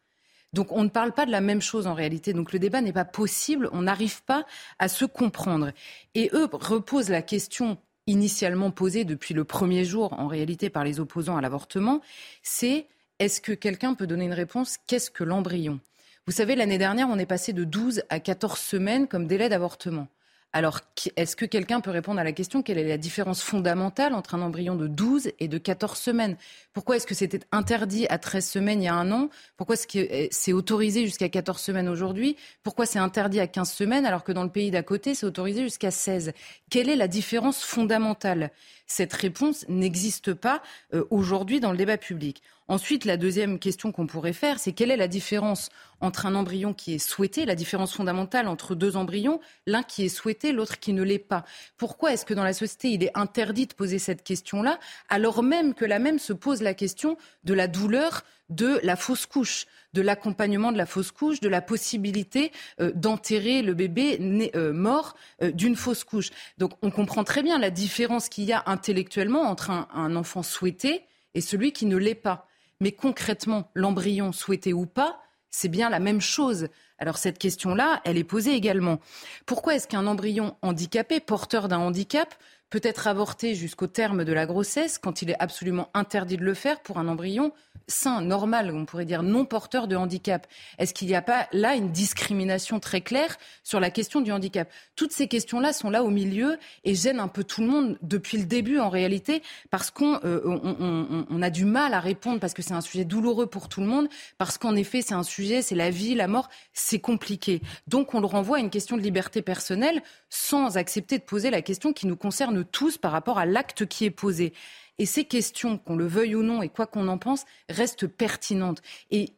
Donc 0.53 0.71
on 0.71 0.83
ne 0.83 0.89
parle 0.89 1.11
pas 1.11 1.25
de 1.25 1.31
la 1.31 1.41
même 1.41 1.61
chose 1.61 1.85
en 1.85 1.93
réalité. 1.93 2.33
Donc 2.33 2.53
le 2.53 2.59
débat 2.59 2.81
n'est 2.81 2.93
pas 2.93 3.05
possible, 3.05 3.69
on 3.73 3.83
n'arrive 3.83 4.23
pas 4.23 4.45
à 4.79 4.87
se 4.87 5.05
comprendre. 5.05 5.71
Et 6.13 6.29
eux 6.33 6.47
reposent 6.51 7.09
la 7.09 7.21
question 7.21 7.77
initialement 8.07 8.71
posée 8.71 9.03
depuis 9.03 9.33
le 9.33 9.43
premier 9.43 9.83
jour 9.83 10.13
en 10.13 10.27
réalité 10.27 10.69
par 10.69 10.83
les 10.83 10.99
opposants 10.99 11.37
à 11.37 11.41
l'avortement, 11.41 12.01
c'est 12.43 12.87
est-ce 13.19 13.41
que 13.41 13.51
quelqu'un 13.51 13.95
peut 13.95 14.07
donner 14.07 14.25
une 14.25 14.33
réponse? 14.33 14.77
Qu'est-ce 14.87 15.11
que 15.11 15.23
l'embryon? 15.23 15.79
Vous 16.27 16.33
savez, 16.33 16.55
l'année 16.55 16.77
dernière, 16.77 17.07
on 17.09 17.19
est 17.19 17.25
passé 17.25 17.53
de 17.53 17.63
12 17.63 18.03
à 18.09 18.19
14 18.19 18.59
semaines 18.59 19.07
comme 19.07 19.27
délai 19.27 19.49
d'avortement. 19.49 20.07
Alors, 20.55 20.79
est-ce 21.17 21.35
que 21.35 21.43
quelqu'un 21.43 21.81
peut 21.81 21.91
répondre 21.91 22.17
à 22.17 22.23
la 22.23 22.31
question 22.31 22.63
quelle 22.63 22.77
est 22.77 22.87
la 22.87 22.97
différence 22.97 23.41
fondamentale 23.41 24.13
entre 24.13 24.35
un 24.35 24.41
embryon 24.41 24.75
de 24.75 24.87
12 24.87 25.31
et 25.41 25.49
de 25.49 25.57
14 25.57 25.99
semaines? 25.99 26.37
Pourquoi 26.71 26.95
est-ce 26.95 27.05
que 27.05 27.13
c'était 27.13 27.41
interdit 27.51 28.07
à 28.07 28.17
13 28.17 28.47
semaines 28.47 28.81
il 28.81 28.85
y 28.85 28.87
a 28.87 28.95
un 28.95 29.11
an? 29.11 29.29
Pourquoi 29.57 29.73
est-ce 29.73 29.85
que 29.85 29.97
eh, 29.97 30.29
c'est 30.31 30.53
autorisé 30.53 31.03
jusqu'à 31.07 31.27
14 31.27 31.59
semaines 31.59 31.89
aujourd'hui? 31.89 32.37
Pourquoi 32.63 32.85
c'est 32.85 32.99
interdit 32.99 33.41
à 33.41 33.47
15 33.47 33.69
semaines 33.69 34.05
alors 34.05 34.23
que 34.23 34.31
dans 34.31 34.43
le 34.43 34.49
pays 34.49 34.71
d'à 34.71 34.81
côté, 34.81 35.13
c'est 35.13 35.25
autorisé 35.25 35.61
jusqu'à 35.63 35.91
16 35.91 36.31
Quelle 36.69 36.87
est 36.87 36.95
la 36.95 37.09
différence 37.09 37.61
fondamentale? 37.61 38.49
Cette 38.87 39.13
réponse 39.13 39.65
n'existe 39.67 40.33
pas 40.33 40.61
euh, 40.93 41.05
aujourd'hui 41.09 41.59
dans 41.59 41.71
le 41.71 41.77
débat 41.77 41.97
public. 41.97 42.41
Ensuite, 42.67 43.05
la 43.05 43.17
deuxième 43.17 43.59
question 43.59 43.91
qu'on 43.91 44.07
pourrait 44.07 44.33
faire, 44.33 44.57
c'est 44.57 44.73
quelle 44.73 44.89
est 44.89 44.97
la 44.97 45.07
différence 45.07 45.69
entre 46.01 46.25
un 46.25 46.33
embryon 46.33 46.73
qui 46.73 46.95
est 46.95 46.99
souhaité, 46.99 47.45
la 47.45 47.53
différence 47.53 47.93
fondamentale 47.93 48.47
entre 48.47 48.73
deux 48.73 48.97
embryons, 48.97 49.39
l'un 49.67 49.83
qui 49.83 50.05
est 50.05 50.09
souhaité, 50.09 50.51
l'autre 50.51 50.79
qui 50.79 50.93
ne 50.93 51.03
l'est 51.03 51.19
pas? 51.19 51.45
Pourquoi 51.77 52.13
est-ce 52.13 52.25
que 52.25 52.33
dans 52.33 52.43
la 52.43 52.53
société, 52.53 52.89
il 52.89 53.03
est 53.03 53.15
interdit 53.15 53.67
de 53.67 53.73
poser 53.73 53.99
cette 53.99 54.23
question-là, 54.23 54.79
alors 55.09 55.43
même 55.43 55.75
que 55.75 55.85
la 55.85 55.99
même 55.99 56.17
se 56.17 56.33
pose 56.33 56.63
la 56.63 56.73
question 56.73 57.17
de 57.43 57.53
la 57.53 57.67
douleur 57.67 58.23
de 58.49 58.79
la 58.83 58.95
fausse 58.95 59.25
couche, 59.25 59.65
de 59.93 60.01
l'accompagnement 60.01 60.71
de 60.71 60.77
la 60.77 60.85
fausse 60.85 61.11
couche, 61.11 61.39
de 61.39 61.49
la 61.49 61.61
possibilité 61.61 62.51
euh, 62.79 62.91
d'enterrer 62.93 63.61
le 63.61 63.73
bébé 63.73 64.19
euh, 64.55 64.73
mort 64.73 65.15
euh, 65.41 65.51
d'une 65.51 65.75
fausse 65.75 66.03
couche. 66.03 66.31
Donc 66.57 66.73
on 66.81 66.91
comprend 66.91 67.23
très 67.23 67.43
bien 67.43 67.57
la 67.57 67.71
différence 67.71 68.29
qu'il 68.29 68.43
y 68.43 68.53
a 68.53 68.63
intellectuellement 68.67 69.41
entre 69.41 69.69
un 69.71 70.15
enfant 70.15 70.43
souhaité 70.43 71.05
et 71.33 71.41
celui 71.41 71.71
qui 71.71 71.85
ne 71.85 71.97
l'est 71.97 72.15
pas. 72.15 72.47
Mais 72.81 72.91
concrètement, 72.91 73.71
l'embryon 73.73 74.31
souhaité 74.31 74.73
ou 74.73 74.85
pas, 74.85 75.21
c'est 75.49 75.69
bien 75.69 75.89
la 75.89 75.99
même 75.99 76.19
chose. 76.21 76.67
Alors 76.97 77.17
cette 77.17 77.39
question-là, 77.39 78.01
elle 78.03 78.17
est 78.17 78.25
posée 78.25 78.53
également. 78.53 78.99
Pourquoi 79.45 79.75
est-ce 79.75 79.87
qu'un 79.87 80.07
embryon 80.07 80.57
handicapé, 80.61 81.19
porteur 81.19 81.67
d'un 81.67 81.79
handicap, 81.79 82.35
peut 82.69 82.81
être 82.83 83.07
avorté 83.07 83.55
jusqu'au 83.55 83.87
terme 83.87 84.25
de 84.25 84.33
la 84.33 84.45
grossesse 84.45 84.97
quand 84.97 85.21
il 85.21 85.29
est 85.29 85.39
absolument 85.39 85.89
interdit 85.93 86.37
de 86.37 86.43
le 86.43 86.53
faire 86.53 86.81
pour 86.81 86.97
un 86.97 87.07
embryon 87.07 87.53
sain, 87.87 88.21
normal, 88.21 88.71
on 88.73 88.85
pourrait 88.85 89.05
dire 89.05 89.23
non 89.23 89.45
porteur 89.45 89.87
de 89.87 89.95
handicap 89.95 90.47
Est-ce 90.79 90.93
qu'il 90.93 91.07
n'y 91.07 91.15
a 91.15 91.21
pas 91.21 91.47
là 91.51 91.75
une 91.75 91.91
discrimination 91.91 92.79
très 92.79 93.01
claire 93.01 93.37
sur 93.63 93.79
la 93.79 93.89
question 93.91 94.21
du 94.21 94.31
handicap? 94.31 94.69
Toutes 94.95 95.11
ces 95.11 95.27
questions-là 95.27 95.73
sont 95.73 95.89
là 95.89 96.03
au 96.03 96.09
milieu 96.09 96.57
et 96.83 96.95
gênent 96.95 97.19
un 97.19 97.27
peu 97.27 97.43
tout 97.43 97.61
le 97.61 97.67
monde 97.67 97.97
depuis 98.01 98.37
le 98.37 98.45
début 98.45 98.79
en 98.79 98.89
réalité 98.89 99.43
parce 99.69 99.91
qu'on 99.91 100.19
euh, 100.23 101.41
a 101.41 101.49
du 101.49 101.65
mal 101.65 101.93
à 101.93 101.99
répondre 101.99 102.39
parce 102.39 102.53
que 102.53 102.61
c'est 102.61 102.73
un 102.73 102.81
sujet 102.81 103.05
douloureux 103.05 103.47
pour 103.47 103.69
tout 103.69 103.81
le 103.81 103.87
monde, 103.87 104.07
parce 104.37 104.57
qu'en 104.57 104.75
effet 104.75 105.01
c'est 105.01 105.13
un 105.13 105.23
sujet, 105.23 105.61
c'est 105.61 105.75
la 105.75 105.89
vie, 105.89 106.15
la 106.15 106.27
mort, 106.27 106.49
c'est 106.73 106.99
compliqué. 106.99 107.61
Donc 107.87 108.13
on 108.13 108.19
le 108.19 108.25
renvoie 108.25 108.57
à 108.57 108.59
une 108.59 108.69
question 108.69 108.97
de 108.97 109.01
liberté 109.01 109.41
personnelle 109.41 110.01
sans 110.29 110.77
accepter 110.77 111.19
de 111.19 111.23
poser 111.23 111.51
la 111.51 111.61
question 111.61 111.93
qui 111.93 112.07
nous 112.07 112.17
concerne 112.17 112.54
tous 112.63 112.97
par 112.97 113.11
rapport 113.11 113.37
à 113.37 113.45
l'acte 113.45 113.85
qui 113.85 114.05
est 114.05 114.11
posé. 114.11 114.53
Et 114.97 115.05
ces 115.05 115.25
questions, 115.25 115.77
qu'on 115.77 115.97
le 115.97 116.07
veuille 116.07 116.35
ou 116.35 116.43
non, 116.43 116.61
et 116.61 116.69
quoi 116.69 116.87
qu'on 116.87 117.09
en 117.09 117.17
pense, 117.17 117.45
restent 117.69 118.07
pertinentes. 118.07 118.81
Et 119.11 119.33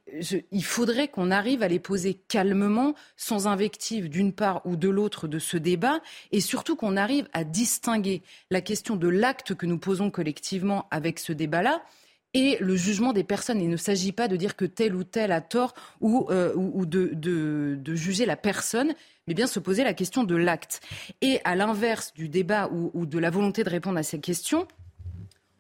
il 0.52 0.64
faudrait 0.64 1.08
qu'on 1.08 1.32
arrive 1.32 1.64
à 1.64 1.68
les 1.68 1.80
poser 1.80 2.14
calmement, 2.14 2.94
sans 3.16 3.48
invective 3.48 4.08
d'une 4.08 4.34
part 4.34 4.62
ou 4.66 4.76
de 4.76 4.88
l'autre 4.88 5.28
de 5.28 5.40
ce 5.40 5.58
débat, 5.58 6.00
et 6.32 6.42
surtout 6.42 6.76
qu'on 6.76 6.96
arrive 6.96 7.28
à 7.34 7.44
distinguer 7.44 8.22
la 8.52 8.62
question 8.62 8.96
de 8.96 9.08
l'acte 9.08 9.56
que 9.56 9.66
nous 9.66 9.80
posons 9.80 10.12
collectivement 10.12 10.88
avec 10.92 11.18
ce 11.18 11.34
débat-là 11.34 11.82
et 12.38 12.56
le 12.60 12.76
jugement 12.76 13.14
des 13.14 13.24
personnes. 13.24 13.60
Il 13.60 13.70
ne 13.70 13.78
s'agit 13.78 14.12
pas 14.12 14.28
de 14.28 14.36
dire 14.36 14.56
que 14.56 14.66
tel 14.66 14.96
ou 14.96 15.04
tel 15.04 15.32
a 15.32 15.42
tort 15.42 15.74
ou, 16.02 16.28
euh, 16.30 16.54
de, 16.86 17.96
juger 17.96 18.28
la 18.28 18.36
personne, 18.36 18.94
mais 19.28 19.34
bien 19.34 19.48
se 19.48 19.60
poser 19.60 19.84
la 19.84 19.96
question 19.96 20.24
de 20.24 20.36
l'acte. 20.36 20.82
Et 21.22 21.42
à 21.46 21.56
l'inverse 21.56 22.14
du 22.14 22.30
débat 22.30 22.70
ou, 22.72 22.92
ou 22.94 23.08
de 23.08 23.18
la 23.18 23.32
volonté 23.32 23.64
de 23.64 23.70
répondre 23.72 23.98
à 23.98 24.04
ces 24.04 24.20
questions, 24.20 24.68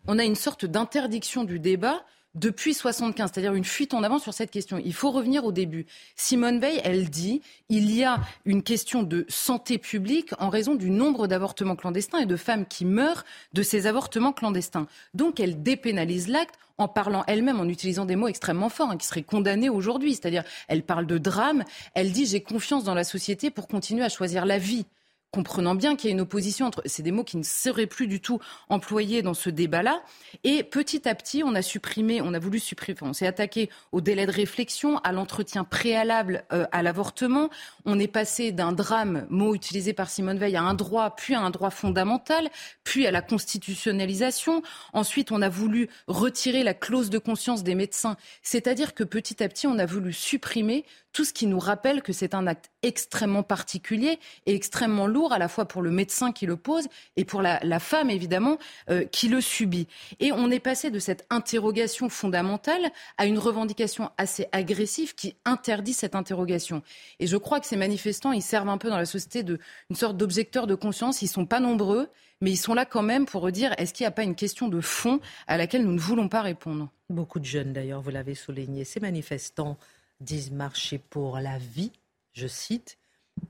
on 0.05 0.19
a 0.19 0.23
une 0.23 0.35
sorte 0.35 0.65
d'interdiction 0.65 1.43
du 1.43 1.59
débat 1.59 2.05
depuis 2.37 2.73
75, 2.73 3.31
c'est-à-dire 3.33 3.53
une 3.53 3.65
fuite 3.65 3.93
en 3.93 4.03
avant 4.03 4.19
sur 4.19 4.33
cette 4.33 4.51
question. 4.51 4.79
Il 4.83 4.93
faut 4.93 5.11
revenir 5.11 5.45
au 5.45 5.51
début. 5.51 5.85
Simone 6.15 6.59
Veil, 6.59 6.79
elle 6.83 7.09
dit, 7.09 7.41
il 7.69 7.91
y 7.91 8.03
a 8.03 8.19
une 8.45 8.63
question 8.63 9.03
de 9.03 9.25
santé 9.27 9.77
publique 9.77 10.31
en 10.39 10.49
raison 10.49 10.75
du 10.75 10.89
nombre 10.89 11.27
d'avortements 11.27 11.75
clandestins 11.75 12.19
et 12.19 12.25
de 12.25 12.35
femmes 12.35 12.65
qui 12.65 12.85
meurent 12.85 13.25
de 13.53 13.63
ces 13.63 13.87
avortements 13.87 14.33
clandestins. 14.33 14.87
Donc 15.13 15.39
elle 15.39 15.63
dépénalise 15.63 16.27
l'acte 16.27 16.55
en 16.77 16.87
parlant 16.87 17.23
elle-même, 17.25 17.59
en 17.59 17.67
utilisant 17.67 18.05
des 18.05 18.15
mots 18.15 18.27
extrêmement 18.27 18.69
forts, 18.69 18.91
hein, 18.91 18.97
qui 18.97 19.07
seraient 19.07 19.23
condamnés 19.23 19.69
aujourd'hui. 19.69 20.13
C'est-à-dire, 20.13 20.43
elle 20.67 20.83
parle 20.83 21.07
de 21.07 21.17
drame, 21.17 21.63
elle 21.95 22.11
dit 22.11 22.27
j'ai 22.27 22.41
confiance 22.41 22.83
dans 22.83 22.93
la 22.93 23.03
société 23.03 23.49
pour 23.49 23.67
continuer 23.67 24.03
à 24.03 24.09
choisir 24.09 24.45
la 24.45 24.59
vie 24.59 24.85
comprenant 25.37 25.75
bien 25.75 25.95
qu'il 25.95 26.09
y 26.09 26.11
a 26.11 26.15
une 26.15 26.21
opposition 26.21 26.65
entre. 26.65 26.81
C'est 26.85 27.03
des 27.03 27.11
mots 27.11 27.23
qui 27.23 27.37
ne 27.37 27.43
seraient 27.43 27.85
plus 27.85 28.07
du 28.07 28.21
tout 28.21 28.39
employés 28.69 29.21
dans 29.21 29.35
ce 29.35 29.51
débat-là. 29.51 30.01
Et 30.43 30.63
petit 30.63 31.07
à 31.07 31.13
petit, 31.13 31.43
on 31.43 31.53
a 31.53 31.61
supprimé, 31.61 32.21
on 32.23 32.33
a 32.33 32.39
voulu 32.39 32.57
supprimer, 32.57 32.97
on 33.03 33.13
s'est 33.13 33.27
attaqué 33.27 33.69
au 33.91 34.01
délai 34.01 34.25
de 34.25 34.31
réflexion, 34.31 34.97
à 35.03 35.11
l'entretien 35.11 35.63
préalable 35.63 36.43
euh, 36.51 36.65
à 36.71 36.81
l'avortement. 36.81 37.51
On 37.85 37.99
est 37.99 38.07
passé 38.07 38.51
d'un 38.51 38.71
drame, 38.71 39.27
mot 39.29 39.53
utilisé 39.53 39.93
par 39.93 40.09
Simone 40.09 40.39
Veil, 40.39 40.55
à 40.55 40.63
un 40.63 40.73
droit, 40.73 41.15
puis 41.15 41.35
à 41.35 41.41
un 41.41 41.51
droit 41.51 41.69
fondamental, 41.69 42.49
puis 42.83 43.05
à 43.05 43.11
la 43.11 43.21
constitutionnalisation. 43.21 44.63
Ensuite, 44.93 45.31
on 45.31 45.43
a 45.43 45.49
voulu 45.49 45.87
retirer 46.07 46.63
la 46.63 46.73
clause 46.73 47.11
de 47.11 47.19
conscience 47.19 47.63
des 47.63 47.75
médecins. 47.75 48.17
C'est-à-dire 48.41 48.95
que 48.95 49.03
petit 49.03 49.43
à 49.43 49.49
petit, 49.49 49.67
on 49.67 49.77
a 49.77 49.85
voulu 49.85 50.13
supprimer 50.13 50.83
tout 51.17 51.25
ce 51.25 51.33
qui 51.33 51.47
nous 51.47 51.57
rappelle 51.57 52.03
que 52.03 52.13
c'est 52.13 52.35
un 52.35 52.45
acte 52.45 52.69
extrêmement 52.83 53.41
particulier 53.41 54.19
et 54.45 54.53
extrêmement 54.53 55.07
lourd 55.07 55.26
à 55.33 55.39
la 55.39 55.47
fois 55.47 55.65
pour 55.65 55.81
le 55.81 55.91
médecin 55.91 56.31
qui 56.31 56.45
le 56.45 56.55
pose 56.55 56.87
et 57.15 57.25
pour 57.25 57.41
la, 57.41 57.79
femme, 57.79 58.09
évidemment, 58.09 58.57
euh, 58.89 59.05
qui 59.05 59.27
le 59.27 59.41
subit. 59.41 59.87
Et 60.19 60.31
on 60.31 60.49
est 60.49 60.59
passé 60.59 60.89
de 60.89 60.99
cette 60.99 61.25
interrogation 61.29 62.09
fondamentale 62.09 62.91
à 63.17 63.25
une 63.25 63.39
revendication 63.39 64.11
assez 64.17 64.47
agressive 64.51 65.15
qui 65.15 65.35
interdit 65.45 65.93
cette 65.93 66.15
interrogation. 66.15 66.81
Et 67.19 67.27
je 67.27 67.37
crois 67.37 67.59
que 67.59 67.65
ces 67.65 67.77
manifestants, 67.77 68.31
ils 68.31 68.41
servent 68.41 68.69
un 68.69 68.77
peu 68.77 68.89
dans 68.89 68.97
la 68.97 69.05
société 69.05 69.43
d'une 69.43 69.59
sorte 69.93 70.17
d'objecteurs 70.17 70.67
de 70.67 70.75
conscience. 70.75 71.21
Ils 71.21 71.27
sont 71.27 71.45
pas 71.45 71.59
nombreux, 71.59 72.09
mais 72.41 72.51
ils 72.51 72.57
sont 72.57 72.73
là 72.73 72.85
quand 72.85 73.03
même 73.03 73.25
pour 73.25 73.51
dire 73.51 73.73
est-ce 73.77 73.93
qu'il 73.93 74.03
n'y 74.03 74.09
a 74.09 74.11
pas 74.11 74.23
une 74.23 74.35
question 74.35 74.67
de 74.67 74.81
fond 74.81 75.19
à 75.47 75.57
laquelle 75.57 75.83
nous 75.83 75.93
ne 75.93 75.99
voulons 75.99 76.29
pas 76.29 76.41
répondre? 76.41 76.89
Beaucoup 77.09 77.39
de 77.39 77.45
jeunes, 77.45 77.73
d'ailleurs, 77.73 78.01
vous 78.01 78.09
l'avez 78.09 78.35
souligné, 78.35 78.83
ces 78.83 78.99
manifestants 78.99 79.77
disent 80.19 80.51
marcher 80.51 80.97
pour 80.97 81.39
la 81.39 81.57
vie, 81.57 81.91
je 82.33 82.47
cite, 82.47 82.97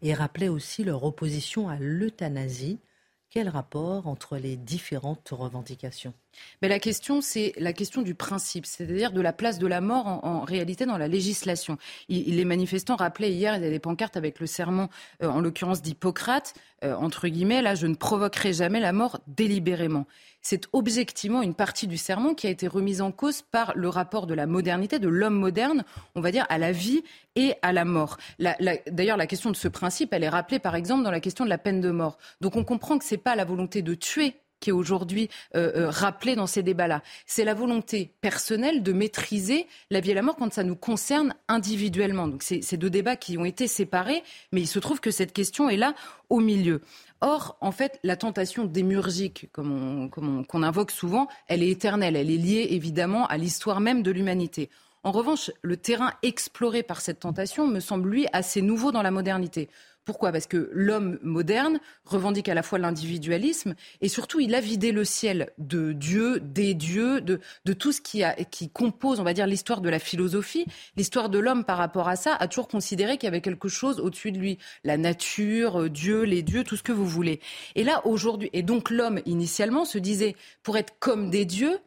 et 0.02 0.14
rappelaient 0.14 0.48
aussi 0.50 0.84
leur 0.84 1.04
opposition 1.04 1.70
à 1.70 1.78
l'euthanasie. 1.78 2.82
Quel 3.30 3.50
rapport 3.50 4.08
entre 4.08 4.38
les 4.38 4.58
différentes 4.58 5.30
revendications? 5.30 6.14
Mais 6.62 6.68
la 6.68 6.80
question, 6.80 7.22
c'est 7.22 7.54
la 7.58 7.74
question 7.74 8.02
du 8.02 8.16
principe, 8.16 8.66
c'est-à-dire 8.66 9.12
de 9.12 9.22
la 9.22 9.34
place 9.34 9.60
de 9.60 9.68
la 9.68 9.82
mort 9.82 10.08
en, 10.08 10.42
réalité 10.42 10.86
dans 10.86 10.98
la 10.98 11.08
législation. 11.08 11.78
les 12.10 12.46
manifestants 12.46 12.96
rappelaient 12.96 13.32
hier, 13.32 13.56
il 13.56 13.64
y 13.64 13.68
a 13.68 13.70
des 13.70 13.80
pancartes 13.80 14.18
avec 14.18 14.40
le 14.40 14.48
serment, 14.48 14.90
euh, 15.24 15.28
en 15.28 15.42
l'occurrence 15.42 15.82
d'Hippocrate, 15.82 16.54
euh, 16.84 16.96
entre 16.96 17.28
guillemets, 17.28 17.62
là, 17.62 17.76
je 17.76 17.88
ne 17.88 17.96
provoquerai 17.96 18.54
jamais 18.54 18.80
la 18.80 18.94
mort 18.94 19.20
délibérément 19.28 20.06
c'est 20.48 20.70
objectivement 20.72 21.42
une 21.42 21.54
partie 21.54 21.88
du 21.88 21.98
serment 21.98 22.34
qui 22.34 22.48
a 22.48 22.50
été 22.50 22.68
remise 22.70 23.02
en 23.02 23.12
cause 23.12 23.42
par 23.42 23.74
le 23.76 23.90
rapport 23.90 24.28
de 24.28 24.34
la 24.34 24.48
modernité, 24.48 24.98
de 24.98 25.10
l'homme 25.10 25.38
moderne, 25.38 25.84
on 26.16 26.22
va 26.22 26.32
dire, 26.32 26.46
à 26.48 26.58
la 26.58 26.72
vie 26.72 27.04
et 27.36 27.56
à 27.62 27.74
la 27.74 27.84
mort. 27.84 28.16
D'ailleurs, 28.40 29.18
la 29.18 29.28
question 29.28 29.52
de 29.52 29.58
ce 29.58 29.68
principe, 29.68 30.14
elle 30.14 30.24
est 30.24 30.30
rappelée, 30.30 30.60
par 30.60 30.76
exemple, 30.76 31.04
dans 31.04 31.12
la 31.12 31.20
question 31.20 31.44
de 31.44 31.50
la 31.50 31.58
peine 31.58 31.82
de 31.82 31.92
mort. 31.92 32.18
Donc 32.40 32.56
on 32.56 32.64
comprend 32.64 32.98
que 32.98 33.04
ce 33.04 33.16
n'est 33.16 33.22
pas 33.22 33.36
la 33.36 33.44
volonté 33.44 33.82
de 33.82 33.94
tuer 33.94 34.36
qui 34.60 34.70
est 34.70 34.74
aujourd'hui 34.74 35.30
euh, 35.56 35.72
euh, 35.76 35.90
rappelée 35.90 36.36
dans 36.36 36.48
ces 36.48 36.64
débats-là. 36.64 37.02
C'est 37.26 37.44
la 37.44 37.54
volonté 37.54 38.14
personnelle 38.22 38.84
de 38.84 38.94
maîtriser 38.94 39.68
la 39.90 40.00
vie 40.00 40.12
et 40.12 40.14
la 40.14 40.22
mort 40.22 40.36
quand 40.36 40.54
ça 40.54 40.64
nous 40.64 40.76
concerne 40.76 41.34
individuellement. 41.48 42.28
Donc 42.28 42.44
c'est 42.44 42.78
deux 42.78 42.90
débats 42.90 43.16
qui 43.16 43.38
ont 43.38 43.46
été 43.46 43.68
séparés, 43.68 44.24
mais 44.52 44.62
il 44.62 44.68
se 44.68 44.80
trouve 44.80 45.00
que 45.00 45.12
cette 45.12 45.34
question 45.34 45.70
est 45.70 45.78
là 45.78 45.94
au 46.30 46.40
milieu. 46.40 46.82
Or, 47.22 47.58
en 47.62 47.72
fait, 47.72 48.00
la 48.04 48.16
tentation 48.16 48.66
démurgique, 48.66 49.50
comme 49.52 50.12
qu'on 50.12 50.64
invoque 50.64 50.92
souvent, 50.92 51.28
elle 51.48 51.64
est 51.64 51.70
éternelle. 51.70 52.16
Elle 52.16 52.30
est 52.30 52.38
liée 52.38 52.68
évidemment 52.72 53.26
à 53.26 53.38
l'histoire 53.38 53.80
même 53.80 54.04
de 54.04 54.12
l'humanité. 54.12 54.70
En 55.04 55.12
revanche, 55.12 55.52
le 55.62 55.78
terrain 55.78 56.12
exploré 56.22 56.84
par 56.84 57.02
cette 57.02 57.22
tentation 57.22 57.68
me 57.68 57.80
semble, 57.80 58.10
lui, 58.10 58.28
assez 58.34 58.62
nouveau 58.62 58.92
dans 58.92 59.02
la 59.02 59.12
modernité. 59.12 59.70
Pourquoi? 60.08 60.32
Parce 60.32 60.48
que 60.48 60.70
l'homme 60.72 61.20
moderne 61.22 61.82
revendique 62.06 62.48
à 62.48 62.54
la 62.54 62.64
fois 62.64 62.80
l'individualisme 62.80 63.76
et 64.00 64.08
surtout 64.08 64.40
il 64.40 64.56
a 64.56 64.62
vidé 64.62 64.94
le 64.94 65.04
ciel 65.04 65.50
de 65.58 65.92
Dieu, 65.92 66.40
des 66.40 66.74
dieux, 66.76 67.20
de, 67.20 67.42
tout 67.74 67.92
ce 67.92 68.00
qui, 68.00 68.24
a, 68.24 68.34
qui 68.34 68.70
compose, 68.70 69.20
on 69.20 69.24
va 69.24 69.34
dire, 69.34 69.46
l'histoire 69.46 69.82
de 69.82 69.90
la 69.90 70.00
philosophie. 70.00 70.66
L'histoire 70.96 71.28
de 71.28 71.40
l'homme 71.40 71.66
par 71.66 71.78
rapport 71.78 72.08
à 72.08 72.16
ça 72.16 72.34
a 72.36 72.48
toujours 72.48 72.70
considéré 72.70 73.18
qu'il 73.18 73.28
y 73.28 73.28
avait 73.28 73.42
quelque 73.42 73.68
chose 73.68 74.00
au-dessus 74.00 74.32
de 74.32 74.40
lui. 74.40 74.60
La 74.86 74.96
nature, 74.96 75.82
euh, 75.82 75.90
Dieu, 75.90 76.24
les 76.24 76.42
dieux, 76.42 76.64
tout 76.64 76.78
ce 76.78 76.84
que 76.84 76.94
vous 76.94 77.06
voulez. 77.06 77.42
Et 77.76 77.84
là, 77.84 78.02
aujourd'hui, 78.08 78.50
et 78.54 78.62
donc 78.62 78.90
l'homme 78.90 79.20
initialement 79.26 79.84
se 79.84 79.98
disait, 79.98 80.38
pour 80.64 80.78
être 80.78 80.94
comme 81.00 81.30
des 81.30 81.44
dieux, 81.44 81.80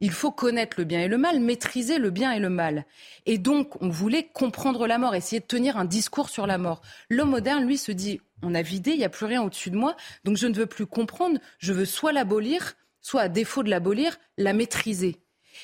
il 0.00 0.12
faut 0.12 0.30
connaître 0.30 0.76
le 0.78 0.84
bien 0.84 1.00
et 1.00 1.08
le 1.08 1.18
mal, 1.18 1.40
maîtriser 1.40 1.98
le 1.98 2.10
bien 2.10 2.32
et 2.32 2.38
le 2.38 2.50
mal. 2.50 2.84
Et 3.26 3.38
donc, 3.38 3.80
on 3.82 3.88
voulait 3.88 4.28
comprendre 4.32 4.86
la 4.86 4.98
mort, 4.98 5.14
essayer 5.14 5.40
de 5.40 5.46
tenir 5.46 5.76
un 5.76 5.84
discours 5.84 6.28
sur 6.28 6.46
la 6.46 6.58
mort. 6.58 6.82
L'homme 7.10 7.30
moderne, 7.30 7.64
lui, 7.64 7.78
se 7.78 7.92
dit, 7.92 8.20
on 8.42 8.54
a 8.54 8.62
vidé, 8.62 8.92
il 8.92 8.98
n'y 8.98 9.04
a 9.04 9.08
plus 9.10 9.26
rien 9.26 9.42
au-dessus 9.42 9.70
de 9.70 9.76
moi, 9.76 9.96
donc 10.24 10.36
je 10.36 10.46
ne 10.46 10.54
veux 10.54 10.66
plus 10.66 10.86
comprendre, 10.86 11.38
je 11.58 11.72
veux 11.72 11.84
soit 11.84 12.12
l'abolir, 12.12 12.74
soit 13.00 13.22
à 13.22 13.28
défaut 13.28 13.62
de 13.62 13.70
l'abolir, 13.70 14.18
la 14.36 14.52
maîtriser. 14.52 15.16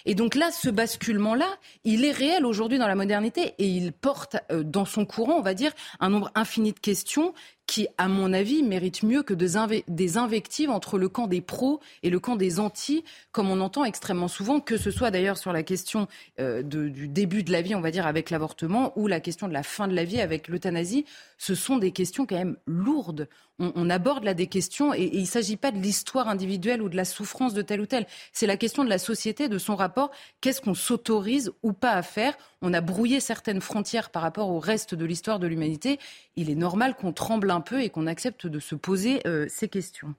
Et 0.07 0.14
donc 0.14 0.35
là, 0.35 0.51
ce 0.51 0.68
basculement-là, 0.68 1.49
il 1.85 2.05
est 2.05 2.11
réel 2.11 2.45
aujourd'hui 2.45 2.78
dans 2.78 2.89
la 2.89 2.95
modernité 2.95 3.55
et 3.59 3.66
il 3.66 3.93
porte 3.93 4.37
euh, 4.51 4.62
dans 4.64 4.85
son 4.85 5.07
courant, 5.07 5.35
on 5.35 5.43
va 5.43 5.55
dire, 5.55 5.72
un 6.01 6.11
nombre 6.11 6.30
infini 6.35 6.72
de 6.72 6.80
questions 6.80 7.32
qui, 7.66 7.88
à 7.96 8.08
mon 8.08 8.32
avis, 8.32 8.62
mérite 8.62 9.02
mieux 9.02 9.22
que 9.22 9.34
des 9.34 10.16
invectives 10.16 10.70
entre 10.70 10.98
le 10.98 11.08
camp 11.08 11.26
des 11.26 11.40
pros 11.40 11.80
et 12.02 12.10
le 12.10 12.20
camp 12.20 12.36
des 12.36 12.60
anti, 12.60 13.04
comme 13.32 13.50
on 13.50 13.60
entend 13.60 13.84
extrêmement 13.84 14.28
souvent, 14.28 14.60
que 14.60 14.76
ce 14.76 14.90
soit 14.90 15.10
d'ailleurs 15.10 15.38
sur 15.38 15.52
la 15.52 15.62
question 15.62 16.06
euh, 16.40 16.62
du 16.62 17.08
début 17.08 17.42
de 17.42 17.52
la 17.52 17.62
vie, 17.62 17.74
on 17.74 17.80
va 17.80 17.90
dire, 17.90 18.06
avec 18.06 18.30
l'avortement, 18.30 18.92
ou 18.96 19.06
la 19.06 19.20
question 19.20 19.48
de 19.48 19.52
la 19.52 19.62
fin 19.62 19.88
de 19.88 19.94
la 19.94 20.04
vie 20.04 20.20
avec 20.20 20.48
l'euthanasie. 20.48 21.06
Ce 21.38 21.54
sont 21.54 21.78
des 21.78 21.90
questions 21.90 22.26
quand 22.26 22.36
même 22.36 22.56
lourdes. 22.66 23.28
On, 23.60 23.88
aborde 23.88 24.24
là 24.24 24.34
des 24.34 24.48
questions 24.48 24.92
et, 24.92 25.02
et 25.02 25.18
il 25.18 25.22
ne 25.22 25.26
s'agit 25.26 25.56
pas 25.56 25.70
de 25.70 25.78
l'histoire 25.78 26.28
individuelle 26.28 26.82
ou 26.82 26.88
de 26.88 26.96
la 26.96 27.04
souffrance 27.04 27.54
de 27.54 27.62
tel 27.62 27.80
ou 27.80 27.86
tel. 27.86 28.04
C'est 28.32 28.48
la 28.48 28.56
question 28.56 28.82
de 28.82 28.88
la 28.88 28.98
société, 28.98 29.48
de 29.48 29.58
son 29.58 29.76
rapport. 29.76 30.10
Qu'est-ce 30.40 30.60
qu'on 30.60 30.74
s'autorise 30.74 31.52
ou 31.62 31.72
pas 31.72 31.92
à 31.92 32.02
faire? 32.02 32.36
On 32.62 32.72
a 32.74 32.80
brouillé 32.80 33.20
certaines 33.20 33.60
frontières 33.60 34.10
par 34.10 34.22
rapport 34.22 34.50
au 34.50 34.58
reste 34.58 34.96
de 34.96 35.04
l'histoire 35.04 35.38
de 35.38 35.46
l'humanité. 35.46 36.00
Il 36.34 36.50
est 36.50 36.56
normal 36.56 36.96
qu'on 36.96 37.12
tremble 37.12 37.52
un 37.55 37.61
peu 37.61 37.82
et 37.82 37.90
qu'on 37.90 38.07
accepte 38.07 38.46
de 38.46 38.61
se 38.61 38.74
poser 38.74 39.26
euh, 39.26 39.46
ces 39.48 39.68
questions. 39.68 40.14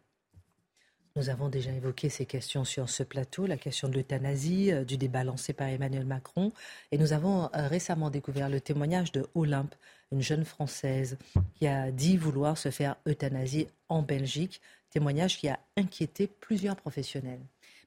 Nous 1.18 1.30
avons 1.30 1.48
déjà 1.48 1.72
évoqué 1.72 2.10
ces 2.10 2.26
questions 2.26 2.66
sur 2.66 2.90
ce 2.90 3.02
plateau, 3.02 3.48
la 3.48 3.56
question 3.56 3.88
de 3.88 3.94
l'euthanasie, 3.94 4.74
euh, 4.74 4.84
du 4.84 4.98
débat 4.98 5.24
lancé 5.24 5.54
par 5.54 5.70
Emmanuel 5.70 6.06
Macron. 6.06 6.52
Et 6.92 6.98
nous 6.98 7.14
avons 7.14 7.46
euh, 7.46 7.68
récemment 7.68 8.10
découvert 8.10 8.50
le 8.50 8.60
témoignage 8.60 9.14
de 9.14 9.26
Olympe, 9.34 9.76
une 10.12 10.22
jeune 10.22 10.44
Française 10.44 11.18
qui 11.54 11.68
a 11.68 11.92
dit 11.92 12.18
vouloir 12.18 12.58
se 12.58 12.70
faire 12.70 12.98
euthanasier 13.08 13.70
en 13.88 14.02
Belgique. 14.02 14.62
Témoignage 14.90 15.38
qui 15.38 15.48
a 15.48 15.58
inquiété 15.78 16.28
plusieurs 16.28 16.76
professionnels. 16.76 17.40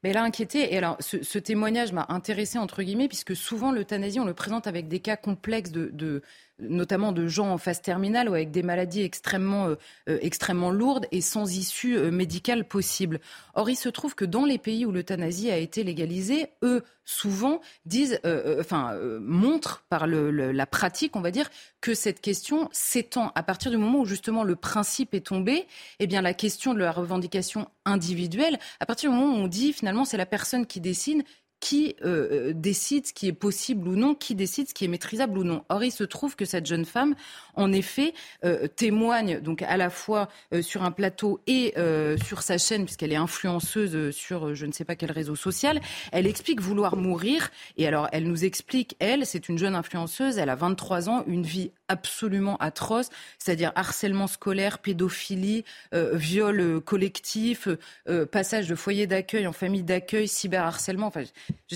Mais 0.03 0.11
elle 0.11 0.16
a 0.16 0.22
inquiété. 0.22 0.72
Et 0.72 0.78
alors, 0.78 0.96
ce, 1.01 1.22
ce 1.22 1.38
témoignage 1.38 1.92
m'a 1.92 2.07
intéressé, 2.09 2.59
entre 2.59 2.82
guillemets, 2.82 3.09
puisque 3.09 3.36
souvent, 3.36 3.72
l'euthanasie, 3.72 4.20
on 4.20 4.24
le 4.24 4.34
présente 4.34 4.66
avec 4.66 4.88
des 4.88 5.01
cas 5.01 5.16
complexes 5.16 5.72
de, 5.72 5.90
de, 5.92 6.22
notamment 6.61 7.12
de 7.12 7.26
gens 7.28 7.52
en 7.52 7.59
phase 7.59 7.80
terminale 7.80 8.28
ou 8.28 8.34
avec 8.34 8.50
des 8.50 8.62
maladies 8.62 9.02
extrêmement, 9.02 9.66
euh, 9.66 9.74
euh, 10.09 10.18
extrêmement 10.20 10.70
lourdes 10.70 11.06
et 11.12 11.20
sans 11.20 11.56
issue 11.56 11.96
euh, 11.96 12.11
médicale 12.11 12.66
possible. 12.66 13.20
Or, 13.54 13.70
il 13.70 13.76
se 13.76 13.88
trouve 13.88 14.14
que 14.14 14.24
dans 14.24 14.44
les 14.44 14.59
pays 14.59 14.84
où 14.84 14.92
l'euthanasie 14.92 15.50
a 15.50 15.56
été 15.56 15.84
légalisée, 15.84 16.48
eux, 16.62 16.82
souvent, 17.04 17.61
disent, 17.86 18.20
enfin, 18.61 18.94
montrent 19.20 19.82
par 19.88 20.06
le, 20.06 20.30
la 20.30 20.66
pratique, 20.66 21.16
on 21.16 21.22
va 21.22 21.30
dire, 21.30 21.48
que 21.80 21.94
cette 21.94 22.20
question 22.20 22.68
s'étend 22.70 23.32
à 23.34 23.42
partir 23.42 23.70
du 23.70 23.78
moment 23.78 24.00
où 24.00 24.04
justement 24.04 24.44
le 24.44 24.56
principe 24.56 25.14
est 25.14 25.26
tombé. 25.26 25.66
Eh 26.00 26.06
bien, 26.06 26.20
la 26.20 26.34
question 26.34 26.74
de 26.74 26.80
la 26.80 26.92
revendication 26.92 27.66
individuelle, 27.86 28.59
à 28.78 28.86
partir 28.86 29.11
du 29.11 29.16
moment 29.16 29.34
où 29.34 29.38
on 29.38 29.46
dit 29.46 29.72
finalement 29.72 30.04
c'est 30.04 30.18
la 30.18 30.26
personne 30.26 30.66
qui 30.66 30.80
décide, 30.80 31.22
qui 31.61 31.96
euh, 32.04 32.50
euh, 32.50 32.52
décide 32.54 33.06
ce 33.06 33.12
qui 33.12 33.26
est 33.28 33.32
possible 33.32 33.88
ou 33.88 33.96
non, 33.96 34.14
qui 34.14 34.34
décide 34.34 34.68
ce 34.68 34.74
qui 34.74 34.84
est 34.84 34.88
maîtrisable 34.88 35.38
ou 35.38 35.44
non. 35.44 35.64
Or, 35.68 35.82
il 35.82 35.90
se 35.90 36.04
trouve 36.04 36.36
que 36.36 36.44
cette 36.44 36.66
jeune 36.66 36.84
femme, 36.84 37.14
en 37.54 37.72
effet, 37.72 38.14
euh, 38.44 38.68
témoigne 38.68 39.40
donc 39.40 39.62
à 39.62 39.76
la 39.76 39.90
fois 39.90 40.28
sur 40.62 40.82
un 40.82 40.90
plateau 40.90 41.40
et 41.46 41.74
sur 42.24 42.42
sa 42.42 42.59
chaîne, 42.59 42.84
puisqu'elle 42.84 43.12
est 43.12 43.16
influenceuse 43.16 44.14
sur 44.14 44.54
je 44.54 44.66
ne 44.66 44.72
sais 44.72 44.84
pas 44.84 44.96
quel 44.96 45.12
réseau 45.12 45.34
social. 45.34 45.80
Elle 46.12 46.26
explique 46.26 46.61
vouloir 46.61 46.96
mourir. 46.96 47.50
Et 47.76 47.86
alors, 47.86 48.09
elle 48.12 48.24
nous 48.24 48.44
explique, 48.44 48.96
elle, 48.98 49.26
c'est 49.26 49.48
une 49.48 49.59
jeune 49.59 49.74
influenceuse, 49.74 50.38
elle 50.38 50.50
a 50.50 50.54
23 50.54 51.09
ans, 51.09 51.24
une 51.26 51.42
vie 51.42 51.72
absolument 51.89 52.57
atroce, 52.59 53.09
c'est-à-dire 53.39 53.72
harcèlement 53.74 54.26
scolaire, 54.26 54.78
pédophilie, 54.78 55.64
viol 55.93 56.80
collectif, 56.80 57.68
passage 58.30 58.68
de 58.68 58.74
foyer 58.74 59.07
d'accueil 59.07 59.47
en 59.47 59.53
famille 59.53 59.82
d'accueil, 59.82 60.28
cyberharcèlement. 60.28 61.07
Enfin, 61.07 61.24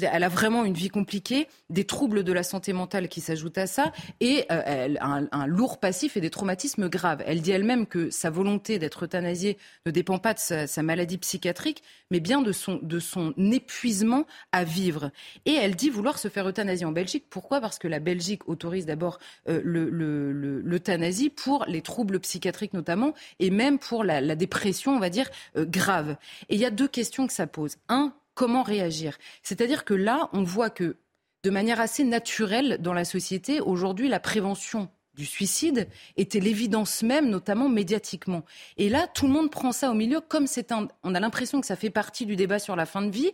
elle 0.01 0.25
a 0.25 0.29
vraiment 0.29 0.65
une 0.65 0.75
vie 0.75 0.89
compliquée, 0.89 1.49
des 1.71 1.85
troubles 1.85 2.25
de 2.25 2.33
la 2.33 2.43
santé 2.43 2.73
mentale 2.73 3.09
qui 3.09 3.21
s'ajoutent 3.21 3.59
à 3.59 3.67
ça, 3.67 3.93
et 4.21 4.45
euh, 4.51 4.95
un, 5.01 5.47
lourd 5.47 5.79
passif 5.79 6.17
et 6.17 6.21
des 6.21 6.31
traumatismes 6.31 6.89
graves. 6.89 7.23
Elle 7.27 7.41
dit 7.41 7.51
elle-même 7.51 7.87
que 7.87 8.11
sa 8.11 8.31
volonté 8.31 8.79
d'être 8.79 9.05
euthanasiée 9.05 9.59
ne 9.87 9.91
dépend 9.91 10.19
pas 10.19 10.35
de 10.35 10.39
sa, 10.39 10.83
maladie 10.83 11.19
psychiatrique, 11.19 11.83
mais 12.11 12.21
bien 12.21 12.43
de 12.43 12.53
son, 12.53 13.35
épuisement 13.39 14.27
à 14.53 14.65
vivre. 14.65 15.11
Et 15.47 15.53
elle 15.53 15.77
dit 15.77 15.91
vouloir 15.91 16.19
se 16.19 16.29
faire 16.29 16.49
euthanasier 16.49 16.87
en 16.87 16.93
Belgique. 16.93 17.27
Pourquoi? 17.31 17.61
Parce 17.61 17.79
que 17.79 17.89
la 17.89 17.99
Belgique 17.99 18.49
autorise 18.49 18.87
d'abord 18.87 19.19
euh, 19.49 19.61
l'euthanasie 20.03 21.31
pour 21.31 21.65
les 21.67 21.83
troubles 21.83 22.21
psychiatriques 22.21 22.75
notamment, 22.75 23.15
et 23.39 23.51
même 23.51 23.79
pour 23.79 24.05
la, 24.05 24.35
dépression, 24.35 24.95
on 24.95 24.99
va 24.99 25.11
dire, 25.11 25.31
euh, 25.57 25.65
grave. 25.65 26.17
Et 26.49 26.55
il 26.55 26.61
y 26.61 26.65
a 26.65 26.71
deux 26.71 26.89
questions 26.89 27.27
que 27.27 27.33
ça 27.33 27.47
pose. 27.47 27.77
Un, 27.89 28.13
comment 28.35 28.63
réagir? 28.63 29.19
C'est-à-dire 29.43 29.85
que 29.85 29.95
là, 29.95 30.29
on 30.33 30.43
voit 30.43 30.71
que 30.71 30.97
de 31.45 31.51
manière 31.51 31.81
assez 31.81 32.05
naturelle 32.05 32.79
dans 32.81 32.95
la 32.95 33.05
société, 33.05 33.61
aujourd'hui, 33.61 34.09
la 34.09 34.21
prévention 34.21 34.89
du 35.15 35.27
suicide 35.27 35.89
était 36.17 36.41
l'évidence 36.41 37.03
même, 37.03 37.29
notamment 37.29 37.69
médiatiquement. 37.69 38.45
Et 38.77 38.89
là, 38.89 39.07
tout 39.07 39.27
le 39.27 39.33
monde 39.33 39.51
prend 39.51 39.73
ça 39.73 39.91
au 39.91 39.95
milieu, 39.95 40.21
comme 40.21 40.47
c'est 40.47 40.73
un, 40.73 40.89
on 41.03 41.15
a 41.15 41.21
l'impression 41.21 41.61
que 41.61 41.67
ça 41.67 41.77
fait 41.77 41.91
partie 41.91 42.27
du 42.27 42.37
débat 42.37 42.59
sur 42.59 42.77
la 42.77 42.87
fin 42.87 43.03
de 43.03 43.11
vie. 43.11 43.33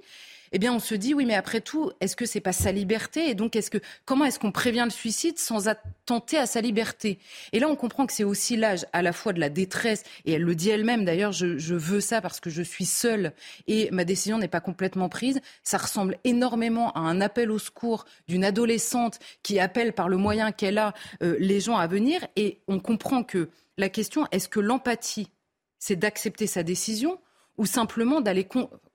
Eh 0.52 0.58
bien 0.58 0.72
on 0.72 0.78
se 0.78 0.94
dit 0.94 1.14
oui 1.14 1.24
mais 1.24 1.34
après 1.34 1.60
tout 1.60 1.90
est-ce 2.00 2.16
que 2.16 2.26
c'est 2.26 2.40
pas 2.40 2.52
sa 2.52 2.72
liberté? 2.72 3.28
Et 3.30 3.34
donc 3.34 3.56
est-ce 3.56 3.70
que 3.70 3.78
comment 4.04 4.24
est-ce 4.24 4.38
qu'on 4.38 4.52
prévient 4.52 4.84
le 4.84 4.90
suicide 4.90 5.38
sans 5.38 5.68
attenter 5.68 6.38
à 6.38 6.46
sa 6.46 6.60
liberté? 6.60 7.18
Et 7.52 7.60
là 7.60 7.68
on 7.68 7.76
comprend 7.76 8.06
que 8.06 8.12
c'est 8.12 8.24
aussi 8.24 8.56
l'âge 8.56 8.86
à 8.92 9.02
la 9.02 9.12
fois 9.12 9.32
de 9.32 9.40
la 9.40 9.48
détresse 9.48 10.04
et 10.24 10.32
elle 10.32 10.42
le 10.42 10.54
dit 10.54 10.70
elle-même 10.70 11.04
d'ailleurs 11.04 11.32
je, 11.32 11.74
veux 11.74 12.00
ça 12.00 12.20
parce 12.20 12.40
que 12.40 12.50
je 12.50 12.62
suis 12.62 12.86
seule 12.86 13.32
et 13.66 13.90
ma 13.90 14.04
décision 14.04 14.38
n'est 14.38 14.48
pas 14.48 14.60
complètement 14.60 15.08
prise. 15.08 15.40
Ça 15.62 15.78
ressemble 15.78 16.18
énormément 16.24 16.92
à 16.92 17.00
un 17.00 17.20
appel 17.20 17.50
au 17.50 17.58
secours 17.58 18.04
d'une 18.26 18.44
adolescente 18.44 19.18
qui 19.42 19.60
appelle 19.60 19.92
par 19.92 20.08
le 20.08 20.16
moyen 20.16 20.52
qu'elle 20.52 20.78
a 20.78 20.94
euh, 21.22 21.36
les 21.38 21.60
gens 21.60 21.76
à 21.76 21.86
venir 21.86 22.26
et 22.36 22.60
on 22.68 22.80
comprend 22.80 23.22
que 23.22 23.48
la 23.76 23.88
question 23.88 24.26
est-ce 24.32 24.48
que 24.48 24.60
l'empathie 24.60 25.30
c'est 25.78 25.96
d'accepter 25.96 26.46
sa 26.46 26.62
décision 26.62 27.18
ou 27.56 27.66
simplement 27.66 28.20
d'aller 28.20 28.46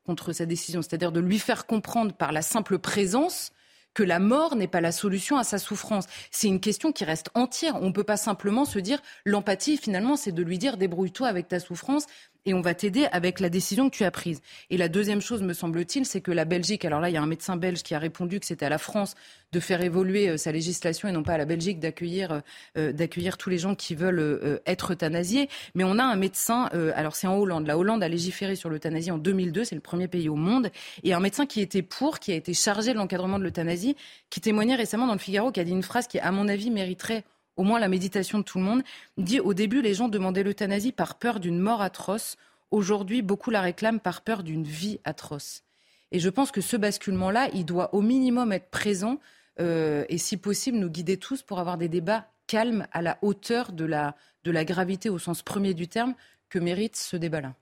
contre 0.05 0.33
sa 0.33 0.45
décision, 0.45 0.81
c'est-à-dire 0.81 1.11
de 1.11 1.19
lui 1.19 1.39
faire 1.39 1.65
comprendre 1.65 2.13
par 2.13 2.31
la 2.31 2.41
simple 2.41 2.79
présence 2.79 3.51
que 3.93 4.03
la 4.03 4.19
mort 4.19 4.55
n'est 4.55 4.67
pas 4.67 4.81
la 4.81 4.91
solution 4.91 5.37
à 5.37 5.43
sa 5.43 5.59
souffrance. 5.59 6.05
C'est 6.31 6.47
une 6.47 6.59
question 6.59 6.91
qui 6.91 7.05
reste 7.05 7.29
entière. 7.35 7.75
On 7.81 7.87
ne 7.87 7.93
peut 7.93 8.03
pas 8.03 8.17
simplement 8.17 8.65
se 8.65 8.79
dire 8.79 8.99
l'empathie, 9.25 9.77
finalement, 9.77 10.15
c'est 10.15 10.31
de 10.31 10.43
lui 10.43 10.57
dire 10.57 10.77
débrouille-toi 10.77 11.27
avec 11.27 11.47
ta 11.47 11.59
souffrance 11.59 12.07
et 12.45 12.53
on 12.53 12.61
va 12.61 12.73
t'aider 12.73 13.05
avec 13.11 13.39
la 13.39 13.49
décision 13.49 13.89
que 13.89 13.95
tu 13.95 14.03
as 14.03 14.11
prise. 14.11 14.41
Et 14.69 14.77
la 14.77 14.89
deuxième 14.89 15.21
chose, 15.21 15.41
me 15.41 15.53
semble-t-il, 15.53 16.05
c'est 16.05 16.21
que 16.21 16.31
la 16.31 16.45
Belgique, 16.45 16.85
alors 16.85 16.99
là, 16.99 17.09
il 17.09 17.13
y 17.13 17.17
a 17.17 17.21
un 17.21 17.27
médecin 17.27 17.57
belge 17.57 17.83
qui 17.83 17.95
a 17.95 17.99
répondu 17.99 18.39
que 18.39 18.45
c'était 18.45 18.65
à 18.65 18.69
la 18.69 18.77
France 18.77 19.15
de 19.51 19.59
faire 19.59 19.81
évoluer 19.81 20.29
euh, 20.29 20.37
sa 20.37 20.51
législation 20.51 21.07
et 21.07 21.11
non 21.11 21.23
pas 21.23 21.33
à 21.33 21.37
la 21.37 21.45
Belgique 21.45 21.79
d'accueillir 21.79 22.31
euh, 22.31 22.39
euh, 22.77 22.91
d'accueillir 22.91 23.37
tous 23.37 23.49
les 23.49 23.57
gens 23.57 23.75
qui 23.75 23.95
veulent 23.95 24.61
être 24.65 24.93
euthanasiés. 24.93 25.47
Mais 25.75 25.83
on 25.83 25.99
a 25.99 26.03
un 26.03 26.15
médecin, 26.15 26.69
alors 26.95 27.15
c'est 27.15 27.27
en 27.27 27.37
Hollande. 27.37 27.67
La 27.67 27.77
Hollande 27.77 28.03
a 28.03 28.07
légiféré 28.07 28.55
sur 28.55 28.69
l'euthanasie 28.69 29.11
en 29.11 29.17
2002, 29.17 29.63
c'est 29.63 29.75
le 29.75 29.81
premier 29.81 30.07
pays 30.07 30.29
au 30.29 30.35
monde, 30.35 30.71
et 31.03 31.13
un 31.13 31.19
médecin 31.19 31.45
qui 31.45 31.61
était 31.61 31.81
pour, 31.81 32.19
qui 32.19 32.31
a 32.31 32.35
été 32.35 32.53
chargé 32.53 32.93
de 32.93 32.97
l'encadrement 32.97 33.37
de 33.37 33.43
l'euthanasie, 33.43 33.95
qui 34.29 34.41
témoignait 34.41 34.75
récemment 34.75 35.07
dans 35.07 35.13
le 35.13 35.19
Figaro, 35.19 35.51
qui 35.51 35.59
a 35.59 35.63
dit 35.63 35.71
une 35.71 35.83
phrase 35.83 36.07
qui, 36.07 36.19
à 36.19 36.31
mon 36.31 36.47
avis, 36.47 36.71
mériterait 36.71 37.23
au 37.55 37.63
moins 37.63 37.79
la 37.79 37.89
méditation 37.89 38.39
de 38.39 38.43
tout 38.43 38.57
le 38.57 38.63
monde, 38.63 38.83
dit 39.17 39.39
au 39.39 39.53
début, 39.53 39.81
les 39.81 39.93
gens 39.93 40.09
demandaient 40.09 40.43
l'euthanasie 40.43 40.91
par 40.91 41.15
peur 41.15 41.39
d'une 41.39 41.59
mort 41.59 41.81
atroce. 41.81 42.37
Aujourd'hui, 42.71 43.21
beaucoup 43.21 43.51
la 43.51 43.61
réclament 43.61 43.99
par 43.99 44.21
peur 44.21 44.43
d'une 44.43 44.63
vie 44.63 44.99
atroce. 45.03 45.63
Et 46.11 46.19
je 46.19 46.29
pense 46.29 46.51
que 46.51 46.61
ce 46.61 46.77
basculement-là, 46.77 47.49
il 47.53 47.65
doit 47.65 47.93
au 47.93 48.01
minimum 48.01 48.51
être 48.51 48.69
présent 48.69 49.19
euh, 49.59 50.05
et 50.09 50.17
si 50.17 50.37
possible 50.37 50.77
nous 50.77 50.89
guider 50.89 51.17
tous 51.17 51.41
pour 51.41 51.59
avoir 51.59 51.77
des 51.77 51.89
débats 51.89 52.27
calmes 52.47 52.87
à 52.91 53.01
la 53.01 53.17
hauteur 53.21 53.71
de 53.71 53.85
la, 53.85 54.15
de 54.43 54.51
la 54.51 54.65
gravité 54.65 55.09
au 55.09 55.19
sens 55.19 55.41
premier 55.41 55.73
du 55.73 55.87
terme 55.87 56.15
que 56.49 56.59
mérite 56.59 56.95
ce 56.95 57.17
débat-là. 57.17 57.55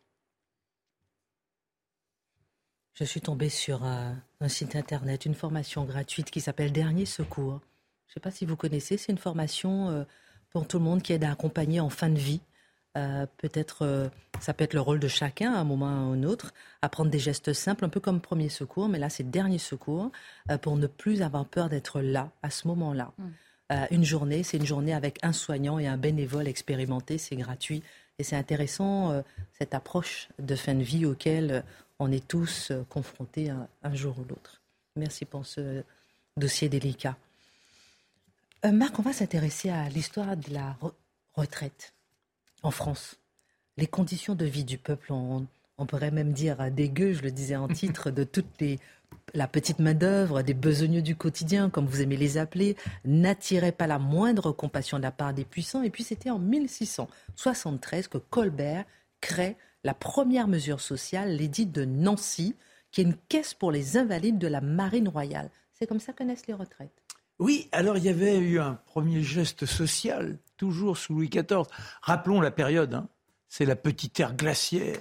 Je 2.93 3.05
suis 3.05 3.21
tombée 3.21 3.49
sur 3.49 3.83
un, 3.83 4.17
un, 4.41 4.47
site 4.47 4.75
internet, 4.75 5.25
une 5.25 5.33
formation 5.33 5.85
gratuite 5.85 6.29
qui 6.29 6.41
s'appelle 6.41 6.71
Dernier 6.71 7.05
Secours. 7.05 7.61
Je 8.11 8.19
ne 8.19 8.19
sais 8.19 8.23
pas 8.23 8.31
si 8.31 8.43
vous 8.45 8.57
connaissez, 8.57 8.97
c'est 8.97 9.13
une 9.13 9.17
formation 9.17 9.87
euh, 9.87 10.03
pour 10.49 10.67
tout 10.67 10.79
le 10.79 10.83
monde 10.83 11.01
qui 11.01 11.13
aide 11.13 11.23
à 11.23 11.31
accompagner 11.31 11.79
en 11.79 11.89
fin 11.89 12.09
de 12.09 12.19
vie. 12.19 12.41
Euh, 12.97 13.25
peut-être, 13.37 13.85
euh, 13.85 14.09
ça 14.41 14.53
peut 14.53 14.65
être 14.65 14.73
le 14.73 14.81
rôle 14.81 14.99
de 14.99 15.07
chacun 15.07 15.53
à 15.53 15.59
un 15.59 15.63
moment 15.63 15.85
ou 15.85 16.11
à 16.11 16.15
un 16.15 16.23
autre, 16.23 16.53
à 16.81 16.89
prendre 16.89 17.09
des 17.09 17.19
gestes 17.19 17.53
simples, 17.53 17.85
un 17.85 17.89
peu 17.89 18.01
comme 18.01 18.19
premier 18.19 18.49
secours, 18.49 18.89
mais 18.89 18.99
là 18.99 19.09
c'est 19.09 19.23
dernier 19.23 19.59
secours, 19.59 20.11
pour 20.61 20.75
ne 20.75 20.87
plus 20.87 21.21
avoir 21.21 21.45
peur 21.45 21.69
d'être 21.69 22.01
là, 22.01 22.31
à 22.43 22.49
ce 22.49 22.67
moment-là. 22.67 23.13
Mm. 23.17 23.75
une 23.91 24.03
journée, 24.03 24.43
c'est 24.43 24.57
une 24.57 24.65
journée 24.65 24.93
avec 24.93 25.17
un 25.23 25.31
soignant 25.31 25.79
et 25.79 25.87
un 25.87 25.95
bénévole 25.95 26.49
expérimenté, 26.49 27.17
c'est 27.17 27.37
gratuit. 27.37 27.81
Et 28.19 28.23
c'est 28.23 28.35
intéressant, 28.35 29.23
cette 29.57 29.73
approche 29.73 30.27
de 30.37 30.55
fin 30.57 30.73
de 30.73 30.83
vie 30.83 31.05
auquel 31.05 31.63
on 31.97 32.11
est 32.11 32.27
tous 32.27 32.73
confrontés 32.89 33.51
un 33.83 33.95
jour 33.95 34.19
ou 34.19 34.25
l'autre. 34.27 34.61
Merci 34.97 35.23
pour 35.23 35.45
ce 35.45 35.81
dossier 36.35 36.67
délicat. 36.67 37.15
Euh, 38.63 38.71
Marc, 38.71 38.99
on 38.99 39.01
va 39.01 39.11
s'intéresser 39.11 39.71
à 39.71 39.89
l'histoire 39.89 40.37
de 40.37 40.53
la 40.53 40.77
retraite 41.33 41.95
en 42.61 42.69
France. 42.69 43.15
Les 43.77 43.87
conditions 43.87 44.35
de 44.35 44.45
vie 44.45 44.63
du 44.63 44.77
peuple, 44.77 45.13
on, 45.13 45.47
pourrait 45.87 46.11
même 46.11 46.31
dire 46.31 46.69
dégueu, 46.69 47.13
je 47.13 47.23
le 47.23 47.31
disais 47.31 47.55
en 47.55 47.67
titre, 47.69 48.11
de 48.11 48.23
toute 48.23 48.45
les, 48.59 48.77
la 49.33 49.47
petite 49.47 49.79
main-d'œuvre, 49.79 50.43
des 50.43 50.53
besogneux 50.53 51.01
du 51.01 51.15
quotidien, 51.15 51.71
comme 51.71 51.87
vous 51.87 52.01
aimez 52.01 52.17
les 52.17 52.37
appeler, 52.37 52.77
n'attiraient 53.03 53.71
pas 53.71 53.87
la 53.87 53.97
moindre 53.97 54.51
compassion 54.51 54.97
de 54.97 55.03
la 55.03 55.11
part 55.11 55.33
des 55.33 55.45
puissants. 55.45 55.81
Et 55.81 55.89
puis 55.89 56.03
c'était 56.03 56.29
en 56.29 56.37
1673 56.37 58.09
que 58.09 58.19
Colbert 58.19 58.85
crée 59.21 59.57
la 59.83 59.95
première 59.95 60.47
mesure 60.47 60.81
sociale, 60.81 61.35
l'édit 61.35 61.65
de 61.65 61.83
Nancy, 61.83 62.55
qui 62.91 63.01
est 63.01 63.05
une 63.05 63.17
caisse 63.27 63.55
pour 63.55 63.71
les 63.71 63.97
invalides 63.97 64.37
de 64.37 64.47
la 64.47 64.61
marine 64.61 65.07
royale. 65.07 65.49
C'est 65.71 65.87
comme 65.87 65.99
ça 65.99 66.13
que 66.13 66.23
naissent 66.23 66.45
les 66.45 66.53
retraites. 66.53 67.00
Oui, 67.41 67.69
alors 67.71 67.97
il 67.97 68.03
y 68.03 68.09
avait 68.09 68.37
eu 68.37 68.59
un 68.59 68.75
premier 68.85 69.23
geste 69.23 69.65
social, 69.65 70.37
toujours 70.57 70.95
sous 70.95 71.15
Louis 71.15 71.27
XIV. 71.27 71.63
Rappelons 72.03 72.39
la 72.39 72.51
période, 72.51 72.93
hein. 72.93 73.07
c'est 73.49 73.65
la 73.65 73.75
petite 73.75 74.19
ère 74.19 74.35
glaciaire. 74.35 74.99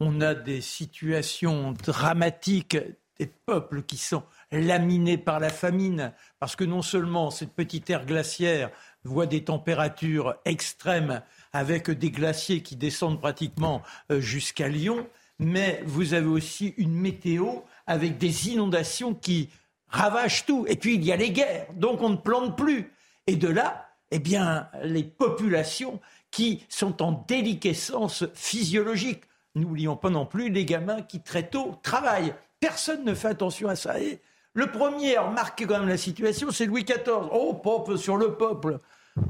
On 0.00 0.22
a 0.22 0.34
des 0.34 0.62
situations 0.62 1.72
dramatiques, 1.72 2.78
des 3.18 3.26
peuples 3.26 3.82
qui 3.82 3.98
sont 3.98 4.22
laminés 4.50 5.18
par 5.18 5.40
la 5.40 5.50
famine, 5.50 6.14
parce 6.40 6.56
que 6.56 6.64
non 6.64 6.80
seulement 6.80 7.30
cette 7.30 7.52
petite 7.52 7.90
ère 7.90 8.06
glaciaire 8.06 8.70
voit 9.04 9.26
des 9.26 9.44
températures 9.44 10.36
extrêmes 10.46 11.20
avec 11.52 11.90
des 11.90 12.10
glaciers 12.10 12.62
qui 12.62 12.76
descendent 12.76 13.20
pratiquement 13.20 13.82
euh, 14.10 14.22
jusqu'à 14.22 14.68
Lyon, 14.68 15.06
mais 15.38 15.82
vous 15.84 16.14
avez 16.14 16.28
aussi 16.28 16.72
une 16.78 16.94
météo 16.94 17.58
avec 17.86 18.16
des 18.16 18.48
inondations 18.48 19.12
qui 19.12 19.50
ravage 19.94 20.44
tout. 20.44 20.66
Et 20.68 20.76
puis 20.76 20.94
il 20.96 21.04
y 21.04 21.12
a 21.12 21.16
les 21.16 21.30
guerres, 21.30 21.66
donc 21.74 22.02
on 22.02 22.10
ne 22.10 22.16
plante 22.16 22.56
plus. 22.56 22.92
Et 23.26 23.36
de 23.36 23.48
là, 23.48 23.88
eh 24.10 24.18
bien, 24.18 24.68
les 24.82 25.04
populations 25.04 26.00
qui 26.30 26.64
sont 26.68 27.02
en 27.02 27.24
déliquescence 27.26 28.24
physiologique. 28.34 29.24
N'oublions 29.54 29.96
pas 29.96 30.10
non 30.10 30.26
plus 30.26 30.50
les 30.50 30.64
gamins 30.64 31.02
qui 31.02 31.20
très 31.20 31.48
tôt 31.48 31.78
travaillent. 31.82 32.34
Personne 32.58 33.04
ne 33.04 33.14
fait 33.14 33.28
attention 33.28 33.68
à 33.68 33.76
ça. 33.76 34.00
Et 34.00 34.20
le 34.52 34.66
premier 34.66 35.16
à 35.16 35.22
remarquer 35.22 35.66
quand 35.66 35.78
même 35.78 35.88
la 35.88 35.96
situation, 35.96 36.50
c'est 36.50 36.66
Louis 36.66 36.84
XIV. 36.84 37.28
Oh, 37.32 37.54
peuple 37.54 37.98
sur 37.98 38.16
le 38.16 38.34
peuple. 38.34 38.78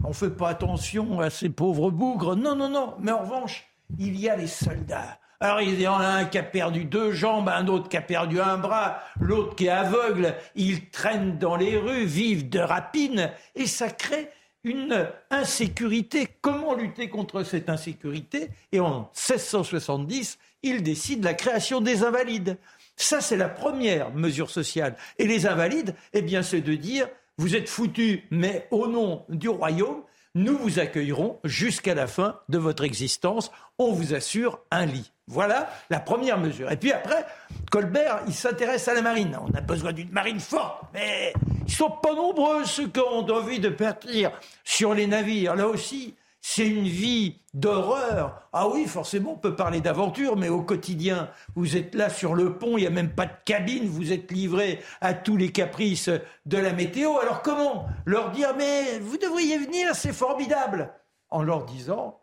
On 0.03 0.09
ne 0.09 0.15
fait 0.15 0.31
pas 0.31 0.49
attention 0.49 1.21
à 1.21 1.29
ces 1.29 1.51
pauvres 1.51 1.91
bougres. 1.91 2.37
Non, 2.37 2.57
non, 2.57 2.71
non. 2.71 2.95
Mais 3.01 3.13
en 3.13 3.21
revanche, 3.21 3.67
il 3.99 4.19
y 4.19 4.31
a 4.31 4.37
les 4.37 4.47
soldats. 4.47 5.19
Alors 5.45 5.61
il 5.61 5.79
y 5.79 5.87
en 5.87 6.01
a 6.01 6.07
un 6.07 6.25
qui 6.25 6.39
a 6.39 6.43
perdu 6.43 6.87
deux 6.87 7.13
jambes, 7.13 7.51
un 7.51 7.67
autre 7.69 7.91
qui 7.91 7.99
a 7.99 8.01
perdu 8.01 8.41
un 8.41 8.57
bras, 8.57 9.03
l'autre 9.21 9.55
qui 9.55 9.67
est 9.67 9.69
aveugle. 9.69 10.37
Ils 10.55 10.89
traînent 10.89 11.37
dans 11.37 11.55
les 11.55 11.77
rues, 11.77 12.07
vivent 12.07 12.49
de 12.49 12.61
rapines, 12.61 13.31
et 13.55 13.67
ça 13.67 13.91
crée 13.91 14.31
une 14.63 15.07
insécurité. 15.31 16.31
Comment 16.41 16.73
lutter 16.73 17.11
contre 17.11 17.43
cette 17.43 17.69
insécurité? 17.69 18.49
Et 18.73 18.81
en 18.81 19.11
1670, 19.29 20.39
il 20.63 20.83
décide 20.83 21.23
la 21.23 21.35
création 21.35 21.83
des 21.83 22.05
invalides. 22.05 22.57
Ça, 22.97 23.21
c'est 23.21 23.37
la 23.37 23.51
première 23.51 24.15
mesure 24.15 24.49
sociale. 24.49 24.97
Et 25.19 25.27
les 25.27 25.47
invalides, 25.47 25.95
eh 26.15 26.23
bien, 26.23 26.43
c'est 26.43 26.63
de 26.63 26.75
dire, 26.75 27.07
vous 27.37 27.55
êtes 27.55 27.69
foutus, 27.69 28.21
mais 28.31 28.67
au 28.71 28.87
nom 28.87 29.27
du 29.29 29.51
royaume, 29.51 30.05
nous 30.35 30.57
vous 30.57 30.79
accueillerons 30.79 31.39
jusqu'à 31.45 31.95
la 31.95 32.07
fin 32.07 32.41
de 32.49 32.57
votre 32.57 32.83
existence. 32.83 33.53
On 33.79 33.93
vous 33.93 34.15
assure 34.15 34.61
un 34.71 34.87
lit. 34.87 35.11
Voilà 35.27 35.71
la 35.89 36.01
première 36.01 36.39
mesure. 36.39 36.71
Et 36.71 36.77
puis 36.77 36.93
après, 36.93 37.25
Colbert, 37.71 38.21
il 38.27 38.35
s'intéresse 38.35 38.89
à 38.89 38.95
la 38.95 39.03
marine. 39.03 39.39
On 39.41 39.57
a 39.57 39.63
besoin 39.63 39.93
d'une 39.93 40.11
marine 40.11 40.41
forte, 40.41 40.83
mais 40.93 41.33
ils 41.67 41.73
sont 41.73 41.91
pas 41.91 42.15
nombreux 42.15 42.65
ceux 42.65 42.89
qui 42.89 43.01
ont 43.01 43.27
envie 43.31 43.59
de 43.59 43.71
partir 43.71 44.33
sur 44.65 44.93
les 44.93 45.07
navires. 45.07 45.57
Là 45.57 45.67
aussi, 45.67 46.15
c'est 46.47 46.69
une 46.69 46.87
vie 46.87 47.41
d'horreur. 47.55 48.49
Ah 48.53 48.69
oui, 48.69 48.85
forcément, 48.85 49.33
on 49.33 49.39
peut 49.39 49.57
parler 49.57 49.81
d'aventure, 49.81 50.37
mais 50.37 50.51
au 50.51 50.61
quotidien, 50.61 51.31
vous 51.55 51.79
êtes 51.79 51.95
là 51.95 52.11
sur 52.11 52.35
le 52.35 52.59
pont, 52.59 52.77
il 52.77 52.83
n'y 52.83 52.87
a 52.87 52.91
même 52.91 53.15
pas 53.15 53.25
de 53.25 53.33
cabine, 53.47 53.89
vous 53.89 54.13
êtes 54.13 54.31
livré 54.31 54.81
à 55.01 55.15
tous 55.15 55.39
les 55.39 55.53
caprices 55.53 56.11
de 56.45 56.59
la 56.59 56.75
météo. 56.75 57.17
Alors 57.17 57.41
comment 57.41 57.87
leur 58.05 58.31
dire, 58.31 58.55
mais 58.59 58.99
vous 58.99 59.17
devriez 59.17 59.57
venir, 59.57 59.95
c'est 59.95 60.13
formidable 60.13 60.93
En 61.31 61.43
leur 61.43 61.65
disant, 61.65 62.21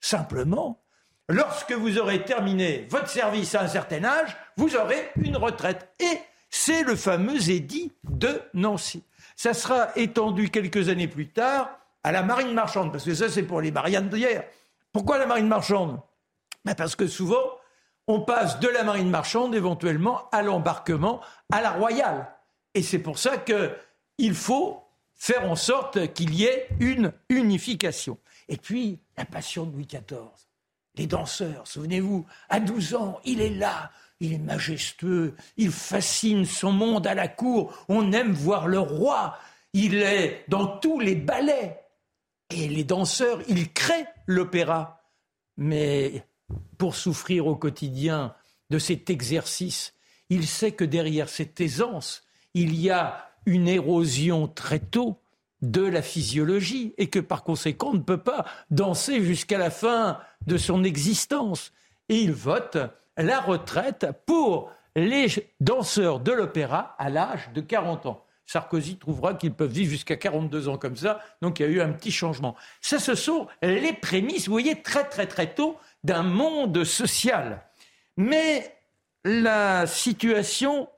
simplement, 0.00 0.81
lorsque 1.32 1.72
vous 1.72 1.98
aurez 1.98 2.24
terminé 2.24 2.86
votre 2.90 3.08
service 3.08 3.54
à 3.54 3.62
un 3.62 3.68
certain 3.68 4.04
âge, 4.04 4.36
vous 4.56 4.76
aurez 4.76 5.10
une 5.16 5.36
retraite. 5.36 5.88
Et 5.98 6.18
c'est 6.50 6.82
le 6.82 6.94
fameux 6.94 7.50
édit 7.50 7.92
de 8.04 8.40
Nancy. 8.54 9.02
Ça 9.34 9.54
sera 9.54 9.88
étendu 9.96 10.50
quelques 10.50 10.88
années 10.88 11.08
plus 11.08 11.28
tard 11.28 11.70
à 12.04 12.12
la 12.12 12.22
marine 12.22 12.52
marchande, 12.52 12.92
parce 12.92 13.04
que 13.04 13.14
ça, 13.14 13.28
c'est 13.28 13.44
pour 13.44 13.60
les 13.60 13.70
Mariannes 13.70 14.08
d'hier. 14.08 14.44
Pourquoi 14.92 15.18
la 15.18 15.26
marine 15.26 15.48
marchande? 15.48 16.00
Ben 16.64 16.74
Parce 16.74 16.96
que 16.96 17.06
souvent, 17.06 17.42
on 18.06 18.20
passe 18.20 18.60
de 18.60 18.68
la 18.68 18.84
marine 18.84 19.08
marchande 19.08 19.54
éventuellement 19.54 20.28
à 20.32 20.42
l'embarquement, 20.42 21.20
à 21.50 21.62
la 21.62 21.70
royale. 21.70 22.28
Et 22.74 22.82
c'est 22.82 22.98
pour 22.98 23.18
ça 23.18 23.38
qu'il 23.38 24.34
faut 24.34 24.82
faire 25.14 25.48
en 25.48 25.56
sorte 25.56 26.12
qu'il 26.12 26.34
y 26.34 26.44
ait 26.44 26.68
une 26.80 27.12
unification. 27.28 28.18
Et 28.48 28.56
puis, 28.56 28.98
la 29.16 29.24
passion 29.24 29.64
de 29.64 29.72
Louis 29.72 29.86
XIV. 29.86 30.51
Les 30.96 31.06
danseurs, 31.06 31.66
souvenez-vous, 31.66 32.26
à 32.48 32.60
12 32.60 32.94
ans, 32.94 33.20
il 33.24 33.40
est 33.40 33.54
là, 33.54 33.90
il 34.20 34.32
est 34.34 34.38
majestueux, 34.38 35.34
il 35.56 35.70
fascine 35.70 36.44
son 36.44 36.72
monde 36.72 37.06
à 37.06 37.14
la 37.14 37.28
cour, 37.28 37.84
on 37.88 38.12
aime 38.12 38.32
voir 38.32 38.68
le 38.68 38.78
roi, 38.78 39.38
il 39.72 39.96
est 39.96 40.44
dans 40.48 40.66
tous 40.66 41.00
les 41.00 41.14
ballets. 41.14 41.78
Et 42.50 42.68
les 42.68 42.84
danseurs, 42.84 43.40
ils 43.48 43.72
créent 43.72 44.08
l'opéra. 44.26 45.02
Mais 45.56 46.26
pour 46.76 46.94
souffrir 46.94 47.46
au 47.46 47.56
quotidien 47.56 48.34
de 48.68 48.78
cet 48.78 49.08
exercice, 49.08 49.94
il 50.28 50.46
sait 50.46 50.72
que 50.72 50.84
derrière 50.84 51.30
cette 51.30 51.60
aisance, 51.60 52.24
il 52.52 52.78
y 52.78 52.90
a 52.90 53.30
une 53.46 53.68
érosion 53.68 54.48
très 54.48 54.78
tôt 54.80 55.21
de 55.62 55.82
la 55.82 56.02
physiologie 56.02 56.94
et 56.98 57.08
que 57.08 57.18
par 57.18 57.44
conséquent 57.44 57.90
on 57.90 57.94
ne 57.94 58.00
peut 58.00 58.22
pas 58.22 58.44
danser 58.70 59.22
jusqu'à 59.22 59.58
la 59.58 59.70
fin 59.70 60.18
de 60.46 60.56
son 60.56 60.84
existence. 60.84 61.72
Et 62.08 62.16
il 62.16 62.32
vote 62.32 62.78
la 63.16 63.40
retraite 63.40 64.06
pour 64.26 64.70
les 64.94 65.28
danseurs 65.60 66.20
de 66.20 66.32
l'opéra 66.32 66.94
à 66.98 67.08
l'âge 67.08 67.50
de 67.54 67.60
40 67.60 68.06
ans. 68.06 68.24
Sarkozy 68.44 68.96
trouvera 68.96 69.34
qu'ils 69.34 69.54
peuvent 69.54 69.70
vivre 69.70 69.90
jusqu'à 69.90 70.16
42 70.16 70.68
ans 70.68 70.76
comme 70.76 70.96
ça, 70.96 71.20
donc 71.40 71.60
il 71.60 71.62
y 71.62 71.66
a 71.66 71.68
eu 71.68 71.80
un 71.80 71.92
petit 71.92 72.10
changement. 72.10 72.56
Ça, 72.80 72.98
ce 72.98 73.14
sont 73.14 73.46
les 73.62 73.92
prémices, 73.92 74.46
vous 74.46 74.52
voyez, 74.52 74.82
très 74.82 75.04
très 75.04 75.26
très 75.26 75.54
tôt 75.54 75.78
d'un 76.04 76.22
monde 76.22 76.84
social. 76.84 77.62
Mais 78.16 78.76
la 79.24 79.86
situation 79.86 80.88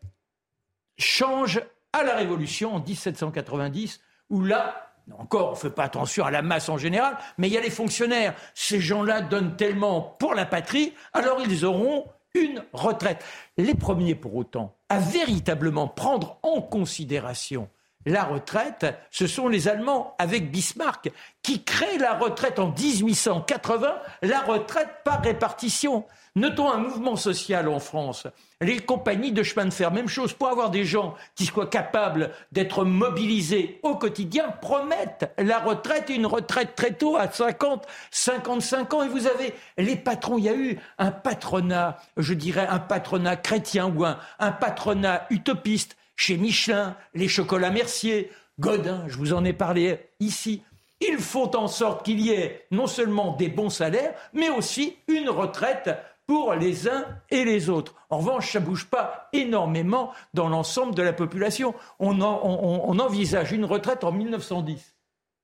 change 0.99 1.63
à 1.93 2.03
la 2.03 2.17
Révolution 2.17 2.75
en 2.75 2.81
1790, 2.81 4.01
où 4.35 4.43
là, 4.43 4.91
encore, 5.17 5.49
on 5.49 5.53
ne 5.53 5.57
fait 5.57 5.71
pas 5.71 5.85
attention 5.85 6.25
à 6.25 6.33
la 6.33 6.43
masse 6.43 6.69
en 6.69 6.77
général, 6.77 7.17
mais 7.39 7.47
il 7.49 7.55
y 7.55 7.57
a 7.57 7.61
les 7.61 7.71
fonctionnaires. 7.71 8.35
Ces 8.53 8.81
gens-là 8.81 9.21
donnent 9.21 9.55
tellement 9.55 10.01
pour 10.01 10.35
la 10.35 10.45
patrie, 10.45 10.93
alors 11.13 11.41
ils 11.41 11.65
auront 11.65 12.07
une 12.35 12.65
retraite. 12.73 13.25
Les 13.57 13.75
premiers, 13.75 14.17
pour 14.17 14.35
autant, 14.35 14.75
à 14.89 14.99
véritablement 14.99 15.87
prendre 15.87 16.39
en 16.43 16.61
considération 16.61 17.69
la 18.07 18.25
retraite, 18.25 18.87
ce 19.11 19.27
sont 19.27 19.49
les 19.49 19.69
Allemands 19.69 20.15
avec 20.19 20.51
Bismarck 20.51 21.11
qui 21.43 21.63
créent 21.63 21.99
la 21.99 22.15
retraite 22.15 22.59
en 22.59 22.69
1880, 22.71 23.95
la 24.23 24.41
retraite 24.41 24.89
par 25.05 25.23
répartition. 25.23 26.05
Notons 26.37 26.69
un 26.69 26.79
mouvement 26.79 27.15
social 27.15 27.69
en 27.69 27.79
France. 27.79 28.27
Les 28.61 28.81
compagnies 28.81 29.31
de 29.31 29.45
chemin 29.45 29.67
de 29.67 29.73
fer, 29.73 29.93
même 29.93 30.09
chose, 30.09 30.33
pour 30.33 30.49
avoir 30.49 30.71
des 30.71 30.85
gens 30.85 31.15
qui 31.37 31.47
soient 31.47 31.69
capables 31.69 32.33
d'être 32.51 32.85
mobilisés 32.85 33.79
au 33.85 33.95
quotidien, 33.95 34.49
promettent 34.61 35.33
la 35.39 35.61
retraite, 35.61 36.09
une 36.09 36.27
retraite 36.27 36.75
très 36.75 36.93
tôt, 36.93 37.17
à 37.17 37.31
50, 37.31 37.87
55 38.11 38.95
ans. 38.95 39.03
Et 39.05 39.09
vous 39.09 39.29
avez 39.29 39.55
les 39.79 39.95
patrons, 39.95 40.39
il 40.39 40.45
y 40.45 40.49
a 40.49 40.57
eu 40.57 40.81
un 40.99 41.13
patronat, 41.13 41.99
je 42.17 42.35
dirais 42.35 42.67
un 42.69 42.81
patronat 42.81 43.37
chrétien 43.37 43.87
ou 43.87 44.05
un, 44.05 44.19
un 44.41 44.51
patronat 44.51 45.27
utopiste 45.31 45.97
chez 46.17 46.37
Michelin, 46.37 46.97
les 47.15 47.29
chocolats 47.29 47.71
Mercier, 47.71 48.31
Godin, 48.61 49.05
je 49.09 49.17
vous 49.17 49.33
en 49.33 49.45
ai 49.45 49.53
parlé 49.53 49.99
ici. 50.21 50.63
Ils 51.01 51.19
font 51.19 51.55
en 51.57 51.67
sorte 51.67 52.05
qu'il 52.05 52.21
y 52.21 52.31
ait 52.31 52.67
non 52.71 52.87
seulement 52.87 53.37
des 53.37 53.49
bons 53.49 53.71
salaires, 53.71 54.15
mais 54.33 54.49
aussi 54.49 54.97
une 55.09 55.29
retraite 55.29 55.91
pour 56.27 56.55
les 56.55 56.89
uns 56.89 57.05
et 57.31 57.45
les 57.45 57.69
autres. 57.69 57.95
En 58.09 58.19
revanche, 58.19 58.53
ça 58.53 58.61
ne 58.61 58.65
bouge 58.65 58.87
pas 58.87 59.29
énormément 59.33 60.13
dans 60.33 60.49
l'ensemble 60.49 60.95
de 60.95 61.03
la 61.03 61.13
population. 61.13 61.75
On, 61.99 62.21
on, 62.23 62.99
envisage 62.99 63.53
une 63.53 63.65
retraite 63.65 64.05
en 64.05 64.13
1910. 64.13 64.95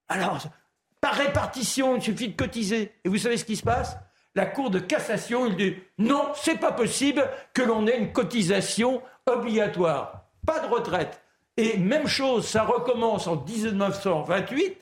Alors, 0.08 0.38
par 1.00 1.14
répartition, 1.14 1.96
il 1.96 2.02
suffit 2.02 2.28
de 2.28 2.36
cotiser. 2.36 2.92
Et 3.04 3.08
vous 3.08 3.18
savez 3.18 3.36
ce 3.36 3.44
qui 3.44 3.56
se 3.56 3.62
passe? 3.62 3.96
La 4.34 4.46
Cour 4.46 4.70
de 4.70 4.78
cassation, 4.78 5.46
il 5.46 5.56
dit 5.56 5.74
non, 5.98 6.28
c'est 6.34 6.58
pas 6.58 6.72
possible 6.72 7.28
que 7.52 7.62
l'on 7.62 7.86
ait 7.86 7.98
une 7.98 8.12
cotisation 8.12 9.02
obligatoire. 9.26 10.19
Pas 10.46 10.60
de 10.60 10.72
retraite. 10.72 11.20
Et 11.56 11.78
même 11.78 12.06
chose, 12.06 12.46
ça 12.46 12.62
recommence 12.64 13.26
en 13.26 13.36
1928. 13.36 14.76